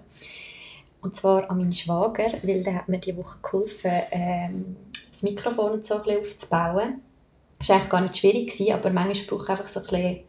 Und 1.01 1.15
zwar 1.15 1.49
an 1.49 1.57
meinen 1.57 1.73
Schwager, 1.73 2.31
weil 2.43 2.63
der 2.63 2.75
hat 2.75 2.89
mir 2.89 2.99
diese 2.99 3.17
Woche 3.17 3.39
geholfen, 3.41 3.91
ähm, 4.11 4.75
das 4.93 5.23
Mikrofon 5.23 5.71
und 5.71 5.85
so 5.85 5.95
ein 5.95 6.03
bisschen 6.03 6.19
aufzubauen. 6.19 7.01
Das 7.57 7.69
war 7.69 7.75
eigentlich 7.77 7.89
gar 7.89 8.01
nicht 8.01 8.17
schwierig, 8.17 8.73
aber 8.73 8.89
manchmal 8.91 9.25
brauche 9.25 9.43
ich 9.43 9.49
einfach 9.49 9.67
so 9.67 9.79
ein 9.79 9.83
bisschen 9.83 10.19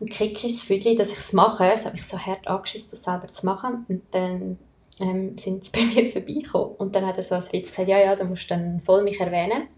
einen 0.00 0.08
Kick 0.08 0.44
ins 0.44 0.62
Füdli, 0.62 0.94
dass 0.94 1.12
ich 1.12 1.18
es 1.18 1.32
mache. 1.32 1.72
Es 1.72 1.86
hat 1.86 1.94
mich 1.94 2.06
so 2.06 2.18
hart 2.18 2.46
angeschissen, 2.46 2.90
das 2.90 3.02
selber 3.02 3.28
zu 3.28 3.46
machen. 3.46 3.86
Und 3.88 4.02
dann 4.10 4.58
ähm, 5.00 5.38
sind 5.38 5.64
sie 5.64 5.70
bei 5.72 5.84
mir 5.84 6.10
vorbeigekommen. 6.10 6.76
Und 6.76 6.94
dann 6.94 7.06
hat 7.06 7.16
er 7.16 7.22
so 7.22 7.34
als 7.34 7.52
Witz 7.52 7.70
gesagt, 7.70 7.88
ja, 7.88 7.98
ja, 7.98 8.14
du 8.14 8.24
musst 8.24 8.50
dann 8.50 8.80
voll 8.80 9.02
mich 9.02 9.20
erwähnen. 9.20 9.68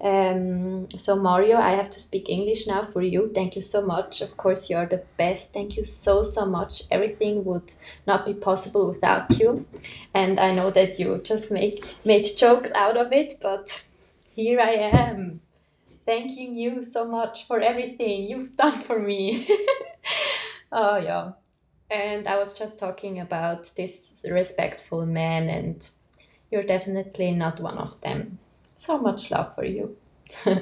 Um, 0.00 0.90
so 0.90 1.16
Mario, 1.16 1.56
I 1.56 1.70
have 1.70 1.88
to 1.90 2.00
speak 2.00 2.28
English 2.28 2.66
now 2.66 2.84
for 2.84 3.00
you. 3.00 3.30
Thank 3.34 3.56
you 3.56 3.62
so 3.62 3.86
much. 3.86 4.20
Of 4.20 4.36
course, 4.36 4.68
you 4.68 4.76
are 4.76 4.86
the 4.86 5.02
best. 5.16 5.54
Thank 5.54 5.76
you 5.76 5.84
so 5.84 6.22
so 6.22 6.44
much. 6.44 6.82
Everything 6.90 7.44
would 7.44 7.72
not 8.06 8.26
be 8.26 8.34
possible 8.34 8.88
without 8.88 9.38
you. 9.38 9.66
And 10.12 10.38
I 10.38 10.54
know 10.54 10.70
that 10.70 10.98
you 10.98 11.18
just 11.24 11.50
make 11.50 11.96
made 12.04 12.26
jokes 12.36 12.70
out 12.72 12.96
of 12.96 13.12
it, 13.12 13.34
but 13.40 13.84
here 14.34 14.60
I 14.60 14.72
am, 14.72 15.40
thanking 16.04 16.54
you 16.54 16.82
so 16.82 17.08
much 17.08 17.46
for 17.46 17.60
everything 17.60 18.24
you've 18.24 18.54
done 18.62 18.72
for 18.72 18.98
me. 18.98 19.46
oh 20.72 20.98
yeah. 20.98 21.32
And 21.90 22.26
I 22.26 22.36
was 22.36 22.52
just 22.52 22.78
talking 22.78 23.20
about 23.20 23.70
this 23.76 24.26
respectful 24.28 25.06
man, 25.06 25.48
and 25.48 25.88
you're 26.50 26.64
definitely 26.64 27.30
not 27.30 27.60
one 27.60 27.78
of 27.78 28.00
them. 28.02 28.40
So 28.76 28.98
much 28.98 29.30
love 29.30 29.50
for 29.50 29.64
you. 29.64 29.88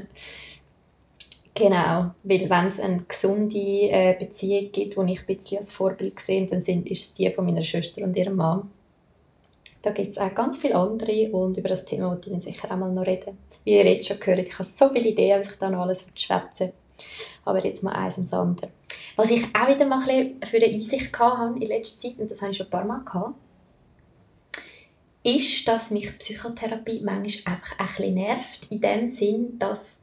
genau, 1.54 2.12
weil 2.22 2.48
wenn 2.48 2.66
es 2.66 2.78
eine 2.78 3.02
gesunde 3.08 3.58
äh, 3.58 4.16
Beziehung 4.18 4.70
gibt, 4.70 4.96
die 4.96 5.12
ich 5.12 5.20
ein 5.20 5.26
bisschen 5.26 5.58
als 5.58 5.72
Vorbild 5.72 6.18
sehe, 6.20 6.46
dann 6.46 6.60
sind, 6.60 6.88
ist 6.88 7.02
es 7.02 7.14
die 7.14 7.30
von 7.30 7.44
meiner 7.44 7.62
Schwester 7.62 8.02
und 8.02 8.16
ihrem 8.16 8.36
Mann. 8.36 8.70
Da 9.82 9.90
gibt 9.90 10.08
es 10.08 10.18
auch 10.18 10.34
ganz 10.34 10.58
viele 10.58 10.76
andere 10.76 11.28
und 11.32 11.58
über 11.58 11.68
das 11.68 11.84
Thema 11.84 12.10
wollte 12.10 12.30
ich 12.30 12.42
sicher 12.42 12.70
auch 12.70 12.76
mal 12.76 12.90
noch 12.90 13.04
reden. 13.04 13.36
Wie 13.64 13.72
ihr 13.72 13.84
jetzt 13.84 14.08
schon 14.08 14.18
gehört, 14.18 14.46
ich 14.46 14.54
habe 14.54 14.64
so 14.64 14.88
viele 14.88 15.10
Ideen, 15.10 15.40
was 15.40 15.50
ich 15.50 15.58
da 15.58 15.68
noch 15.68 15.80
alles 15.80 16.06
schwätzen 16.14 16.72
Aber 17.44 17.62
jetzt 17.64 17.82
mal 17.82 17.92
eins 17.92 18.16
ums 18.16 18.32
andere. 18.32 18.70
Was 19.16 19.30
ich 19.30 19.44
auch 19.54 19.68
wieder 19.68 19.84
mal 19.84 19.98
ein 20.08 20.38
bisschen 20.40 20.42
für 20.42 20.56
eine 20.56 20.74
Einsicht 20.74 21.18
hatte 21.18 21.60
in 21.60 21.66
letzter 21.66 22.08
Zeit, 22.08 22.18
und 22.18 22.30
das 22.30 22.40
habe 22.40 22.52
ich 22.52 22.56
schon 22.56 22.66
ein 22.66 22.70
paar 22.70 22.84
Mal 22.84 23.04
gehabt, 23.04 23.34
ist, 25.24 25.66
dass 25.66 25.90
mich 25.90 26.16
Psychotherapie 26.18 27.00
manchmal 27.02 27.54
einfach 27.54 27.78
ein 27.78 27.86
bisschen 27.86 28.14
nervt, 28.14 28.66
in 28.70 28.80
dem 28.80 29.08
Sinn, 29.08 29.58
dass 29.58 30.02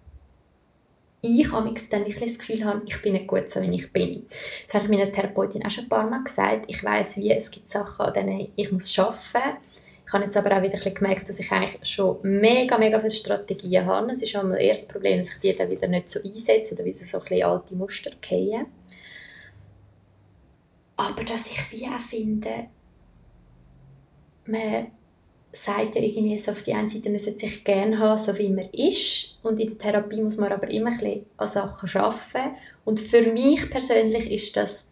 ich 1.22 1.48
dann 1.52 2.06
wirklich 2.06 2.38
das 2.38 2.40
Gefühl 2.40 2.66
habe, 2.66 2.82
ich 2.86 3.00
bin 3.04 3.14
nicht 3.14 3.28
gut 3.28 3.48
so, 3.48 3.62
wie 3.62 3.76
ich 3.76 3.94
bin. 3.94 4.26
Das 4.66 4.74
habe 4.74 4.86
ich 4.86 4.90
meiner 4.90 5.12
Therapeutin 5.12 5.64
auch 5.64 5.70
schon 5.70 5.86
ein 5.86 5.90
paar 5.90 6.10
Mal 6.10 6.24
gesagt. 6.24 6.66
Ich 6.68 6.84
weiß 6.84 7.18
wie, 7.18 7.32
es 7.32 7.52
gibt 7.52 7.68
Sachen, 7.68 8.08
an 8.08 8.14
denen 8.14 8.52
ich 8.56 8.72
muss 8.72 8.98
arbeiten 8.98 9.16
muss. 9.16 9.68
Ich 10.08 10.14
habe 10.14 10.24
jetzt 10.26 10.36
aber 10.36 10.58
auch 10.58 10.62
wieder 10.64 10.78
gemerkt, 10.78 11.30
dass 11.30 11.40
ich 11.40 11.52
eigentlich 11.52 11.88
schon 11.88 12.18
mega, 12.24 12.78
mega 12.80 13.00
viele 13.00 13.12
Strategien 13.12 13.86
habe. 13.86 14.12
Es 14.12 14.24
ist 14.24 14.36
einmal 14.36 14.58
das 14.58 14.66
erste 14.66 14.92
Problem, 14.92 15.20
dass 15.20 15.30
ich 15.30 15.40
die 15.40 15.56
dann 15.56 15.70
wieder 15.70 15.88
nicht 15.88 16.10
so 16.10 16.20
einsetze 16.22 16.74
oder 16.74 16.84
wieder 16.84 17.06
so 17.06 17.20
ein 17.20 17.24
bisschen 17.24 17.44
alte 17.44 17.76
Muster 17.76 18.12
fallen. 18.20 18.66
Aber 20.98 21.24
dass 21.24 21.48
ich 21.48 21.72
wie 21.72 21.88
auch 21.88 22.00
finde, 22.00 22.68
man 24.48 24.88
sagt 25.54 25.96
ja 25.96 26.02
irgendwie 26.02 26.38
so 26.38 26.52
auf 26.52 26.64
die 26.64 26.74
einen 26.74 26.90
Seite, 26.90 27.10
man 27.10 27.20
sollte 27.20 27.40
sich 27.40 27.64
gerne 27.64 28.00
haben, 28.00 28.18
so 28.18 28.38
wie 28.38 28.50
man 28.50 28.70
ist. 28.72 29.40
Und 29.44 29.60
in 29.60 29.68
der 29.68 29.78
Therapie 29.78 30.22
muss 30.22 30.38
man 30.38 30.52
aber 30.52 30.70
immer 30.70 30.92
ein 30.92 30.98
bisschen 30.98 31.26
an 31.38 31.48
Sachen 31.48 31.90
arbeiten. 32.00 32.56
Und 32.86 33.00
für 33.00 33.22
mich 33.22 33.70
persönlich 33.70 34.32
ist 34.32 34.56
das 34.56 34.88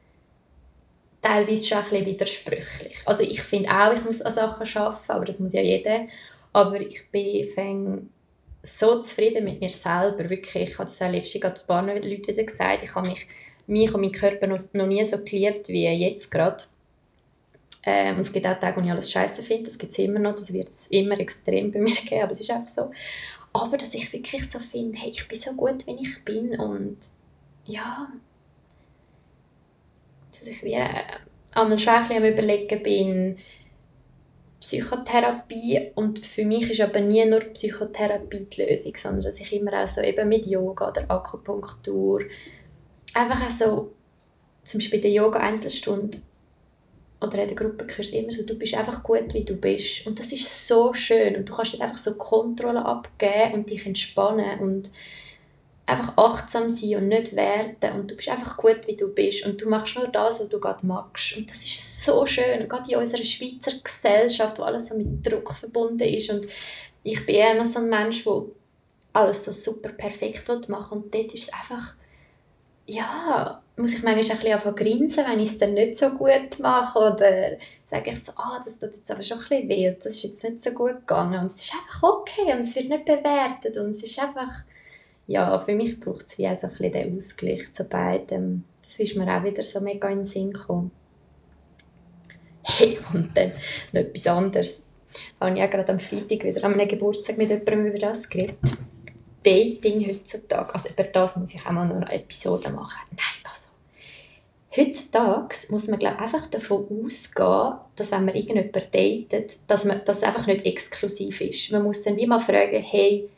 teilweise 1.21 1.67
schon 1.67 1.77
ein 1.77 1.83
bisschen 1.85 2.05
widersprüchlich. 2.05 2.97
Also 3.05 3.23
ich 3.23 3.41
finde 3.41 3.69
auch, 3.69 3.93
ich 3.93 4.03
muss 4.03 4.21
an 4.21 4.33
Sachen 4.33 4.67
arbeiten, 4.81 5.11
aber 5.11 5.25
das 5.25 5.39
muss 5.39 5.53
ja 5.53 5.61
jeder. 5.61 6.07
Aber 6.51 6.79
ich 6.79 7.09
bin 7.11 8.09
so 8.63 8.99
zufrieden 9.01 9.45
mit 9.45 9.61
mir 9.61 9.69
selber, 9.69 10.29
wirklich. 10.29 10.69
Ich 10.71 10.73
habe 10.77 10.89
das 10.89 11.01
auch 11.01 11.11
letztens 11.11 11.43
ein 11.43 11.67
paar 11.67 11.85
Leute 11.85 12.09
wieder 12.09 12.43
gesagt, 12.43 12.83
ich 12.83 12.93
habe 12.95 13.09
mich, 13.09 13.27
mich 13.67 13.93
und 13.93 14.01
meinen 14.01 14.11
Körper 14.11 14.47
noch 14.47 14.87
nie 14.87 15.03
so 15.03 15.17
geliebt 15.23 15.69
wie 15.69 15.87
jetzt 15.87 16.29
gerade. 16.29 16.63
Ähm, 17.83 18.19
es 18.19 18.33
gibt 18.33 18.45
auch 18.45 18.59
Tage, 18.59 18.79
wo 18.79 18.85
ich 18.85 18.91
alles 18.91 19.11
scheiße 19.11 19.41
finde, 19.41 19.65
das 19.65 19.77
gibt 19.77 19.93
es 19.93 19.99
immer 19.99 20.19
noch, 20.19 20.35
das 20.35 20.51
wird 20.51 20.69
es 20.69 20.87
immer 20.87 21.19
extrem 21.19 21.71
bei 21.71 21.79
mir 21.79 21.95
geben, 22.05 22.23
aber 22.23 22.31
es 22.31 22.41
ist 22.41 22.51
einfach 22.51 22.67
so. 22.67 22.91
Aber 23.53 23.77
dass 23.77 23.93
ich 23.93 24.11
wirklich 24.11 24.49
so 24.49 24.59
finde, 24.59 24.97
hey, 24.99 25.09
ich 25.09 25.27
bin 25.27 25.39
so 25.39 25.53
gut, 25.53 25.87
wie 25.87 26.01
ich 26.01 26.23
bin 26.23 26.59
und 26.59 26.97
ja, 27.65 28.11
dass 30.31 30.47
ich 30.47 30.63
wie 30.63 30.73
äh, 30.73 31.03
einmal 31.51 31.79
schon 31.79 31.93
ein 31.93 32.11
am 32.11 32.25
überlegen 32.25 32.83
bin, 32.83 33.37
Psychotherapie 34.59 35.91
und 35.95 36.25
für 36.25 36.43
mich 36.43 36.69
ist 36.69 36.81
aber 36.81 36.99
nie 36.99 37.23
nur 37.25 37.39
Psychotherapie 37.39 38.45
die 38.45 38.63
Lösung, 38.63 38.93
sondern 38.95 39.23
dass 39.23 39.39
ich 39.39 39.53
immer 39.53 39.81
auch 39.81 39.87
so 39.87 40.01
eben 40.01 40.27
mit 40.27 40.45
Yoga 40.45 40.89
oder 40.89 41.09
Akupunktur 41.09 42.23
einfach 43.13 43.47
auch 43.47 43.51
so 43.51 43.93
zum 44.63 44.79
Beispiel 44.79 44.99
der 44.99 45.11
Yoga 45.11 45.39
Einzelstunde 45.39 46.17
oder 47.21 47.41
in 47.41 47.47
der 47.47 47.55
Gruppenkurs 47.55 48.11
immer 48.11 48.31
so, 48.31 48.43
du 48.43 48.55
bist 48.55 48.75
einfach 48.75 49.03
gut, 49.03 49.33
wie 49.33 49.43
du 49.43 49.55
bist. 49.55 50.07
Und 50.07 50.19
das 50.19 50.31
ist 50.31 50.67
so 50.67 50.93
schön. 50.93 51.35
Und 51.35 51.49
du 51.49 51.53
kannst 51.53 51.73
dir 51.73 51.81
einfach 51.81 51.97
so 51.97 52.15
Kontrolle 52.15 52.85
abgeben 52.85 53.55
und 53.55 53.69
dich 53.69 53.85
entspannen 53.85 54.59
und 54.59 54.89
einfach 55.85 56.13
achtsam 56.15 56.69
sein 56.69 56.95
und 56.95 57.07
nicht 57.09 57.35
werten. 57.35 57.99
Und 57.99 58.11
du 58.11 58.15
bist 58.15 58.29
einfach 58.29 58.55
gut, 58.55 58.81
wie 58.87 58.95
du 58.95 59.13
bist. 59.13 59.45
Und 59.45 59.61
du 59.61 59.67
machst 59.67 59.97
nur 59.97 60.07
das, 60.07 60.39
was 60.39 60.47
du 60.47 60.59
gerade 60.61 60.85
magst. 60.85 61.35
Und 61.35 61.49
das 61.49 61.57
ist 61.57 62.05
so 62.05 62.25
schön. 62.25 62.61
Und 62.61 62.69
gerade 62.69 62.89
in 62.89 62.97
unserer 62.97 63.23
Schweizer 63.23 63.73
Gesellschaft, 63.83 64.57
wo 64.57 64.63
alles 64.63 64.87
so 64.87 64.95
mit 64.95 65.29
Druck 65.29 65.53
verbunden 65.53 66.07
ist. 66.07 66.31
Und 66.31 66.47
ich 67.03 67.25
bin 67.25 67.35
eher 67.35 67.55
noch 67.55 67.65
so 67.65 67.79
ein 67.79 67.89
Mensch, 67.89 68.23
der 68.23 68.43
alles 69.11 69.43
so 69.43 69.51
super 69.51 69.89
perfekt 69.89 70.47
macht. 70.69 70.93
Und 70.93 71.13
dort 71.13 71.33
ist 71.33 71.49
es 71.49 71.53
einfach 71.53 71.95
ja, 72.85 73.61
muss 73.79 73.93
ich 73.93 74.03
manchmal 74.03 74.37
ein 74.37 74.59
bisschen 74.59 74.75
grinsen, 74.75 75.25
wenn 75.25 75.39
ich 75.39 75.51
es 75.51 75.57
dann 75.57 75.73
nicht 75.73 75.97
so 75.97 76.09
gut 76.09 76.59
mache 76.59 76.99
oder 76.99 77.57
sage 77.85 78.09
ich 78.09 78.23
so, 78.23 78.33
ah, 78.35 78.59
das 78.63 78.77
tut 78.77 78.93
jetzt 78.93 79.09
aber 79.09 79.23
schon 79.23 79.37
ein 79.37 79.43
bisschen 79.43 79.69
weh 79.69 79.89
und 79.89 79.99
das 79.99 80.15
ist 80.15 80.23
jetzt 80.23 80.43
nicht 80.43 80.61
so 80.61 80.71
gut 80.71 80.95
gegangen 80.95 81.39
und 81.39 81.47
es 81.47 81.61
ist 81.61 81.73
einfach 81.73 82.03
okay 82.03 82.53
und 82.53 82.59
es 82.59 82.75
wird 82.75 82.89
nicht 82.89 83.05
bewertet 83.05 83.77
und 83.77 83.91
es 83.91 84.03
ist 84.03 84.19
einfach, 84.19 84.51
ja, 85.27 85.57
für 85.59 85.75
mich 85.75 85.97
braucht 85.97 86.23
es 86.23 86.37
wie 86.37 86.47
auch 86.49 86.57
so 86.57 86.67
ein 86.67 86.73
bisschen 86.73 86.91
den 86.91 87.15
Ausgleich 87.15 87.71
zu 87.71 87.85
beidem. 87.85 88.65
Das 88.83 88.99
ist 88.99 89.15
mir 89.15 89.33
auch 89.33 89.43
wieder 89.43 89.63
so 89.63 89.79
mega 89.79 90.09
in 90.09 90.19
den 90.19 90.25
Sinn 90.25 90.51
gekommen. 90.51 90.91
Hey, 92.63 92.99
und 93.13 93.35
dann 93.37 93.53
noch 93.93 94.01
etwas 94.01 94.27
anderes. 94.27 94.87
Habe 95.39 95.57
ich 95.57 95.63
auch 95.63 95.69
gerade 95.69 95.91
am 95.93 95.99
Freitag 95.99 96.43
wieder 96.43 96.63
an 96.65 96.73
einem 96.73 96.87
Geburtstag 96.87 97.37
mit 97.37 97.49
jemandem 97.49 97.85
über 97.85 97.97
das 97.97 98.27
geredet. 98.27 98.57
Dating 99.41 100.05
heutzutage, 100.05 100.73
also 100.73 100.89
über 100.89 101.03
das 101.03 101.37
muss 101.37 101.53
ich 101.53 101.65
auch 101.65 101.71
mal 101.71 101.87
noch 101.87 101.95
eine 101.95 102.11
Episode 102.11 102.71
machen. 102.71 102.99
Nein, 103.11 103.45
also 103.45 103.68
heutzutage 104.79 105.55
muss 105.69 105.87
man 105.87 105.99
glaube 105.99 106.19
einfach 106.19 106.47
davon 106.47 106.85
ausgehen, 107.05 107.73
dass 107.95 108.11
wenn 108.11 108.25
man 108.25 108.35
irgendjemanden 108.35 108.81
datet, 108.91 109.57
dass 109.67 109.85
man 109.85 110.01
das 110.05 110.23
einfach 110.23 110.47
nicht 110.47 110.65
exklusiv 110.65 111.41
ist. 111.41 111.71
Man 111.71 111.83
muss 111.83 112.03
dann 112.03 112.15
wie 112.15 112.27
mal 112.27 112.39
fragen, 112.39 112.81
hey, 112.81 113.29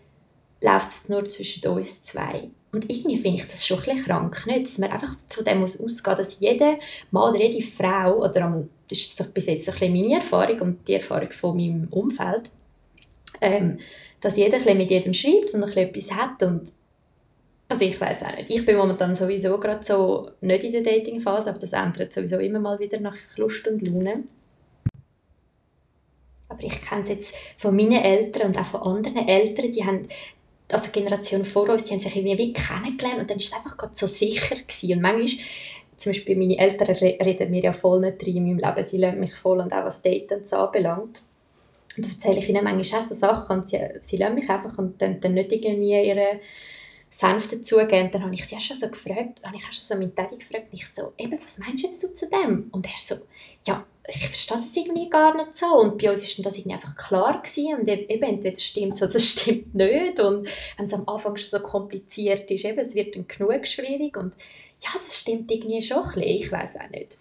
läuft 0.61 0.89
es 0.89 1.09
nur 1.09 1.27
zwischen 1.27 1.67
uns 1.67 2.03
zwei? 2.03 2.49
Und 2.71 2.89
irgendwie 2.89 3.17
finde 3.17 3.39
ich 3.39 3.47
das 3.47 3.65
schon 3.65 3.79
ein 3.79 3.83
bisschen 3.83 4.05
krank, 4.05 4.47
nicht? 4.47 4.65
dass 4.65 4.77
man 4.77 4.91
einfach 4.91 5.15
von 5.29 5.43
dem 5.43 5.59
muss 5.59 5.81
ausgehen, 5.81 6.15
dass 6.15 6.39
jede 6.39 6.77
Mann 7.09 7.31
oder 7.31 7.41
jede 7.41 7.65
Frau, 7.65 8.19
oder 8.19 8.65
das 8.87 8.99
ist 8.99 9.33
bis 9.33 9.47
jetzt 9.47 9.67
ein 9.67 9.73
bisschen 9.73 9.93
meine 9.93 10.15
Erfahrung 10.15 10.61
und 10.61 10.87
die 10.87 10.93
Erfahrung 10.93 11.31
von 11.31 11.57
meinem 11.57 11.87
Umfeld, 11.91 12.43
ähm, 13.41 13.77
dass 14.21 14.37
jeder 14.37 14.57
ein 14.65 14.77
mit 14.77 14.91
jedem 14.91 15.13
schreibt 15.13 15.53
und 15.53 15.63
ein 15.63 15.77
etwas 15.77 16.13
hat 16.13 16.43
und 16.43 16.71
also 17.71 17.85
ich 17.85 18.01
weiß 18.01 18.23
auch 18.25 18.35
nicht. 18.35 18.49
Ich 18.49 18.65
bin 18.65 18.75
momentan 18.75 19.15
sowieso 19.15 19.57
gerade 19.57 19.81
so 19.81 20.29
nicht 20.41 20.65
in 20.65 20.73
der 20.73 20.81
Dating-Phase, 20.81 21.51
aber 21.51 21.59
das 21.59 21.71
ändert 21.71 22.11
sowieso 22.11 22.37
immer 22.39 22.59
mal 22.59 22.77
wieder 22.79 22.99
nach 22.99 23.15
Lust 23.37 23.65
und 23.65 23.81
Laune. 23.81 24.25
Aber 26.49 26.61
ich 26.61 26.81
kenne 26.81 27.03
es 27.03 27.07
jetzt 27.07 27.35
von 27.55 27.73
meinen 27.73 27.93
Eltern 27.93 28.47
und 28.47 28.57
auch 28.57 28.65
von 28.65 28.81
anderen 28.81 29.25
Eltern, 29.25 29.71
die 29.71 29.85
haben, 29.85 30.01
also 30.69 30.91
Generation 30.91 31.45
vor 31.45 31.69
uns, 31.69 31.85
die 31.85 31.93
haben 31.93 32.01
sich 32.01 32.13
irgendwie 32.13 32.37
wie 32.37 32.51
kennengelernt 32.51 33.21
und 33.21 33.29
dann 33.29 33.37
war 33.37 33.43
es 33.45 33.53
einfach 33.53 33.77
gerade 33.77 33.93
so 33.95 34.05
sicher 34.05 34.55
gewesen. 34.55 34.91
Und 34.91 35.01
manchmal, 35.01 35.45
zum 35.95 36.11
Beispiel 36.11 36.35
meine 36.35 36.57
Eltern 36.57 36.87
reden 36.87 37.51
mir 37.51 37.63
ja 37.63 37.71
voll 37.71 38.01
nicht 38.01 38.21
rein 38.21 38.35
in 38.35 38.43
meinem 38.47 38.57
Leben, 38.57 38.83
sie 38.83 38.97
lassen 38.97 39.19
mich 39.21 39.33
voll 39.33 39.61
und 39.61 39.71
auch 39.71 39.85
was 39.85 40.01
Daten 40.01 40.43
anbelangt. 40.53 41.21
Und 41.95 42.05
dann 42.05 42.11
erzähle 42.11 42.39
ich 42.39 42.49
ihnen 42.49 42.65
manchmal 42.65 43.01
auch 43.01 43.07
so 43.07 43.15
Sachen 43.15 43.59
und 43.59 43.67
sie, 43.69 43.79
sie 44.01 44.17
lassen 44.17 44.35
mich 44.35 44.49
einfach 44.49 44.77
und 44.77 45.01
dann, 45.01 45.21
dann 45.21 45.35
nicht 45.35 45.53
irgendwie 45.53 46.05
ihre 46.05 46.41
Senf 47.13 47.49
dazugeben. 47.49 48.09
Dann 48.09 48.23
habe 48.23 48.33
ich 48.33 48.45
sie 48.45 48.55
auch 48.55 48.61
schon 48.61 48.77
so 48.77 48.87
gefragt, 48.87 49.41
habe 49.45 49.57
ich 49.57 49.63
auch 49.63 49.73
schon 49.73 49.83
so 49.83 49.95
meinen 49.95 50.15
Daddy 50.15 50.37
gefragt, 50.37 50.67
und 50.71 50.79
ich 50.79 50.87
so, 50.87 51.11
eben, 51.17 51.37
was 51.43 51.59
meinst 51.59 51.83
du 51.83 51.87
jetzt 51.87 52.01
du 52.01 52.13
zu 52.13 52.29
dem? 52.29 52.69
Und 52.71 52.87
er 52.87 52.97
so, 52.97 53.15
ja, 53.67 53.85
ich 54.07 54.27
verstehe 54.27 54.57
das 54.57 54.75
irgendwie 54.75 55.09
gar 55.09 55.35
nicht 55.35 55.53
so. 55.55 55.65
Und 55.65 56.01
bei 56.01 56.09
uns 56.09 56.37
war 56.37 56.43
das 56.43 56.57
irgendwie 56.57 56.73
einfach 56.73 56.95
klar 56.95 57.41
gewesen. 57.41 57.81
Und 57.81 57.87
e-, 57.89 58.05
eben, 58.07 58.23
entweder 58.23 58.59
stimmt 58.59 58.93
es 58.93 59.01
oder 59.01 59.15
es 59.15 59.29
stimmt 59.29 59.75
nicht. 59.75 60.19
Und 60.21 60.47
wenn 60.77 60.85
es 60.85 60.93
am 60.93 61.07
Anfang 61.07 61.35
schon 61.35 61.49
so 61.49 61.59
kompliziert 61.59 62.49
ist, 62.49 62.63
eben, 62.63 62.79
es 62.79 62.95
wird 62.95 63.15
dann 63.15 63.27
genug 63.27 63.67
schwierig. 63.67 64.15
Und 64.15 64.33
ja, 64.81 64.89
das 64.95 65.19
stimmt 65.19 65.51
irgendwie 65.51 65.81
schon 65.81 65.97
ein 65.97 66.13
bisschen. 66.13 66.23
Ich 66.23 66.51
weiß 66.51 66.77
auch 66.79 66.89
nicht. 66.91 67.17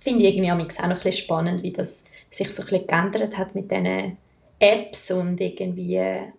Finde 0.00 0.22
ich 0.24 0.34
irgendwie 0.34 0.52
auch 0.52 0.56
noch 0.56 0.90
ein 0.90 0.94
bisschen 0.94 1.12
spannend, 1.12 1.62
wie 1.64 1.72
das 1.72 2.04
sich 2.30 2.50
so 2.52 2.62
ein 2.62 2.68
bisschen 2.68 2.86
geändert 2.86 3.36
hat 3.36 3.56
mit 3.56 3.70
diesen 3.70 4.16
Apps 4.60 5.10
und 5.10 5.40
irgendwie, 5.40 6.30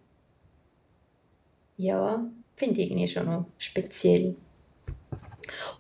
ja, 1.77 2.25
finde 2.63 2.81
ich 2.81 2.91
irgendwie 2.91 3.07
schon 3.07 3.25
noch 3.25 3.45
speziell. 3.57 4.35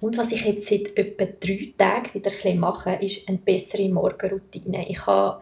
Und 0.01 0.17
was 0.17 0.31
ich 0.31 0.43
jetzt 0.43 0.67
seit 0.67 0.97
etwa 0.97 1.25
drei 1.25 1.73
Tagen 1.77 2.13
wieder 2.13 2.31
ein 2.43 2.59
mache, 2.59 2.95
ist 2.95 3.27
eine 3.29 3.37
bessere 3.37 3.87
Morgenroutine. 3.87 4.89
Ich 4.89 5.05
habe 5.05 5.41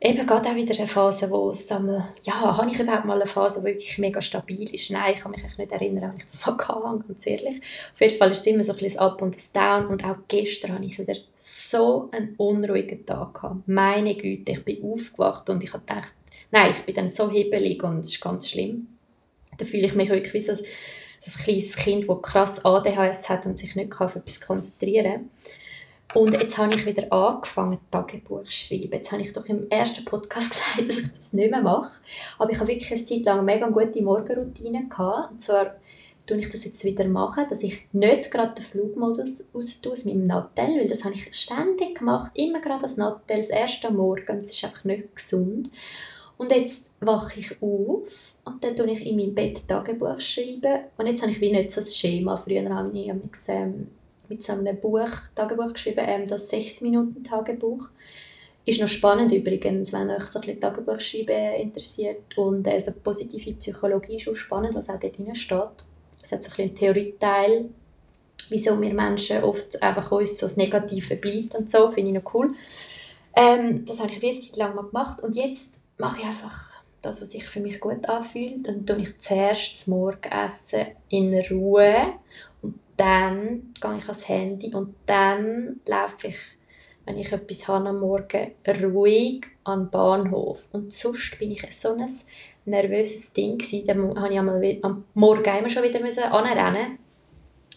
eben 0.00 0.26
gerade 0.26 0.48
auch 0.48 0.54
wieder 0.54 0.74
eine 0.74 0.86
Phase, 0.86 1.30
wo 1.30 1.50
es 1.50 1.70
einmal, 1.70 2.08
ja, 2.22 2.56
habe 2.56 2.70
ich 2.70 2.80
überhaupt 2.80 3.04
mal 3.04 3.16
eine 3.16 3.26
Phase, 3.26 3.60
die 3.60 3.66
wirklich 3.66 3.98
mega 3.98 4.22
stabil 4.22 4.72
ist? 4.72 4.90
Nein, 4.90 5.14
ich 5.14 5.20
kann 5.20 5.32
mich 5.32 5.42
nicht 5.42 5.72
erinnern, 5.72 6.12
wenn 6.12 6.16
ich 6.16 6.24
das 6.24 6.46
mal 6.46 6.56
hatte, 6.68 7.04
ganz 7.06 7.26
ehrlich. 7.26 7.60
Auf 7.92 8.00
jeden 8.00 8.16
Fall 8.16 8.32
ist 8.32 8.40
es 8.40 8.46
immer 8.46 8.64
so 8.64 8.72
ein 8.72 8.78
bisschen 8.78 9.00
Up 9.00 9.20
und 9.20 9.34
das 9.34 9.52
Down 9.52 9.86
und 9.88 10.04
auch 10.04 10.16
gestern 10.28 10.72
hatte 10.72 10.84
ich 10.84 10.98
wieder 10.98 11.14
so 11.36 12.08
einen 12.12 12.34
unruhigen 12.36 13.04
Tag 13.04 13.34
gehabt. 13.34 13.68
Meine 13.68 14.16
Güte, 14.16 14.52
ich 14.52 14.64
bin 14.64 14.82
aufgewacht 14.82 15.50
und 15.50 15.62
ich 15.62 15.74
habe 15.74 15.84
gedacht, 15.84 16.14
nein, 16.50 16.70
ich 16.70 16.84
bin 16.84 16.94
dann 16.94 17.08
so 17.08 17.30
hebelig 17.30 17.82
und 17.82 18.00
es 18.00 18.08
ist 18.08 18.20
ganz 18.20 18.48
schlimm. 18.48 18.97
Da 19.58 19.64
fühle 19.64 19.86
ich 19.86 19.94
mich 19.94 20.08
wirklich 20.08 20.34
wie 20.34 20.40
so 20.40 20.52
ein, 20.52 20.58
so 21.20 21.38
ein 21.38 21.44
kleines 21.44 21.76
Kind, 21.76 22.08
das 22.08 22.22
krass 22.22 22.64
ADHS 22.64 23.28
hat 23.28 23.46
und 23.46 23.58
sich 23.58 23.76
nicht 23.76 24.00
auf 24.00 24.16
etwas 24.16 24.40
konzentrieren 24.40 25.12
kann. 25.12 25.30
Und 26.14 26.32
jetzt 26.32 26.56
habe 26.56 26.74
ich 26.74 26.86
wieder 26.86 27.12
angefangen, 27.12 27.78
Tagebuch 27.90 28.44
zu 28.44 28.50
schreiben. 28.50 28.92
Jetzt 28.92 29.12
habe 29.12 29.22
ich 29.22 29.32
doch 29.32 29.44
im 29.46 29.68
ersten 29.68 30.04
Podcast 30.06 30.50
gesagt, 30.76 30.88
dass 30.88 30.98
ich 30.98 31.12
das 31.12 31.32
nicht 31.34 31.50
mehr 31.50 31.60
mache. 31.60 32.00
Aber 32.38 32.50
ich 32.50 32.58
habe 32.58 32.68
wirklich 32.68 32.90
eine 32.90 33.04
Zeit 33.04 33.24
lang 33.24 33.38
eine 33.38 33.42
mega 33.42 33.68
gute 33.68 34.02
Morgenroutine 34.02 34.88
gehabt. 34.88 35.32
Und 35.32 35.42
zwar 35.42 35.76
tue 36.26 36.38
ich 36.38 36.50
das 36.50 36.64
jetzt 36.64 36.84
wieder 36.84 37.06
machen, 37.08 37.44
dass 37.48 37.62
ich 37.62 37.88
nicht 37.92 38.30
gerade 38.30 38.54
den 38.54 38.64
Flugmodus 38.64 39.48
aus 39.52 39.80
aus 39.86 40.04
meinem 40.04 40.26
Nattel, 40.26 40.78
weil 40.78 40.88
das 40.88 41.04
habe 41.04 41.14
ich 41.14 41.34
ständig 41.34 41.98
gemacht, 41.98 42.32
immer 42.34 42.60
gerade 42.60 42.82
das 42.82 42.98
Nattel, 42.98 43.38
das 43.38 43.48
erste 43.48 43.90
Morgen, 43.90 44.26
das 44.26 44.50
ist 44.50 44.64
einfach 44.64 44.84
nicht 44.84 45.16
gesund. 45.16 45.70
Und 46.38 46.52
jetzt 46.52 46.94
wache 47.00 47.40
ich 47.40 47.60
auf 47.60 48.36
und 48.44 48.62
dann 48.62 48.76
tue 48.76 48.92
ich 48.92 49.04
in 49.04 49.16
meinem 49.16 49.34
Bett 49.34 49.66
Tagebuch 49.66 50.20
schreiben. 50.20 50.84
Und 50.96 51.06
jetzt 51.08 51.20
habe 51.22 51.32
ich 51.32 51.40
wie 51.40 51.50
nicht 51.50 51.72
so 51.72 51.80
ein 51.80 51.86
Schema. 51.86 52.36
Früher 52.36 52.68
habe 52.70 52.96
ich 52.96 53.08
ähm, 53.48 53.88
mit 54.28 54.42
so 54.42 54.52
einem 54.52 54.80
Buch, 54.80 55.10
Tagebuch 55.34 55.72
geschrieben, 55.72 56.04
ähm, 56.06 56.28
das 56.28 56.52
6-Minuten-Tagebuch. 56.52 57.88
Ist 58.64 58.80
noch 58.80 58.88
spannend 58.88 59.32
übrigens, 59.32 59.92
wenn 59.92 60.10
euch 60.10 60.26
so 60.26 60.40
ein 60.40 60.60
Tagebuch 60.60 61.00
schreiben 61.00 61.56
interessiert. 61.56 62.38
Und 62.38 62.68
äh, 62.68 62.80
so 62.80 62.92
positive 62.92 63.54
Psychologie 63.54 64.16
ist 64.16 64.28
auch 64.28 64.36
spannend, 64.36 64.76
was 64.76 64.90
auch 64.90 65.00
dort 65.00 65.18
drin 65.18 65.34
steht. 65.34 65.58
Es 66.22 66.30
hat 66.30 66.44
so 66.44 66.50
ein 66.50 66.50
bisschen 66.50 66.64
einen 66.66 66.74
Theorieteil, 66.76 67.70
wieso 68.48 68.80
wir 68.80 68.94
Menschen 68.94 69.42
oft 69.42 69.82
einfach 69.82 70.12
uns 70.12 70.38
so 70.38 70.46
das 70.46 70.56
Negative 70.56 71.16
bleibt 71.16 71.56
und 71.56 71.68
so, 71.68 71.90
finde 71.90 72.10
ich 72.10 72.22
noch 72.22 72.34
cool. 72.34 72.54
Ähm, 73.34 73.84
das 73.84 73.98
habe 73.98 74.12
ich 74.12 74.22
eine 74.22 74.32
Zeit 74.32 74.56
lang 74.56 74.74
mal 74.76 74.84
gemacht 74.84 75.20
und 75.22 75.34
jetzt 75.34 75.87
mache 75.98 76.20
ich 76.20 76.26
einfach 76.26 76.82
das, 77.02 77.20
was 77.20 77.30
sich 77.30 77.44
für 77.44 77.60
mich 77.60 77.80
gut 77.80 78.08
anfühlt. 78.08 78.66
Dann 78.66 78.86
tue 78.86 78.98
ich 78.98 79.18
zuerst 79.18 79.74
das 79.74 79.86
Morgenessen 79.86 80.86
in 81.08 81.34
Ruhe 81.50 82.14
dann 82.98 83.72
gehe 83.80 83.96
ich 83.96 84.04
ans 84.04 84.28
Handy 84.28 84.74
und 84.74 84.94
dann 85.06 85.80
laufe 85.86 86.26
ich, 86.26 86.36
wenn 87.06 87.16
ich 87.16 87.32
etwas 87.32 87.68
habe 87.68 87.88
am 87.88 88.00
Morgen, 88.00 88.52
ruhig 88.66 89.46
an 89.64 89.84
den 89.84 89.90
Bahnhof. 89.90 90.68
Und 90.72 90.92
sonst 90.92 91.38
bin 91.38 91.52
ich 91.52 91.64
so 91.72 91.94
ein 91.94 92.06
nervöses 92.66 93.32
Ding. 93.32 93.56
Dann 93.86 94.00
musste 94.00 94.28
ich 94.30 94.38
einmal 94.38 94.78
am 94.82 95.04
Morgen 95.14 95.58
immer 95.58 95.70
schon 95.70 95.84
wieder 95.84 96.32
anrennen. 96.32 96.98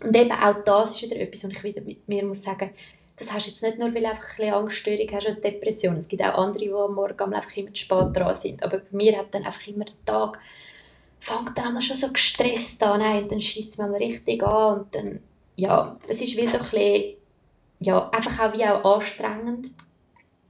Und 0.03 0.15
eben 0.17 0.31
auch 0.31 0.63
das 0.65 0.95
ist 0.95 1.03
wieder 1.03 1.21
etwas, 1.21 1.43
was 1.43 1.51
ich 1.51 1.63
wieder 1.63 1.81
mit 1.81 2.07
mir 2.09 2.25
muss 2.25 2.41
sagen 2.41 2.71
das 3.15 3.31
hast 3.31 3.45
du 3.45 3.51
jetzt 3.51 3.61
nicht 3.61 3.77
nur, 3.77 3.93
weil 3.93 4.01
du 4.01 4.09
einfach 4.09 4.39
ein 4.39 4.53
Angststörung 4.53 5.07
hast 5.11 5.27
oder 5.27 5.35
Depression. 5.35 5.97
Es 5.97 6.07
gibt 6.07 6.23
auch 6.23 6.37
andere, 6.37 6.63
die 6.63 6.73
am 6.73 6.95
Morgen 6.95 7.33
einfach 7.33 7.55
immer 7.57 7.73
zu 7.73 7.81
spät 7.81 8.15
dran 8.15 8.35
sind. 8.35 8.63
Aber 8.63 8.79
bei 8.79 8.97
mir 8.97 9.17
hat 9.17 9.33
dann 9.33 9.43
einfach 9.43 9.67
immer 9.67 9.85
der 9.85 10.05
Tag 10.05 10.39
fängt 11.21 11.55
dann 11.55 11.79
schon 11.79 11.95
so 11.95 12.11
gestresst 12.11 12.81
an 12.83 13.01
und 13.01 13.31
dann 13.31 13.39
schießt 13.39 13.77
man 13.77 13.93
richtig 13.93 14.43
an 14.43 14.79
und 14.79 14.95
dann, 14.95 15.19
ja, 15.55 15.97
es 16.07 16.19
ist 16.19 16.35
wie 16.35 16.47
so 16.47 16.57
ein 16.57 16.63
bisschen, 16.63 17.15
ja, 17.79 18.09
einfach 18.09 18.39
auch 18.39 18.57
wie 18.57 18.65
auch 18.65 18.95
anstrengend, 18.95 19.69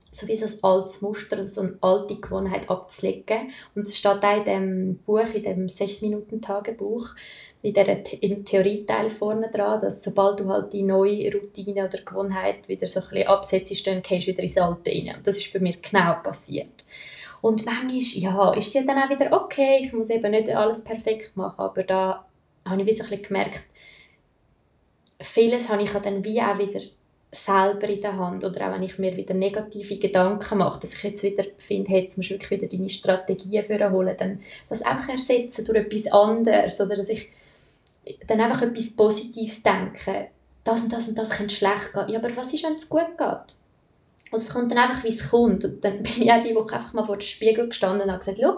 so 0.10 0.28
wie 0.28 0.36
so 0.36 0.45
ein 0.45 0.63
altes 0.63 1.02
Muster, 1.02 1.45
so 1.45 1.62
eine 1.62 1.78
alte 1.82 2.15
Gewohnheit 2.15 2.69
abzulegen. 2.69 3.52
Und 3.76 3.86
es 3.86 3.97
steht 3.97 4.24
auch 4.24 4.38
in 4.38 4.45
dem 4.45 4.97
Buch, 5.06 5.34
in 5.34 5.43
dem 5.43 5.67
6-Minuten-Tagebuch, 5.67 7.15
in 7.63 7.74
der, 7.74 8.04
im 8.24 8.43
Theorieteil 8.43 9.10
vorne 9.10 9.50
dran, 9.52 9.80
dass 9.80 10.04
sobald 10.04 10.39
du 10.39 10.50
halt 10.50 10.74
die 10.74 10.82
neue 10.82 11.32
Routine 11.32 11.86
oder 11.86 12.00
Gewohnheit 12.00 12.67
wieder 12.67 12.88
so 12.88 13.00
ein 13.02 13.10
bisschen 13.10 13.28
absetzt, 13.28 13.88
dann 13.88 14.02
gehst 14.02 14.28
du 14.28 14.32
wieder 14.32 14.43
ins 14.43 14.58
Alte 14.58 14.89
rein. 14.89 15.15
Und 15.17 15.28
das 15.28 15.38
ist 15.38 15.54
bei 15.54 15.60
mir 15.60 15.76
genau 15.82 16.15
passiert. 16.24 16.84
Und 17.41 17.65
manchmal, 17.65 18.00
ja, 18.00 18.54
ist 18.54 18.67
es 18.67 18.74
ja 18.74 18.84
dann 18.84 19.04
auch 19.04 19.10
wieder 19.10 19.32
okay, 19.32 19.82
ich 19.84 19.93
muss 19.93 20.10
eben 20.10 20.32
nicht 20.32 20.50
alles 20.50 20.84
perfekt 20.84 21.36
machen, 21.38 21.60
aber 21.60 21.84
da 21.84 22.26
habe 22.65 22.82
ich 22.82 22.82
ein 22.82 22.86
bisschen 22.86 23.21
gemerkt, 23.21 23.65
vieles 25.19 25.69
habe 25.69 25.84
ich 25.84 25.91
dann 25.91 26.24
wie 26.24 26.41
auch 26.41 26.58
wieder 26.58 26.80
selber 27.32 27.88
in 27.88 28.02
der 28.02 28.17
Hand 28.17 28.43
oder 28.43 28.67
auch 28.67 28.74
wenn 28.74 28.84
ich 28.84 29.00
mir 29.00 29.15
wieder 29.15 29.34
negative 29.34 29.97
Gedanken 29.97 30.58
mache, 30.58 30.82
dass 30.82 30.95
ich 30.95 31.04
jetzt 31.04 31.24
wieder 31.24 31.45
finde, 31.58 31.91
hey, 31.91 32.02
jetzt 32.02 32.17
musst 32.17 32.30
du 32.30 32.34
wirklich 32.34 32.62
wieder 32.62 32.67
deine 32.67 32.89
Strategien 32.89 33.91
holen, 33.91 34.15
dann 34.17 34.39
das 34.67 34.82
einfach 34.82 35.10
ersetzen 35.10 35.63
durch 35.65 35.80
etwas 35.80 36.12
anderes 36.12 36.82
oder 36.82 36.97
dass 36.97 37.10
ich 37.10 37.30
dann 38.27 38.41
einfach 38.41 38.61
etwas 38.61 38.95
Positives 38.95 39.63
denke, 39.63 40.29
das 40.63 40.83
und 40.83 40.93
das 40.93 41.07
und 41.07 41.17
das 41.17 41.29
könnte 41.31 41.55
schlecht 41.55 41.93
gehen. 41.93 42.09
Ja, 42.09 42.19
aber 42.19 42.35
was 42.35 42.53
ist, 42.53 42.63
wenn 42.63 42.75
es 42.75 42.89
gut 42.89 43.17
geht? 43.17 43.55
Also 44.31 44.45
es 44.45 44.49
kommt 44.49 44.71
dann 44.71 44.77
einfach, 44.77 45.03
wie 45.03 45.09
es 45.09 45.29
kommt. 45.29 45.65
Und 45.65 45.83
dann 45.83 45.97
bin 46.03 46.21
ich 46.21 46.31
auch 46.31 46.43
die 46.43 46.55
Woche 46.55 46.75
einfach 46.75 46.93
mal 46.93 47.05
vor 47.05 47.17
dem 47.17 47.21
Spiegel 47.21 47.67
gestanden 47.67 48.03
und 48.03 48.09
habe 48.09 48.19
gesagt, 48.19 48.39
schau, 48.41 48.57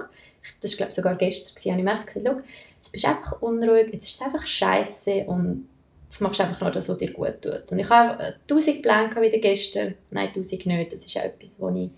das 0.61 0.79
war 0.79 0.91
sogar 0.91 1.15
gestern, 1.15 1.55
gewesen, 1.55 1.71
habe 1.71 1.79
ich 1.79 1.85
mir 1.85 1.91
einfach 1.91 2.05
gesagt, 2.05 2.25
schau, 2.27 2.37
jetzt 2.75 2.91
bist 2.91 3.03
du 3.05 3.09
einfach 3.09 3.41
unruhig, 3.41 3.93
jetzt 3.93 4.07
ist 4.07 4.15
es 4.15 4.21
einfach 4.21 4.45
scheiße 4.45 5.25
und 5.25 5.67
jetzt 6.03 6.21
machst 6.21 6.39
du 6.39 6.43
einfach 6.43 6.61
nur 6.61 6.71
das, 6.71 6.89
was 6.89 6.97
dir 6.97 7.11
gut 7.11 7.41
tut. 7.41 7.71
Und 7.71 7.79
ich 7.79 7.89
habe 7.89 8.35
tausend 8.45 8.81
Pläne 8.81 9.09
wie 9.19 9.39
gestern, 9.39 9.95
nein, 10.11 10.31
tausend 10.33 10.65
nicht, 10.65 10.93
das 10.93 11.05
ist 11.05 11.17
auch 11.17 11.23
etwas, 11.23 11.59
was 11.59 11.75
ich 11.75 11.89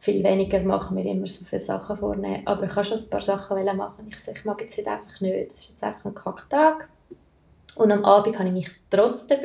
viel 0.00 0.24
weniger 0.24 0.60
mache, 0.60 0.94
mir 0.94 1.04
immer 1.04 1.26
so 1.26 1.44
viele 1.44 1.60
Sachen 1.60 1.96
vornehmen, 1.96 2.42
aber 2.46 2.64
ich 2.64 2.72
kann 2.72 2.84
schon 2.84 2.98
ein 2.98 3.10
paar 3.10 3.20
Sachen 3.20 3.76
machen. 3.76 4.06
Ich 4.08 4.18
sage, 4.18 4.38
ich 4.38 4.44
mag 4.44 4.60
jetzt 4.60 4.88
einfach 4.88 5.20
nicht, 5.20 5.48
es 5.48 5.60
ist 5.60 5.70
jetzt 5.70 5.84
einfach 5.84 6.06
ein 6.06 6.14
Kacktag. 6.14 6.88
Und 7.76 7.92
am 7.92 8.04
Abend 8.04 8.38
habe 8.38 8.48
ich 8.48 8.54
mich 8.54 8.70
trotzdem 8.90 9.38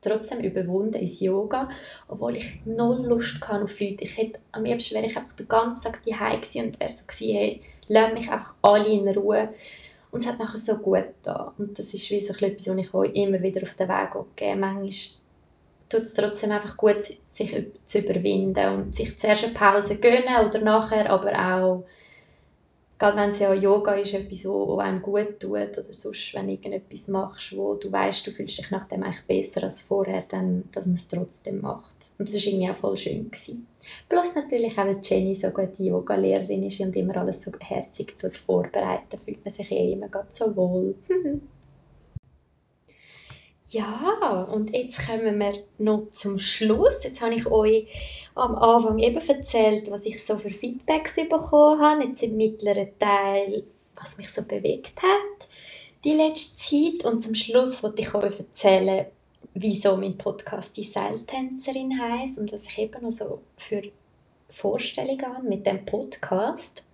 trotzdem 0.00 0.40
überwunden 0.40 0.94
ins 0.94 1.20
Yoga, 1.20 1.68
obwohl 2.06 2.36
ich 2.36 2.60
null 2.64 3.04
Lust 3.06 3.40
hatte 3.46 3.64
auf 3.64 3.80
Leute. 3.80 4.04
Ich 4.04 4.16
hätte, 4.16 4.38
am 4.52 4.64
liebsten 4.64 4.94
wäre 4.94 5.06
ich 5.06 5.16
einfach 5.16 5.34
den 5.34 5.48
ganzen 5.48 5.84
Tag 5.84 6.02
daheim 6.04 6.40
gewesen 6.40 6.66
und 6.66 6.80
wäre 6.80 6.90
so 6.90 7.04
gewesen, 7.06 7.36
hey, 7.36 7.62
lass 7.88 8.12
mich 8.12 8.30
einfach 8.30 8.54
alle 8.62 8.88
in 8.88 9.08
Ruhe. 9.08 9.48
Und 10.10 10.20
es 10.20 10.26
hat 10.26 10.38
nachher 10.38 10.58
so 10.58 10.78
gut 10.78 11.04
da 11.22 11.52
Und 11.58 11.78
das 11.78 11.92
ist 11.92 12.10
wie 12.10 12.20
so 12.20 12.32
etwas, 12.32 12.68
was 12.68 12.76
ich 12.76 12.94
euch 12.94 13.14
immer 13.14 13.42
wieder 13.42 13.62
auf 13.62 13.74
den 13.74 13.88
Weg 13.88 14.10
gebe. 14.36 14.56
Manchmal 14.56 14.90
tut 15.88 16.02
es 16.02 16.14
trotzdem 16.14 16.52
einfach 16.52 16.76
gut, 16.76 17.02
sich 17.28 17.66
zu 17.84 17.98
überwinden 17.98 18.74
und 18.74 18.94
sich 18.94 19.16
zuerst 19.18 19.44
eine 19.44 19.54
Pause 19.54 19.96
gönnen 19.98 20.46
oder 20.46 20.60
nachher, 20.60 21.10
aber 21.10 21.32
auch 21.32 21.84
gerade 22.98 23.16
wenn 23.16 23.30
es 23.30 23.38
ja 23.38 23.54
Yoga 23.54 23.94
ist, 23.94 24.14
etwas, 24.14 24.44
wo 24.44 24.78
einem 24.78 25.00
gut 25.00 25.38
tut 25.40 25.52
oder 25.52 25.82
sonst, 25.82 26.34
wenn 26.34 26.46
du 26.46 26.52
irgendetwas 26.52 27.08
machst, 27.08 27.56
wo 27.56 27.74
du 27.74 27.90
weißt, 27.90 28.26
du 28.26 28.30
fühlst 28.30 28.58
dich 28.58 28.70
nach 28.70 28.88
dem 28.88 29.02
eigentlich 29.02 29.24
besser 29.24 29.62
als 29.62 29.80
vorher, 29.80 30.24
dann, 30.28 30.64
dass 30.72 30.86
man 30.86 30.96
es 30.96 31.08
trotzdem 31.08 31.60
macht. 31.60 31.94
Und 32.18 32.28
das 32.28 32.34
war 32.34 32.52
irgendwie 32.52 32.70
auch 32.70 32.76
voll 32.76 32.96
schön. 32.96 33.30
Gewesen. 33.30 33.66
Plus 34.08 34.34
natürlich 34.34 34.76
auch, 34.78 34.84
weil 34.84 34.98
Jenny 35.02 35.34
so 35.34 35.48
gute 35.50 35.82
Yoga-Lehrerin 35.82 36.64
ist 36.64 36.80
und 36.80 36.96
immer 36.96 37.16
alles 37.16 37.42
so 37.42 37.52
herzig 37.60 38.14
vorbereitet, 38.32 39.20
fühlt 39.24 39.44
man 39.44 39.54
sich 39.54 39.70
eh 39.70 39.92
immer 39.92 40.08
so 40.30 40.54
wohl. 40.54 40.94
Ja, 43.68 44.48
und 44.52 44.74
jetzt 44.74 45.06
kommen 45.06 45.38
wir 45.38 45.62
noch 45.78 46.10
zum 46.10 46.38
Schluss. 46.38 47.04
Jetzt 47.04 47.20
habe 47.20 47.34
ich 47.34 47.46
euch 47.46 47.86
am 48.34 48.54
Anfang 48.56 48.98
eben 48.98 49.16
erzählt, 49.16 49.90
was 49.90 50.06
ich 50.06 50.24
so 50.24 50.36
für 50.38 50.50
Feedbacks 50.50 51.16
bekommen 51.16 51.80
habe, 51.80 52.04
jetzt 52.04 52.22
im 52.22 52.36
mittleren 52.36 52.98
Teil, 52.98 53.64
was 53.94 54.16
mich 54.16 54.30
so 54.30 54.42
bewegt 54.42 55.02
hat 55.02 55.48
die 56.04 56.12
letzte 56.12 56.56
Zeit. 56.56 57.04
Und 57.04 57.20
zum 57.20 57.34
Schluss 57.34 57.82
wollte 57.82 58.02
ich 58.02 58.14
euch 58.14 58.38
erzählen, 58.38 59.06
wieso 59.54 59.96
mein 59.96 60.16
Podcast 60.16 60.76
«Die 60.76 60.84
Seiltänzerin» 60.84 62.00
heisst 62.00 62.38
und 62.38 62.52
was 62.52 62.66
ich 62.66 62.78
eben 62.78 63.02
noch 63.02 63.12
so 63.12 63.40
für 63.56 63.82
Vorstellung 64.48 65.20
an 65.22 65.48
mit 65.48 65.66
dem 65.66 65.84
Podcast. 65.84 66.84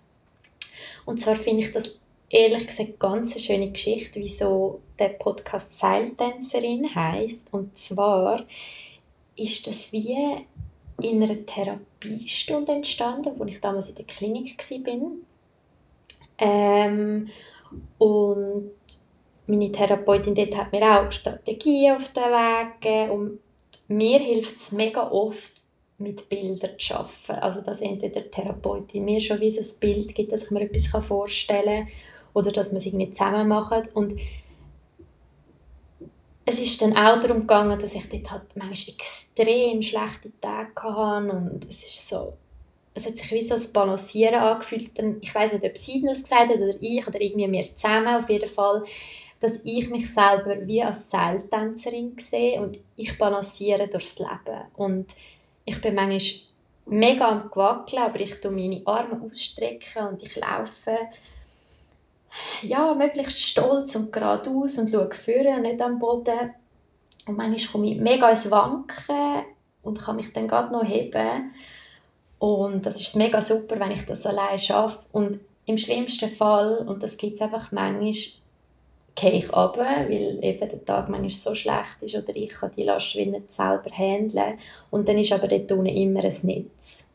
Und 1.04 1.20
zwar 1.20 1.36
finde 1.36 1.64
ich 1.64 1.72
das 1.72 2.00
ehrlich 2.30 2.66
gesagt 2.66 2.98
ganz 2.98 3.32
eine 3.32 3.40
schöne 3.40 3.70
Geschichte, 3.70 4.18
wieso 4.20 4.80
der 4.98 5.08
Podcast 5.08 5.78
Seiltänzerin 5.78 6.94
heißt. 6.94 7.52
Und 7.52 7.76
zwar 7.76 8.44
ist 9.36 9.66
das 9.66 9.92
wie 9.92 10.46
in 11.00 11.22
einer 11.22 11.44
Therapiestunde 11.44 12.72
entstanden, 12.72 13.32
wo 13.36 13.44
ich 13.44 13.60
damals 13.60 13.90
in 13.90 13.96
der 13.96 14.04
Klinik 14.04 14.58
war. 14.58 15.10
Ähm, 16.38 17.28
und 17.98 18.70
meine 19.46 19.72
Therapeutin 19.72 20.34
dort 20.34 20.56
hat 20.56 20.72
mir 20.72 20.82
auch 20.82 21.10
Strategien 21.10 21.96
auf 21.96 22.08
den 22.12 22.22
Weg 22.24 22.80
gegeben 22.80 23.10
und 23.10 23.38
mir 23.88 24.18
hilft 24.18 24.56
es 24.56 24.72
mega 24.72 25.10
oft, 25.10 25.64
mit 25.98 26.28
Bildern 26.28 26.78
zu 26.78 26.94
arbeiten. 26.94 27.40
Also 27.40 27.60
dass 27.60 27.80
entweder 27.80 28.22
die 28.22 28.30
Therapeutin 28.30 29.04
mir 29.04 29.20
schon 29.20 29.40
ein 29.40 29.52
Bild 29.80 30.14
gibt, 30.14 30.32
dass 30.32 30.44
ich 30.44 30.50
mir 30.50 30.62
etwas 30.62 30.86
vorstellen 31.04 31.84
kann 31.84 31.92
oder 32.34 32.52
dass 32.52 32.72
wir 32.72 32.78
es 32.78 32.86
irgendwie 32.86 33.10
zusammen 33.10 33.48
machen. 33.48 33.82
Und 33.94 34.14
es 36.46 36.60
ist 36.60 36.82
dann 36.82 36.96
auch 36.96 37.20
darum 37.20 37.40
gegangen, 37.40 37.78
dass 37.78 37.94
ich 37.94 38.08
dort 38.08 38.30
halt 38.30 38.56
manchmal 38.56 38.94
extrem 38.94 39.80
schlechte 39.80 40.30
Tage 40.40 40.72
hatte 40.82 41.30
und 41.30 41.64
es 41.64 41.84
ist 41.84 42.08
so, 42.08 42.34
es 42.94 43.06
hat 43.06 43.16
sich 43.16 43.30
wie 43.32 43.42
so 43.42 43.54
ein 43.54 43.72
Balancieren 43.72 44.36
angefühlt. 44.36 44.90
Ich 45.20 45.34
weiß 45.34 45.54
nicht, 45.54 45.64
ob 45.64 45.76
sie 45.76 46.02
das 46.02 46.22
gesagt 46.22 46.50
hat 46.50 46.56
oder 46.56 46.74
ich 46.80 47.06
oder 47.06 47.20
irgendwie 47.20 47.50
wir 47.50 47.64
zusammen. 47.64 48.14
Auf 48.14 48.30
jeden 48.30 48.48
Fall, 48.48 48.84
dass 49.40 49.64
ich 49.64 49.90
mich 49.90 50.12
selber 50.12 50.64
wie 50.66 50.82
als 50.82 51.10
Seiltänzerin 51.10 52.16
sehe 52.18 52.60
und 52.60 52.78
ich 52.94 53.18
balanciere 53.18 53.88
durchs 53.88 54.20
Leben. 54.20 54.62
Und 54.76 55.06
ich 55.64 55.80
bin 55.80 55.96
manchmal 55.96 56.20
mega 56.86 57.28
am 57.28 57.50
Gewackeln, 57.50 58.02
aber 58.02 58.20
ich 58.20 58.40
tue 58.40 58.50
meine 58.50 58.82
Arme 58.84 59.20
ausstrecken 59.26 60.06
und 60.08 60.22
ich 60.22 60.36
laufe 60.36 60.96
ja, 62.62 62.94
möglichst 62.94 63.40
stolz 63.40 63.94
und 63.96 64.12
geradeaus 64.12 64.78
und 64.78 64.90
schaue 64.90 65.10
vorne 65.12 65.56
und 65.56 65.62
nicht 65.62 65.82
am 65.82 65.98
Boden. 65.98 66.54
Und 67.26 67.36
manchmal 67.36 67.72
komme 67.72 67.90
ich 67.90 68.00
mega 68.00 68.30
ins 68.30 68.50
Wanken 68.50 69.44
und 69.82 70.00
kann 70.00 70.16
mich 70.16 70.32
dann 70.32 70.48
gerade 70.48 70.72
noch 70.72 70.84
heben. 70.84 71.52
Und 72.38 72.84
das 72.84 73.00
ist 73.00 73.16
mega 73.16 73.40
super, 73.40 73.78
wenn 73.80 73.92
ich 73.92 74.04
das 74.04 74.26
allein 74.26 74.58
schaffe. 74.58 75.06
Und 75.12 75.40
im 75.66 75.78
schlimmsten 75.78 76.30
Fall, 76.30 76.84
und 76.86 77.02
das 77.02 77.16
gibt 77.16 77.34
es 77.34 77.42
einfach 77.42 77.72
manchmal, 77.72 78.12
gehe 79.14 79.30
ich 79.30 79.52
runter, 79.52 79.86
weil 80.08 80.38
eben 80.42 80.68
der 80.68 80.84
Tag 80.84 81.08
manchmal 81.08 81.30
so 81.30 81.54
schlecht 81.54 82.02
ist 82.02 82.16
oder 82.16 82.34
ich 82.34 82.50
kann 82.50 82.72
die 82.76 82.82
Last 82.82 83.14
nicht 83.14 83.52
selber 83.52 83.90
handeln. 83.90 84.58
Und 84.90 85.08
dann 85.08 85.18
ist 85.18 85.32
aber 85.32 85.48
dort 85.48 85.70
unten 85.72 85.86
immer 85.86 86.24
ein 86.24 86.36
Netz. 86.42 87.10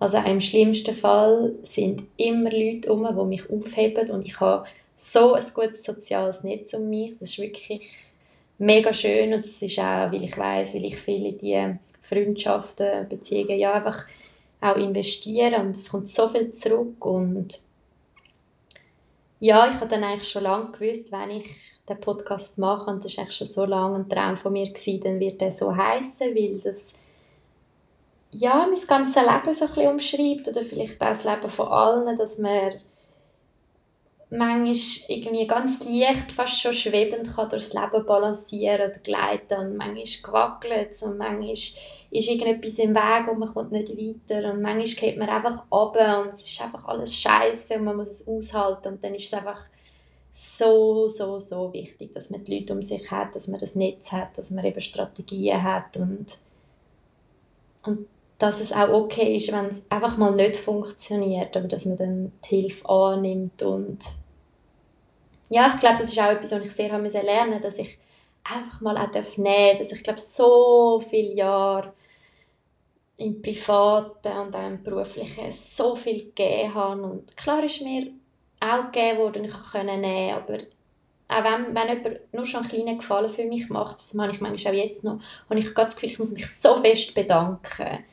Also 0.00 0.16
im 0.16 0.40
schlimmsten 0.40 0.94
Fall 0.94 1.52
sind 1.62 2.04
immer 2.16 2.50
Leute 2.50 2.90
um, 2.90 3.06
die 3.06 3.24
mich 3.26 3.50
aufheben. 3.50 4.10
Und 4.10 4.24
ich 4.24 4.40
habe 4.40 4.66
so 4.96 5.34
ein 5.34 5.44
gutes 5.54 5.84
soziales 5.84 6.42
Netz 6.42 6.72
um 6.72 6.88
mich. 6.88 7.12
Das 7.20 7.28
ist 7.28 7.38
wirklich 7.38 7.86
mega 8.56 8.94
schön. 8.94 9.34
Und 9.34 9.44
das 9.44 9.60
ist 9.60 9.78
auch, 9.78 10.10
weil 10.10 10.24
ich 10.24 10.36
weiß, 10.36 10.74
weil 10.74 10.86
ich 10.86 10.96
viele 10.96 11.32
die 11.34 11.76
Freundschaften, 12.00 13.08
Beziehungen 13.10 13.58
ja 13.58 13.74
einfach 13.74 14.06
auch 14.62 14.76
investiere. 14.76 15.60
Und 15.60 15.76
es 15.76 15.90
kommt 15.90 16.08
so 16.08 16.28
viel 16.28 16.50
zurück. 16.50 17.04
Und 17.04 17.60
ja, 19.38 19.70
ich 19.70 19.76
habe 19.76 19.88
dann 19.88 20.02
eigentlich 20.02 20.28
schon 20.28 20.44
lange 20.44 20.70
gewusst, 20.72 21.12
wenn 21.12 21.30
ich 21.30 21.46
den 21.86 22.00
Podcast 22.00 22.58
mache. 22.58 22.90
Und 22.90 23.04
das 23.04 23.12
ist 23.12 23.18
eigentlich 23.18 23.36
schon 23.36 23.46
so 23.46 23.66
lange 23.66 23.98
ein 23.98 24.08
Traum 24.08 24.38
von 24.38 24.54
mir 24.54 24.66
gewesen, 24.66 25.00
dann 25.02 25.20
wird 25.20 25.42
er 25.42 25.50
so 25.50 25.76
heißen, 25.76 26.34
weil 26.34 26.58
das 26.60 26.94
ja, 28.32 28.66
mein 28.66 28.86
ganzes 28.86 29.16
Leben 29.16 29.52
so 29.52 29.66
ein 29.66 29.88
umschreibt 29.88 30.48
oder 30.48 30.62
vielleicht 30.62 31.00
auch 31.00 31.08
das 31.08 31.24
Leben 31.24 31.48
von 31.48 31.68
allen, 31.68 32.16
dass 32.16 32.38
man 32.38 32.74
manchmal 34.30 34.76
irgendwie 35.08 35.46
ganz 35.46 35.84
leicht, 35.84 36.30
fast 36.30 36.60
schon 36.60 36.72
schwebend 36.72 37.34
kann 37.34 37.48
durchs 37.48 37.74
Leben 37.74 38.06
balancieren 38.06 38.90
oder 38.90 39.00
gleiten 39.00 39.58
und 39.58 39.76
manchmal 39.76 40.04
gewackelt 40.22 40.96
und 41.02 41.18
manchmal 41.18 41.50
ist 41.50 41.76
irgendetwas 42.10 42.78
im 42.78 42.94
Weg 42.94 43.28
und 43.28 43.40
man 43.40 43.52
kommt 43.52 43.72
nicht 43.72 43.90
weiter 43.90 44.52
und 44.52 44.62
manchmal 44.62 44.86
geht 44.86 45.18
man 45.18 45.28
einfach 45.28 45.64
runter 45.70 46.22
und 46.22 46.28
es 46.28 46.48
ist 46.48 46.62
einfach 46.62 46.84
alles 46.86 47.16
scheiße 47.16 47.74
und 47.78 47.84
man 47.84 47.96
muss 47.96 48.20
es 48.20 48.28
aushalten 48.28 48.94
und 48.94 49.04
dann 49.04 49.14
ist 49.16 49.26
es 49.26 49.34
einfach 49.34 49.64
so, 50.32 51.08
so, 51.08 51.40
so 51.40 51.72
wichtig, 51.72 52.12
dass 52.12 52.30
man 52.30 52.44
die 52.44 52.60
Leute 52.60 52.72
um 52.72 52.82
sich 52.82 53.10
hat, 53.10 53.34
dass 53.34 53.48
man 53.48 53.58
das 53.58 53.74
Netz 53.74 54.12
hat, 54.12 54.38
dass 54.38 54.52
man 54.52 54.64
eben 54.64 54.80
Strategien 54.80 55.60
hat 55.60 55.96
und, 55.96 56.38
und 57.84 58.06
dass 58.40 58.58
es 58.60 58.72
auch 58.72 58.88
okay 58.88 59.36
ist, 59.36 59.52
wenn 59.52 59.66
es 59.66 59.88
einfach 59.90 60.16
mal 60.16 60.34
nicht 60.34 60.56
funktioniert, 60.56 61.54
aber 61.56 61.68
dass 61.68 61.84
man 61.84 61.98
dann 61.98 62.32
die 62.42 62.62
Hilfe 62.62 62.88
annimmt 62.88 63.62
und 63.62 63.98
ja, 65.50 65.72
ich 65.74 65.80
glaube, 65.80 65.98
das 65.98 66.10
ist 66.10 66.18
auch 66.18 66.30
etwas, 66.30 66.52
was 66.52 66.62
ich 66.62 66.72
sehr 66.72 66.90
habe 66.90 67.06
lernen 67.06 67.60
dass 67.60 67.78
ich 67.78 67.98
einfach 68.42 68.80
mal 68.80 68.96
auch 68.96 69.10
darf 69.10 69.36
nehmen 69.36 69.78
dass 69.78 69.92
ich 69.92 70.02
glaube, 70.02 70.20
so 70.20 71.00
viele 71.00 71.34
Jahre 71.34 71.92
im 73.18 73.42
Privaten 73.42 74.32
und 74.38 74.56
auch 74.56 74.66
im 74.66 74.82
Beruflichen 74.82 75.52
so 75.52 75.94
viel 75.94 76.24
gegeben 76.24 76.74
habe 76.74 77.02
und 77.02 77.36
klar 77.36 77.62
ist 77.62 77.82
mir 77.82 78.06
auch 78.58 78.90
gegeben 78.90 79.18
worden, 79.18 79.44
ich 79.44 79.52
konnte 79.52 79.98
nehmen, 79.98 80.34
aber 80.34 80.58
auch 81.28 81.44
wenn, 81.44 81.74
wenn 81.74 81.88
jemand 81.88 82.32
nur 82.32 82.46
schon 82.46 82.60
einen 82.60 82.70
kleinen 82.70 82.98
Gefallen 82.98 83.28
für 83.28 83.44
mich 83.44 83.68
macht, 83.68 83.96
das 83.96 84.14
mache 84.14 84.30
ich 84.30 84.40
manchmal 84.40 84.72
auch 84.72 84.78
jetzt 84.78 85.04
noch, 85.04 85.20
habe 85.50 85.60
ich 85.60 85.74
das 85.74 85.94
Gefühl, 85.94 86.08
ich 86.08 86.18
muss 86.18 86.32
mich 86.32 86.50
so 86.50 86.76
fest 86.76 87.14
bedanken 87.14 88.04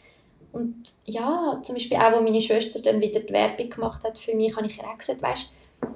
und 0.57 0.83
ja, 1.05 1.59
zum 1.61 1.75
Beispiel 1.75 1.97
auch, 1.97 2.13
wo 2.13 2.21
meine 2.21 2.41
Schwester 2.41 2.81
dann 2.81 2.99
wieder 2.99 3.19
die 3.19 3.31
Werbung 3.31 3.69
gemacht 3.69 4.03
hat 4.03 4.17
für 4.17 4.35
mich, 4.35 4.55
habe 4.55 4.65
ich 4.65 4.77
ihr 4.77 4.87
auch 4.87 4.97
gesagt, 4.97 5.21
weißt, 5.21 5.53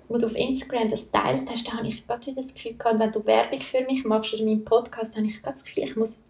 wo 0.07 0.17
du 0.17 0.27
auf 0.27 0.35
Instagram 0.35 0.87
das 0.87 1.09
teilt 1.09 1.49
hast, 1.49 1.67
da 1.67 1.77
habe 1.77 1.87
ich 1.87 2.05
gerade 2.05 2.25
wieder 2.27 2.41
das 2.41 2.53
Gefühl 2.53 2.75
gehabt, 2.77 2.99
wenn 2.99 3.11
du 3.11 3.25
Werbung 3.25 3.59
für 3.59 3.81
mich 3.81 4.05
machst 4.05 4.33
oder 4.33 4.43
meinen 4.43 4.63
Podcast, 4.63 5.17
habe 5.17 5.25
ich 5.25 5.41
gerade 5.41 5.53
das 5.53 5.65
Gefühl, 5.65 5.83
ich 5.83 5.95
muss 5.95 6.23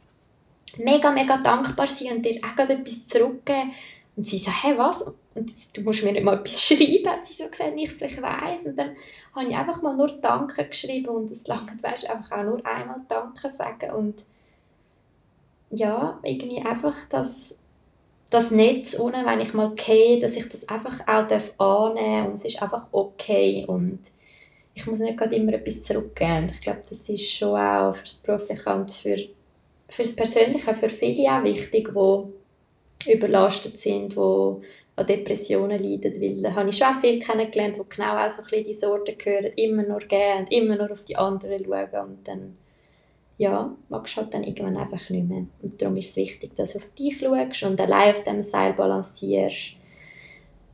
mega, 0.78 1.12
mega 1.12 1.38
dankbar 1.38 1.88
sein 1.88 2.18
und 2.18 2.26
dir 2.26 2.40
auch 2.44 2.56
gerade 2.56 2.74
etwas 2.74 3.08
zurückgeben. 3.08 3.74
Und 4.16 4.26
sie 4.26 4.38
so, 4.38 4.52
hä, 4.52 4.74
was? 4.78 5.04
Und 5.36 5.78
du 5.78 5.82
musst 5.82 6.04
mir 6.04 6.12
nicht 6.12 6.24
mal 6.24 6.36
etwas 6.36 6.62
schreiben, 6.68 7.10
hat 7.10 7.26
sie 7.26 7.34
so 7.34 7.48
gesagt. 7.48 7.74
Ich 7.76 7.98
so, 7.98 8.06
ich 8.06 8.22
weiss. 8.22 8.66
Und 8.66 8.78
dann 8.78 8.96
habe 9.36 9.50
ich 9.50 9.56
einfach 9.56 9.82
mal 9.82 9.96
nur 9.96 10.10
Danke 10.22 10.66
geschrieben 10.66 11.10
und 11.10 11.32
es 11.32 11.48
langt, 11.48 11.82
weißt, 11.82 12.10
einfach 12.10 12.32
auch 12.32 12.44
nur 12.44 12.66
einmal 12.66 13.02
Danke 13.08 13.50
sagen 13.50 13.92
und 13.92 14.24
ja, 15.70 16.20
irgendwie 16.24 16.60
einfach 16.60 16.96
das 17.10 17.64
das 18.32 18.50
Netz 18.50 18.94
unten, 18.96 19.26
wenn 19.26 19.42
ich 19.42 19.54
mal 19.54 19.74
gehe, 19.76 20.18
dass 20.18 20.38
ich 20.38 20.48
das 20.50 20.68
einfach 20.68 21.02
auch 21.02 21.28
darf 21.28 21.54
annehmen 21.60 22.28
und 22.28 22.34
es 22.36 22.46
ist 22.46 22.62
einfach 22.62 22.88
okay 22.92 23.66
und 23.68 24.00
ich 24.74 24.88
muss 24.88 25.00
nicht 25.00 25.18
gerade 25.18 25.36
immer 25.36 25.54
etwas 25.54 25.84
zurückgeben. 25.84 26.48
Ich 26.54 26.62
glaube, 26.62 26.80
das 26.80 27.10
ist 27.10 27.32
schon 27.32 27.60
auch 27.60 27.94
für 27.94 28.04
das 28.04 28.18
Berufliche 28.20 28.74
und 28.74 28.92
für, 28.92 29.18
für 29.90 30.04
das 30.04 30.16
Persönliche 30.16 30.74
für 30.74 30.90
viele 30.90 31.30
auch 31.30 31.44
wichtig, 31.44 31.90
die 31.94 33.12
überlastet 33.12 33.80
sind, 33.80 34.14
die 34.14 34.18
an 34.96 35.08
Depressionen 35.08 35.78
leiden, 35.78 36.22
weil 36.22 36.38
da 36.38 36.56
habe 36.56 36.70
ich 36.70 36.78
schon 36.78 36.88
auch 36.88 37.00
viele 37.00 37.20
kennengelernt, 37.20 37.76
die 37.78 37.96
genau 37.96 38.18
auch 38.18 38.30
so 38.30 38.42
ein 38.42 38.48
bisschen 38.48 38.66
die 38.66 38.74
Sorte 38.74 39.14
gehören, 39.14 39.52
immer 39.58 39.84
nur 39.84 40.00
gehen 40.00 40.40
und 40.40 40.52
immer 40.52 40.78
nur 40.78 40.92
auf 40.92 41.04
die 41.04 41.18
anderen 41.18 41.66
schauen 41.66 42.10
und 42.10 42.28
dann 42.28 42.58
ja, 43.42 43.76
magst 43.90 44.16
du 44.16 44.22
halt 44.22 44.36
dann 44.36 44.44
irgendwann 44.44 44.78
einfach 44.78 45.10
nicht 45.10 45.28
mehr. 45.28 45.48
Und 45.64 45.82
darum 45.82 45.98
ist 45.98 46.12
es 46.12 46.18
wichtig, 46.18 46.56
dass 46.56 46.74
du 46.74 46.78
auf 46.78 46.94
dich 46.94 47.18
schaust 47.18 47.64
und 47.64 47.82
allein 47.82 48.14
auf 48.14 48.24
dem 48.24 48.40
Seil 48.44 48.74
balancierst. 48.74 49.78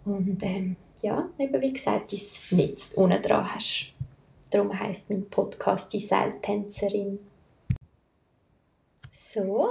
Und 0.03 0.43
ähm, 0.43 0.75
ja, 1.01 1.29
eben 1.39 1.61
wie 1.61 1.71
gesagt, 1.71 2.11
dein 2.11 2.57
Netz 2.57 2.91
unten 2.95 3.21
dran 3.21 3.55
hast. 3.55 3.93
Darum 4.51 4.77
heisst 4.77 5.09
mein 5.09 5.29
Podcast 5.29 5.93
«Die 5.93 6.01
Seiltänzerin». 6.01 7.19
So, 9.11 9.69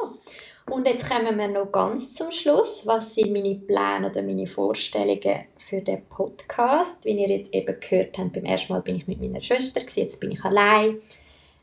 und 0.71 0.87
jetzt 0.87 1.11
kommen 1.11 1.39
wir 1.39 1.49
noch 1.49 1.71
ganz 1.71 2.15
zum 2.15 2.31
Schluss. 2.31 2.87
Was 2.87 3.15
sind 3.15 3.31
meine 3.31 3.57
Pläne 3.57 4.09
oder 4.09 4.23
meine 4.23 4.47
Vorstellungen 4.47 5.45
für 5.59 5.83
den 5.83 6.03
Podcast? 6.07 7.05
Wie 7.05 7.11
ihr 7.11 7.29
jetzt 7.29 7.53
eben 7.53 7.79
gehört 7.79 8.17
habt, 8.17 8.33
beim 8.33 8.47
ersten 8.47 8.73
Mal 8.73 8.81
bin 8.81 8.97
ich 8.97 9.07
mit 9.07 9.21
meiner 9.21 9.43
Schwester, 9.43 9.83
jetzt 9.83 10.19
bin 10.19 10.31
ich 10.31 10.43
allein 10.43 10.97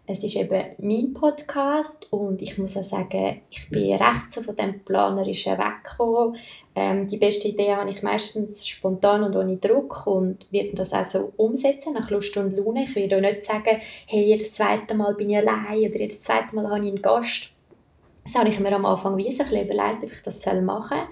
es 0.06 0.24
ist 0.24 0.36
eben 0.36 0.76
mein 0.80 1.13
Podcast 1.13 2.12
und 2.12 2.42
ich 2.42 2.58
muss 2.58 2.75
auch 2.75 2.84
sagen, 2.84 3.42
ich 3.50 3.69
bin 3.69 3.94
recht 3.94 4.32
so 4.32 4.42
von 4.42 4.56
dem 4.56 4.84
Planerischen 4.84 5.58
weggekommen. 5.58 6.38
Ähm, 6.75 7.08
die 7.08 7.17
beste 7.17 7.48
Idee 7.48 7.73
habe 7.73 7.90
ich 7.90 8.04
meistens 8.04 8.67
spontan 8.67 9.23
und 9.23 9.36
ohne 9.36 9.58
Druck 9.58 10.06
und 10.08 10.46
werde 10.52 10.73
das 10.73 10.92
auch 10.92 11.06
so 11.06 11.32
umsetzen, 11.38 11.94
nach 11.94 12.10
Lust 12.10 12.36
und 12.36 12.52
Laune. 12.52 12.84
Ich 12.84 12.96
werde 12.96 13.15
auch 13.15 13.21
nicht 13.21 13.46
sagen, 13.46 13.80
hey, 14.08 14.25
jedes 14.25 14.54
zweite 14.54 14.94
Mal 14.94 15.13
bin 15.15 15.30
ich 15.30 15.38
allein 15.38 15.80
oder 15.80 16.00
jedes 16.00 16.21
zweite 16.21 16.54
Mal 16.54 16.69
habe 16.69 16.82
ich 16.82 16.88
einen 16.90 17.02
Gast. 17.02 17.52
Das 18.25 18.36
habe 18.36 18.50
ich 18.50 18.60
mir 18.60 18.75
am 18.75 18.86
Anfang 18.86 19.15
wie 19.17 19.32
so 19.32 19.44
ein 19.44 19.50
bisschen 19.50 19.69
überlegt, 19.69 20.04
ob 20.04 20.12
ich 20.12 20.21
das 20.21 20.46
machen 20.46 20.98
soll. 20.98 21.08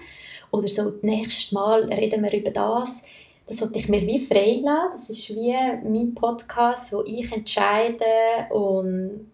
Oder 0.50 0.68
so, 0.68 0.90
das 0.90 1.02
nächste 1.02 1.54
Mal 1.54 1.84
reden 1.84 2.22
wir 2.22 2.32
über 2.32 2.50
das 2.50 3.04
das 3.46 3.58
sollte 3.58 3.78
ich 3.78 3.88
mir 3.88 4.06
wie 4.06 4.18
frei 4.18 4.60
lassen. 4.62 4.90
Das 4.90 5.10
ist 5.10 5.30
wie 5.30 5.52
mein 5.82 6.14
Podcast, 6.14 6.92
wo 6.92 7.02
ich 7.04 7.30
entscheide 7.32 8.04
und 8.50 9.30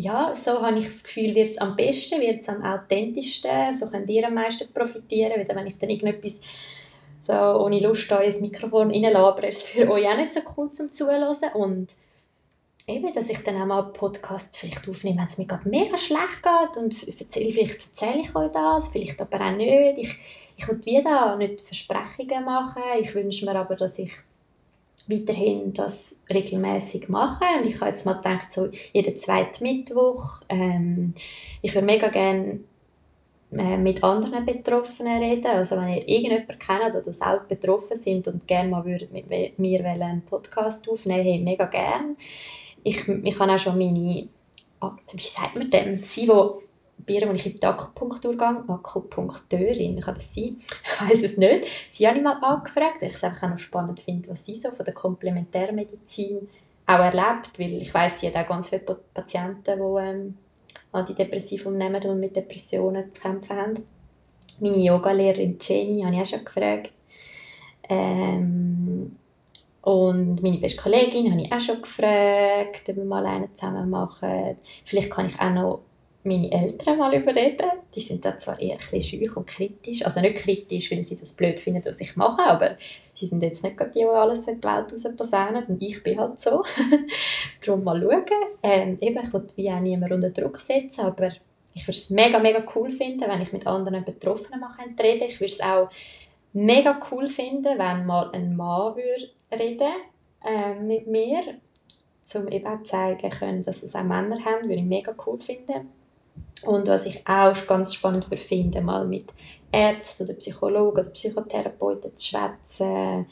ja, 0.00 0.32
so 0.36 0.62
habe 0.62 0.78
ich 0.78 0.86
das 0.86 1.02
Gefühl, 1.02 1.34
wird 1.34 1.48
es 1.48 1.58
am 1.58 1.74
besten, 1.74 2.20
wird 2.20 2.40
es 2.40 2.48
am 2.48 2.62
authentischsten, 2.62 3.74
so 3.74 3.88
könnt 3.90 4.08
ihr 4.08 4.26
am 4.26 4.34
meisten 4.34 4.72
profitieren, 4.72 5.32
weil 5.36 5.56
wenn 5.56 5.66
ich 5.66 5.76
dann 5.76 5.90
irgendetwas 5.90 6.40
so 7.20 7.32
ohne 7.32 7.80
Lust 7.80 8.08
da 8.10 8.20
ins 8.20 8.40
Mikrofon 8.40 8.92
reinlabere, 8.92 9.48
ist 9.48 9.64
es 9.64 9.68
für 9.70 9.90
euch 9.90 10.06
auch 10.06 10.16
nicht 10.16 10.32
so 10.32 10.40
cool 10.56 10.70
zum 10.70 10.92
Zuhören 10.92 11.34
und 11.54 11.94
eben, 12.86 13.12
dass 13.12 13.28
ich 13.28 13.42
dann 13.42 13.60
auch 13.60 13.66
mal 13.66 13.84
einen 13.84 13.92
Podcast 13.92 14.56
vielleicht 14.56 14.88
aufnehme, 14.88 15.18
wenn 15.18 15.26
es 15.26 15.36
mir 15.36 15.46
gerade 15.46 15.68
mega 15.68 15.96
schlecht 15.96 16.42
geht 16.42 16.76
und 16.76 17.20
erzähle, 17.20 17.52
vielleicht 17.52 17.86
erzähle 17.86 18.20
ich 18.20 18.34
euch 18.34 18.50
das, 18.50 18.88
vielleicht 18.88 19.20
aber 19.20 19.40
auch 19.44 19.56
nicht. 19.56 19.98
Ich, 19.98 20.18
ich 20.58 20.68
will 20.68 20.84
wieder 20.84 21.36
nicht 21.36 21.60
Versprechungen 21.60 22.44
machen, 22.44 22.82
ich 23.00 23.14
wünsche 23.14 23.46
mir 23.46 23.54
aber, 23.54 23.76
dass 23.76 23.98
ich 23.98 24.12
weiterhin 25.06 25.72
das 25.72 26.20
regelmäßig 26.28 27.08
mache 27.08 27.44
und 27.58 27.66
ich 27.66 27.80
habe 27.80 27.90
jetzt 27.90 28.04
mal 28.04 28.14
gedacht, 28.14 28.50
so 28.50 28.68
jeden 28.92 29.16
zweiten 29.16 29.62
Mittwoch, 29.62 30.42
ähm, 30.48 31.14
ich 31.62 31.74
würde 31.74 31.86
mega 31.86 32.08
gerne 32.08 32.60
äh, 33.52 33.78
mit 33.78 34.04
anderen 34.04 34.44
Betroffenen 34.44 35.22
reden. 35.22 35.46
Also 35.46 35.76
wenn 35.76 35.88
ihr 35.88 36.08
irgendjemanden 36.08 36.58
kennt 36.58 36.94
oder 36.94 37.12
selbst 37.12 37.48
betroffen 37.48 37.96
sind 37.96 38.28
und 38.28 38.46
gerne 38.46 38.68
mal 38.68 38.84
mit 38.84 39.58
mir 39.58 39.84
einen 39.84 40.22
Podcast 40.22 40.88
aufnehmen, 40.90 41.22
hey, 41.22 41.38
mega 41.38 41.64
gerne. 41.66 42.16
Ich, 42.82 43.08
ich 43.08 43.38
habe 43.38 43.52
auch 43.52 43.58
schon 43.58 43.78
meine, 43.78 44.28
ah, 44.80 44.96
wie 45.12 45.22
sagt 45.22 45.56
man 45.56 45.70
dem, 45.70 45.96
sie, 45.96 46.26
die 46.26 46.67
ihr, 47.06 47.28
als 47.28 47.40
ich 47.40 47.54
in 47.54 47.60
die 47.60 47.66
Akupunktur 47.66 48.36
gehe, 48.36 48.64
Akupunkteurin, 48.68 50.00
kann 50.00 50.14
das 50.14 50.34
sein? 50.34 50.56
Ich 51.00 51.10
weiß 51.10 51.22
es 51.22 51.36
nicht. 51.36 51.66
Sie 51.90 52.08
habe 52.08 52.18
ich 52.18 52.24
mal 52.24 52.42
angefragt, 52.42 53.00
weil 53.00 53.10
ich 53.10 53.14
es 53.14 53.24
einfach 53.24 53.44
auch 53.44 53.50
noch 53.50 53.58
spannend 53.58 54.00
finde, 54.00 54.30
was 54.30 54.44
sie 54.44 54.56
so 54.56 54.70
von 54.70 54.84
der 54.84 54.94
Komplementärmedizin 54.94 56.48
auch 56.86 56.98
erlebt, 56.98 57.58
weil 57.58 57.82
ich 57.82 57.94
weiß, 57.94 58.20
sie 58.20 58.28
hat 58.28 58.36
auch 58.36 58.48
ganz 58.48 58.70
viele 58.70 58.82
Patienten, 59.14 59.62
die 59.64 60.00
ähm, 60.00 60.38
Antidepressivum 60.92 61.76
nehmen 61.76 62.02
und 62.02 62.18
mit 62.18 62.34
Depressionen 62.34 63.14
zu 63.14 63.20
kämpfen 63.20 63.56
haben. 63.56 63.86
Meine 64.60 64.78
Yogalehrerin 64.78 65.58
Jenny 65.60 66.02
habe 66.02 66.16
ich 66.16 66.22
auch 66.22 66.26
schon 66.26 66.44
gefragt. 66.44 66.92
Ähm, 67.88 69.12
und 69.82 70.42
meine 70.42 70.58
beste 70.58 70.82
Kollegin 70.82 71.30
habe 71.30 71.42
ich 71.42 71.52
auch 71.52 71.60
schon 71.60 71.80
gefragt, 71.80 72.88
ob 72.88 72.96
wir 72.96 73.04
mal 73.04 73.24
einen 73.24 73.54
zusammen 73.54 73.88
machen. 73.88 74.56
Vielleicht 74.84 75.10
kann 75.10 75.26
ich 75.26 75.40
auch 75.40 75.50
noch 75.50 75.80
meine 76.28 76.52
Eltern 76.52 76.98
mal 76.98 77.14
überreden. 77.14 77.66
Die 77.94 78.00
sind 78.00 78.24
da 78.24 78.36
zwar 78.38 78.60
eher 78.60 78.78
ein 78.92 79.02
schüch 79.02 79.36
und 79.36 79.46
kritisch, 79.46 80.04
also 80.04 80.20
nicht 80.20 80.36
kritisch, 80.36 80.90
weil 80.90 81.04
sie 81.04 81.18
das 81.18 81.32
blöd 81.32 81.58
finden, 81.58 81.84
was 81.84 82.00
ich 82.00 82.16
mache, 82.16 82.42
aber 82.42 82.76
sie 83.14 83.26
sind 83.26 83.42
jetzt 83.42 83.64
nicht 83.64 83.80
die, 83.80 84.00
die 84.00 84.04
alles 84.04 84.46
in 84.46 84.60
die 84.60 84.66
Welt 84.66 84.92
rausposaunen 84.92 85.64
und 85.64 85.82
ich 85.82 86.02
bin 86.02 86.18
halt 86.18 86.40
so. 86.40 86.62
Darum 87.64 87.84
mal 87.84 88.00
schauen. 88.00 88.24
Ähm, 88.62 88.98
eben, 89.00 89.24
ich 89.24 89.32
will 89.32 89.46
wie 89.56 89.70
auch 89.70 89.80
niemanden 89.80 90.16
unter 90.16 90.30
Druck 90.30 90.58
setzen, 90.58 91.00
aber 91.00 91.28
ich 91.74 91.82
würde 91.82 91.98
es 91.98 92.10
mega, 92.10 92.38
mega 92.38 92.64
cool 92.74 92.92
finden, 92.92 93.28
wenn 93.28 93.40
ich 93.40 93.52
mit 93.52 93.66
anderen 93.66 94.04
Betroffenen 94.04 94.60
mal 94.60 94.74
rede. 95.00 95.24
Ich 95.24 95.40
würde 95.40 95.52
es 95.52 95.60
auch 95.60 95.88
mega 96.52 96.98
cool 97.10 97.28
finden, 97.28 97.78
wenn 97.78 98.06
mal 98.06 98.30
ein 98.32 98.56
Mann 98.56 98.96
würde 98.96 99.30
reden 99.52 99.92
äh, 100.44 100.74
mit 100.74 101.06
mir, 101.06 101.40
um 102.34 102.48
eben 102.48 102.66
auch 102.66 102.82
zeigen 102.82 103.30
können, 103.30 103.62
dass 103.62 103.82
es 103.82 103.94
auch 103.94 104.02
Männer 104.02 104.44
haben, 104.44 104.68
würde 104.68 104.80
ich 104.80 104.84
mega 104.84 105.14
cool 105.26 105.40
finden. 105.40 105.88
Und 106.64 106.88
was 106.88 107.06
ich 107.06 107.26
auch 107.26 107.66
ganz 107.66 107.94
spannend 107.94 108.26
finde, 108.40 108.80
mal 108.80 109.06
mit 109.06 109.32
Ärzten 109.70 110.24
oder 110.24 110.34
Psychologen 110.34 111.00
oder 111.00 111.10
Psychotherapeuten 111.10 112.14
zu 112.14 112.28
schwätzen. 112.28 113.26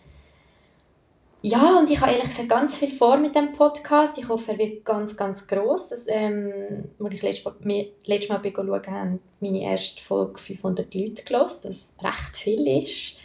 Ja, 1.43 1.79
und 1.79 1.89
ich 1.91 2.01
habe 2.01 2.11
ehrlich 2.11 2.29
gesagt 2.29 2.49
ganz 2.49 2.77
viel 2.77 2.91
vor 2.91 3.16
mit 3.18 3.37
dem 3.37 3.53
Podcast. 3.53 4.18
Ich 4.18 4.29
hoffe, 4.29 4.53
er 4.53 4.59
wird 4.59 4.85
ganz, 4.85 5.16
ganz 5.16 5.47
gross. 5.47 5.91
Das, 5.91 6.07
ähm, 6.09 6.85
als 6.99 7.14
ich 7.14 7.22
letztes 7.22 7.45
Mal, 7.45 7.87
letztes 8.05 8.31
Mal 8.31 8.41
schauen 8.43 8.91
habe 8.91 9.18
meine 9.41 9.62
erste 9.62 10.03
Folge 10.03 10.39
500 10.41 10.93
Leute 10.95 11.22
gehört, 11.22 11.64
was 11.64 11.97
recht 12.03 12.37
viel 12.37 12.83
ist. 12.83 13.20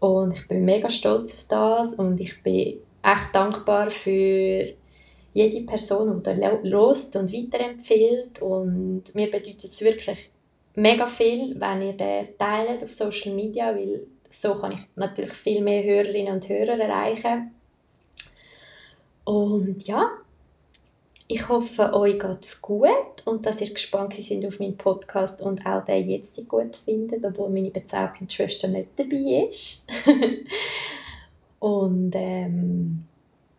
Und 0.00 0.32
ich 0.32 0.48
bin 0.48 0.64
mega 0.64 0.88
stolz 0.88 1.32
auf 1.34 1.48
das 1.48 1.94
und 1.94 2.18
ich 2.18 2.42
bin 2.42 2.80
echt 3.02 3.34
dankbar 3.34 3.90
für 3.90 4.74
jede 5.32 5.62
Person, 5.62 6.22
die 6.22 6.40
da 6.40 6.58
lost 6.62 7.16
und 7.16 7.32
weiterempfiehlt. 7.32 8.42
Und 8.42 9.14
mir 9.14 9.30
bedeutet 9.30 9.64
es 9.64 9.82
wirklich 9.82 10.30
mega 10.74 11.06
viel, 11.06 11.58
wenn 11.60 11.82
ihr 11.82 11.92
den 11.92 12.26
teilt 12.38 12.82
auf 12.82 12.92
Social 12.92 13.34
Media, 13.34 13.74
weil 13.74 14.06
so 14.28 14.54
kann 14.54 14.72
ich 14.72 14.80
natürlich 14.96 15.34
viel 15.34 15.62
mehr 15.62 15.82
Hörerinnen 15.82 16.34
und 16.34 16.48
Hörer 16.48 16.78
erreichen. 16.78 17.50
Und 19.24 19.86
ja, 19.86 20.10
ich 21.32 21.48
hoffe, 21.48 21.92
euch 21.94 22.18
geht 22.18 22.42
es 22.42 22.60
gut 22.60 23.22
und 23.24 23.46
dass 23.46 23.60
ihr 23.60 23.72
gespannt 23.72 24.14
seid 24.14 24.44
auf 24.44 24.58
meinen 24.58 24.76
Podcast 24.76 25.42
und 25.42 25.64
auch 25.64 25.84
den 25.84 26.08
jetzt 26.08 26.48
gut 26.48 26.74
findet, 26.74 27.24
obwohl 27.24 27.50
meine 27.50 27.70
bezaubernde 27.70 28.32
Schwester 28.32 28.66
nicht 28.66 28.88
dabei 28.96 29.46
ist. 29.48 29.86
und 31.60 32.12
ähm, 32.16 33.04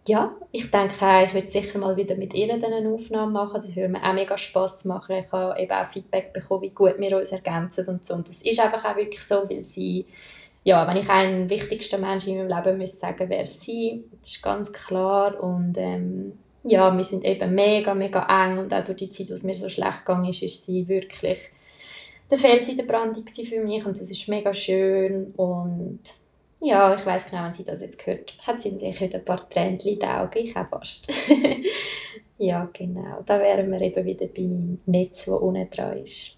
ja, 0.07 0.35
ich 0.51 0.71
denke 0.71 1.23
ich 1.25 1.33
würde 1.33 1.49
sicher 1.49 1.77
mal 1.77 1.95
wieder 1.95 2.15
mit 2.15 2.33
ihr 2.33 2.51
eine 2.51 2.89
Aufnahme 2.89 3.31
machen. 3.31 3.61
Das 3.61 3.75
würde 3.75 3.89
mir 3.89 4.03
auch 4.03 4.13
mega 4.13 4.35
Spass 4.35 4.83
machen. 4.85 5.17
Ich 5.17 5.31
habe 5.31 5.59
eben 5.61 5.71
auch 5.71 5.85
Feedback 5.85 6.33
bekommen, 6.33 6.63
wie 6.63 6.69
gut 6.71 6.95
wir 6.97 7.17
uns 7.17 7.31
ergänzen 7.31 7.87
und 7.87 8.03
so. 8.03 8.15
Und 8.15 8.27
das 8.27 8.41
ist 8.41 8.59
einfach 8.59 8.83
auch 8.83 8.95
wirklich 8.95 9.21
so, 9.21 9.47
weil 9.47 9.61
sie, 9.61 10.07
ja, 10.63 10.87
wenn 10.87 10.97
ich 10.97 11.07
einen 11.07 11.49
wichtigsten 11.49 12.01
Menschen 12.01 12.33
in 12.33 12.47
meinem 12.47 12.63
Leben 12.63 12.77
müsste 12.79 12.97
sagen, 12.97 13.29
wäre 13.29 13.45
sie. 13.45 14.03
Das 14.21 14.31
ist 14.31 14.41
ganz 14.41 14.73
klar. 14.73 15.41
Und 15.41 15.75
ähm, 15.77 16.33
ja, 16.63 16.95
wir 16.95 17.03
sind 17.03 17.23
eben 17.23 17.53
mega, 17.53 17.93
mega 17.93 18.25
eng. 18.27 18.57
Und 18.57 18.73
auch 18.73 18.83
durch 18.83 18.97
die 18.97 19.09
Zeit, 19.09 19.29
es 19.29 19.43
mir 19.43 19.55
so 19.55 19.69
schlecht 19.69 19.99
gegangen 19.99 20.29
ist, 20.29 20.41
ist 20.41 20.65
sie 20.65 20.87
wirklich 20.87 21.51
der 22.31 22.39
Fels 22.39 22.67
in 22.69 22.77
der 22.77 22.85
Brandung 22.85 23.25
für 23.27 23.61
mich. 23.61 23.85
Und 23.85 23.99
das 23.99 24.09
ist 24.09 24.27
mega 24.27 24.51
schön. 24.51 25.31
Und 25.37 25.99
ja, 26.61 26.93
ich 26.93 27.05
weiß 27.05 27.29
genau, 27.29 27.43
wenn 27.43 27.53
sie 27.53 27.63
das 27.63 27.81
jetzt 27.81 28.05
hört, 28.05 28.33
hat 28.45 28.61
sie 28.61 28.77
sicher 28.77 29.09
ein 29.11 29.25
paar 29.25 29.49
Tränchen 29.49 29.93
in 29.93 29.99
den 29.99 30.09
Augen, 30.09 30.37
ich 30.37 30.55
auch 30.55 30.69
fast. 30.69 31.11
ja, 32.37 32.69
genau. 32.71 33.21
Da 33.25 33.39
wären 33.39 33.71
wir 33.71 33.81
eben 33.81 34.05
wieder 34.05 34.27
bei 34.27 34.43
meinem 34.43 34.79
Netz, 34.85 35.25
das 35.25 35.39
unten 35.39 35.69
dran 35.69 35.97
ist. 35.97 36.37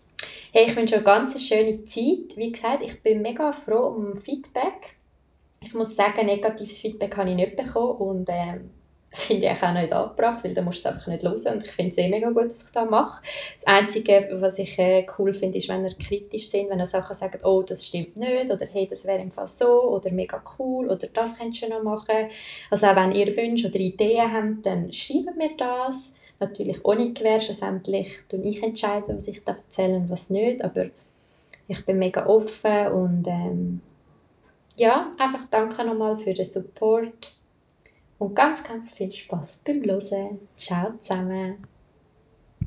Hey, 0.53 0.67
ich 0.67 0.75
wünsche 0.75 0.95
eine 0.95 1.03
ganz 1.03 1.41
schöne 1.45 1.83
Zeit. 1.83 2.37
Wie 2.37 2.51
gesagt, 2.51 2.83
ich 2.83 3.01
bin 3.01 3.21
mega 3.21 3.51
froh 3.51 3.87
um 3.87 4.13
Feedback. 4.13 4.95
Ich 5.59 5.73
muss 5.73 5.95
sagen, 5.95 6.25
negatives 6.25 6.79
Feedback 6.79 7.17
habe 7.17 7.29
ich 7.29 7.35
nicht 7.35 7.55
bekommen 7.55 7.97
und 7.97 8.29
ähm, 8.29 8.69
finde 9.17 9.45
ich 9.45 9.63
auch 9.63 9.73
nicht 9.73 9.93
angebracht, 9.93 10.43
weil 10.43 10.53
dann 10.55 10.65
musst 10.65 10.83
du 10.83 10.89
es 10.89 10.95
einfach 10.95 11.07
nicht 11.07 11.23
hören 11.23 11.53
und 11.53 11.63
ich 11.63 11.71
finde 11.71 11.91
es 11.91 11.97
eh 11.99 12.09
mega 12.09 12.29
gut, 12.29 12.45
dass 12.45 12.65
ich 12.65 12.71
das 12.71 12.89
mache. 12.89 13.23
Das 13.55 13.67
Einzige, 13.67 14.27
was 14.41 14.57
ich 14.57 14.79
äh, 14.79 15.05
cool 15.17 15.33
finde, 15.35 15.59
ist, 15.59 15.69
wenn 15.69 15.85
er 15.85 15.93
kritisch 15.93 16.49
sind, 16.49 16.69
wenn 16.69 16.79
er 16.79 16.87
Sachen 16.87 17.13
sagt, 17.13 17.45
oh, 17.45 17.61
das 17.61 17.87
stimmt 17.87 18.17
nicht 18.17 18.51
oder 18.51 18.65
hey, 18.65 18.87
das 18.87 19.05
wäre 19.05 19.21
im 19.21 19.31
Fall 19.31 19.47
so 19.47 19.83
oder 19.83 20.11
mega 20.11 20.41
cool 20.57 20.89
oder 20.89 21.07
das 21.07 21.37
könntest 21.37 21.63
du 21.63 21.69
noch 21.69 21.83
machen. 21.83 22.29
Also 22.71 22.87
auch 22.87 22.95
wenn 22.95 23.11
ihr 23.11 23.35
Wünsche 23.37 23.67
oder 23.67 23.79
Ideen 23.79 24.33
habt, 24.33 24.65
dann 24.65 24.91
schreibt 24.91 25.37
mir 25.37 25.51
das. 25.57 26.15
Natürlich 26.39 26.83
ohne 26.83 27.13
Gewähr, 27.13 27.39
schlussendlich 27.39 28.23
und 28.33 28.43
ich 28.43 28.61
entscheide, 28.63 29.15
was 29.15 29.27
ich 29.27 29.47
erzählen 29.47 30.01
und 30.01 30.09
was 30.09 30.29
nicht, 30.29 30.61
aber 30.63 30.87
ich 31.67 31.85
bin 31.85 31.99
mega 31.99 32.25
offen 32.25 32.87
und 32.87 33.27
ähm, 33.27 33.81
ja, 34.75 35.11
einfach 35.19 35.45
danke 35.49 35.85
nochmal 35.85 36.17
für 36.17 36.33
den 36.33 36.43
Support 36.43 37.31
und 38.23 38.35
ganz, 38.35 38.63
ganz 38.63 38.91
viel 38.91 39.11
Spaß 39.11 39.61
beim 39.65 39.83
Hören. 39.83 40.39
Ciao 40.55 40.93
zusammen. 40.97 41.72